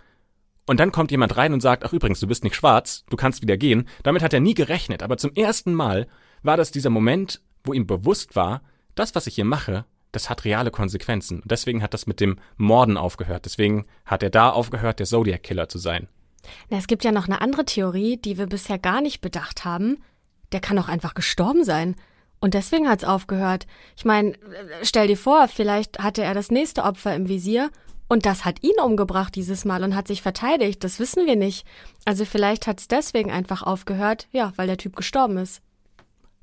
Und 0.66 0.80
dann 0.80 0.92
kommt 0.92 1.10
jemand 1.10 1.36
rein 1.36 1.52
und 1.52 1.60
sagt, 1.60 1.84
ach 1.84 1.92
übrigens, 1.92 2.20
du 2.20 2.26
bist 2.26 2.44
nicht 2.44 2.56
schwarz, 2.56 3.04
du 3.08 3.16
kannst 3.16 3.42
wieder 3.42 3.56
gehen. 3.56 3.88
Damit 4.02 4.22
hat 4.22 4.32
er 4.32 4.40
nie 4.40 4.54
gerechnet, 4.54 5.02
aber 5.02 5.16
zum 5.16 5.32
ersten 5.34 5.74
Mal 5.74 6.06
war 6.42 6.56
das 6.56 6.70
dieser 6.70 6.90
Moment, 6.90 7.40
wo 7.64 7.72
ihm 7.72 7.86
bewusst 7.86 8.36
war, 8.36 8.62
das, 8.94 9.14
was 9.14 9.26
ich 9.26 9.36
hier 9.36 9.44
mache, 9.44 9.84
das 10.12 10.28
hat 10.28 10.44
reale 10.44 10.70
Konsequenzen. 10.70 11.40
Und 11.40 11.50
deswegen 11.50 11.82
hat 11.82 11.94
das 11.94 12.06
mit 12.06 12.20
dem 12.20 12.38
Morden 12.56 12.96
aufgehört. 12.96 13.46
Deswegen 13.46 13.86
hat 14.04 14.22
er 14.22 14.30
da 14.30 14.50
aufgehört, 14.50 14.98
der 14.98 15.06
Zodiac 15.06 15.42
Killer 15.42 15.68
zu 15.68 15.78
sein. 15.78 16.08
Na, 16.68 16.78
es 16.78 16.86
gibt 16.86 17.04
ja 17.04 17.12
noch 17.12 17.26
eine 17.26 17.40
andere 17.40 17.64
Theorie, 17.64 18.16
die 18.16 18.38
wir 18.38 18.46
bisher 18.46 18.78
gar 18.78 19.00
nicht 19.00 19.20
bedacht 19.20 19.64
haben. 19.64 20.02
Der 20.52 20.60
kann 20.60 20.78
auch 20.78 20.88
einfach 20.88 21.14
gestorben 21.14 21.64
sein. 21.64 21.96
Und 22.40 22.54
deswegen 22.54 22.88
hat's 22.88 23.04
aufgehört. 23.04 23.66
Ich 23.96 24.04
meine, 24.04 24.34
stell 24.82 25.06
dir 25.06 25.16
vor, 25.16 25.46
vielleicht 25.48 26.00
hatte 26.00 26.22
er 26.22 26.34
das 26.34 26.50
nächste 26.50 26.82
Opfer 26.82 27.14
im 27.14 27.28
Visier 27.28 27.70
und 28.08 28.26
das 28.26 28.44
hat 28.44 28.62
ihn 28.62 28.78
umgebracht 28.84 29.34
dieses 29.36 29.64
Mal 29.64 29.84
und 29.84 29.94
hat 29.94 30.08
sich 30.08 30.22
verteidigt. 30.22 30.82
Das 30.84 30.98
wissen 30.98 31.24
wir 31.24 31.36
nicht. 31.36 31.64
Also 32.04 32.24
vielleicht 32.24 32.66
hat 32.66 32.80
es 32.80 32.88
deswegen 32.88 33.30
einfach 33.30 33.62
aufgehört, 33.62 34.26
ja, 34.32 34.52
weil 34.56 34.66
der 34.66 34.76
Typ 34.76 34.96
gestorben 34.96 35.38
ist. 35.38 35.62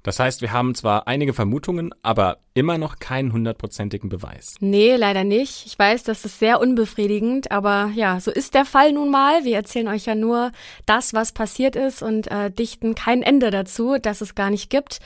Das 0.03 0.19
heißt, 0.19 0.41
wir 0.41 0.51
haben 0.53 0.75
zwar 0.75 1.07
einige 1.07 1.33
Vermutungen, 1.33 1.93
aber 2.01 2.37
immer 2.53 2.77
noch 2.77 2.99
keinen 2.99 3.33
hundertprozentigen 3.33 4.09
Beweis. 4.09 4.55
Nee, 4.59 4.95
leider 4.95 5.23
nicht. 5.23 5.65
Ich 5.65 5.77
weiß, 5.77 6.03
das 6.03 6.25
ist 6.25 6.39
sehr 6.39 6.59
unbefriedigend, 6.59 7.51
aber 7.51 7.91
ja, 7.95 8.19
so 8.19 8.31
ist 8.31 8.53
der 8.53 8.65
Fall 8.65 8.93
nun 8.93 9.11
mal. 9.11 9.43
Wir 9.43 9.55
erzählen 9.55 9.87
euch 9.87 10.05
ja 10.05 10.15
nur 10.15 10.51
das, 10.85 11.13
was 11.13 11.31
passiert 11.31 11.75
ist 11.75 12.01
und 12.01 12.31
äh, 12.31 12.49
dichten 12.51 12.95
kein 12.95 13.21
Ende 13.21 13.51
dazu, 13.51 13.97
dass 14.01 14.21
es 14.21 14.35
gar 14.35 14.49
nicht 14.49 14.69
gibt. 14.69 14.99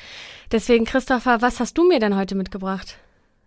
Deswegen, 0.52 0.86
Christopher, 0.86 1.42
was 1.42 1.60
hast 1.60 1.78
du 1.78 1.88
mir 1.88 2.00
denn 2.00 2.16
heute 2.16 2.36
mitgebracht? 2.36 2.98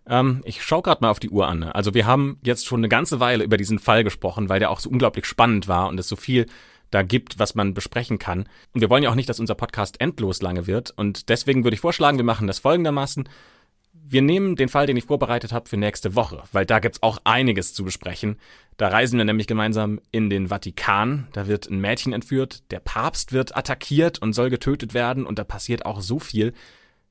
Ähm, 0.08 0.42
ich 0.44 0.62
schaue 0.62 0.82
gerade 0.82 1.00
mal 1.02 1.10
auf 1.10 1.20
die 1.20 1.30
Uhr 1.30 1.48
an. 1.48 1.62
Also 1.64 1.94
wir 1.94 2.06
haben 2.06 2.38
jetzt 2.42 2.66
schon 2.66 2.80
eine 2.80 2.88
ganze 2.88 3.20
Weile 3.20 3.44
über 3.44 3.56
diesen 3.56 3.78
Fall 3.78 4.04
gesprochen, 4.04 4.48
weil 4.48 4.60
der 4.60 4.70
auch 4.70 4.80
so 4.80 4.90
unglaublich 4.90 5.26
spannend 5.26 5.68
war 5.68 5.88
und 5.88 5.98
es 5.98 6.08
so 6.08 6.16
viel 6.16 6.46
da 6.90 7.02
gibt, 7.02 7.38
was 7.38 7.54
man 7.54 7.74
besprechen 7.74 8.18
kann. 8.18 8.48
Und 8.72 8.80
wir 8.80 8.90
wollen 8.90 9.02
ja 9.02 9.10
auch 9.10 9.14
nicht, 9.14 9.28
dass 9.28 9.40
unser 9.40 9.54
Podcast 9.54 10.00
endlos 10.00 10.42
lange 10.42 10.66
wird. 10.66 10.92
Und 10.96 11.28
deswegen 11.28 11.64
würde 11.64 11.74
ich 11.74 11.80
vorschlagen, 11.80 12.18
wir 12.18 12.24
machen 12.24 12.46
das 12.46 12.58
folgendermaßen. 12.58 13.28
Wir 14.08 14.22
nehmen 14.22 14.54
den 14.54 14.68
Fall, 14.68 14.86
den 14.86 14.96
ich 14.96 15.04
vorbereitet 15.04 15.52
habe, 15.52 15.68
für 15.68 15.76
nächste 15.76 16.14
Woche, 16.14 16.42
weil 16.52 16.64
da 16.64 16.78
gibt's 16.78 17.02
auch 17.02 17.18
einiges 17.24 17.74
zu 17.74 17.82
besprechen. 17.82 18.36
Da 18.76 18.88
reisen 18.88 19.18
wir 19.18 19.24
nämlich 19.24 19.48
gemeinsam 19.48 20.00
in 20.12 20.30
den 20.30 20.48
Vatikan. 20.48 21.26
Da 21.32 21.48
wird 21.48 21.68
ein 21.68 21.80
Mädchen 21.80 22.12
entführt, 22.12 22.62
der 22.70 22.78
Papst 22.78 23.32
wird 23.32 23.56
attackiert 23.56 24.20
und 24.20 24.32
soll 24.32 24.50
getötet 24.50 24.94
werden 24.94 25.26
und 25.26 25.38
da 25.38 25.44
passiert 25.44 25.86
auch 25.86 26.00
so 26.00 26.20
viel, 26.20 26.52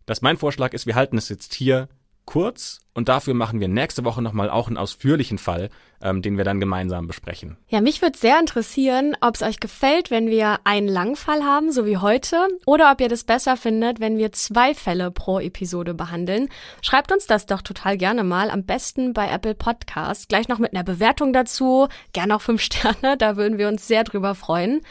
dass 0.06 0.22
mein 0.22 0.38
Vorschlag 0.38 0.74
ist, 0.74 0.86
wir 0.86 0.96
halten 0.96 1.18
es 1.18 1.28
jetzt 1.28 1.54
hier 1.54 1.90
kurz 2.26 2.80
und 2.94 3.10
dafür 3.10 3.34
machen 3.34 3.60
wir 3.60 3.68
nächste 3.68 4.06
Woche 4.06 4.22
nochmal 4.22 4.50
auch 4.50 4.68
einen 4.68 4.78
ausführlichen 4.78 5.38
Fall, 5.38 5.70
ähm, 6.02 6.22
den 6.22 6.38
wir 6.38 6.46
dann 6.46 6.60
gemeinsam 6.60 7.08
besprechen. 7.08 7.58
Ja, 7.68 7.82
mich 7.82 8.02
würde 8.02 8.18
sehr 8.18 8.40
interessieren, 8.40 9.16
ob 9.22 9.36
es 9.36 9.42
euch 9.42 9.60
gefällt, 9.60 10.12
wenn 10.12 10.28
wir 10.28 10.60
einen 10.64 10.88
Langfall 10.88 11.44
haben, 11.44 11.72
so 11.72 11.86
wie 11.86 11.98
heute, 11.98 12.48
oder 12.66 12.92
ob 12.92 13.02
ihr 13.02 13.10
das 13.10 13.26
besser 13.26 13.58
findet, 13.58 14.00
wenn 14.00 14.18
wir 14.18 14.32
zwei 14.32 14.74
Fälle 14.74 15.12
pro 15.12 15.40
Episode 15.40 15.94
behandeln. 15.94 16.50
Schreibt 16.82 17.12
uns 17.12 17.28
das 17.28 17.46
doch 17.46 17.62
total 17.62 17.98
gerne 17.98 18.24
mal, 18.24 18.50
am 18.50 18.64
besten 18.64 19.14
bei 19.14 19.30
Apple 19.30 19.56
Podcast. 19.56 20.30
Gleich 20.30 20.48
noch 20.48 20.60
mit 20.60 20.74
einer 20.74 20.84
Bewertung 20.84 21.34
dazu, 21.34 21.88
gerne 22.14 22.36
auch 22.36 22.42
fünf 22.42 22.62
Sterne, 22.66 23.18
da 23.18 23.36
würden 23.36 23.58
wir 23.58 23.68
uns 23.68 23.88
sehr 23.88 24.04
drüber 24.04 24.36
freuen. 24.36 24.82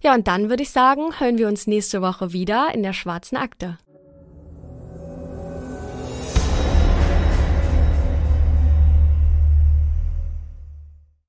Ja, 0.00 0.14
und 0.14 0.28
dann 0.28 0.48
würde 0.48 0.62
ich 0.62 0.70
sagen, 0.70 1.18
hören 1.18 1.38
wir 1.38 1.48
uns 1.48 1.66
nächste 1.66 2.02
Woche 2.02 2.32
wieder 2.32 2.68
in 2.72 2.84
der 2.84 2.92
schwarzen 2.92 3.36
Akte. 3.36 3.78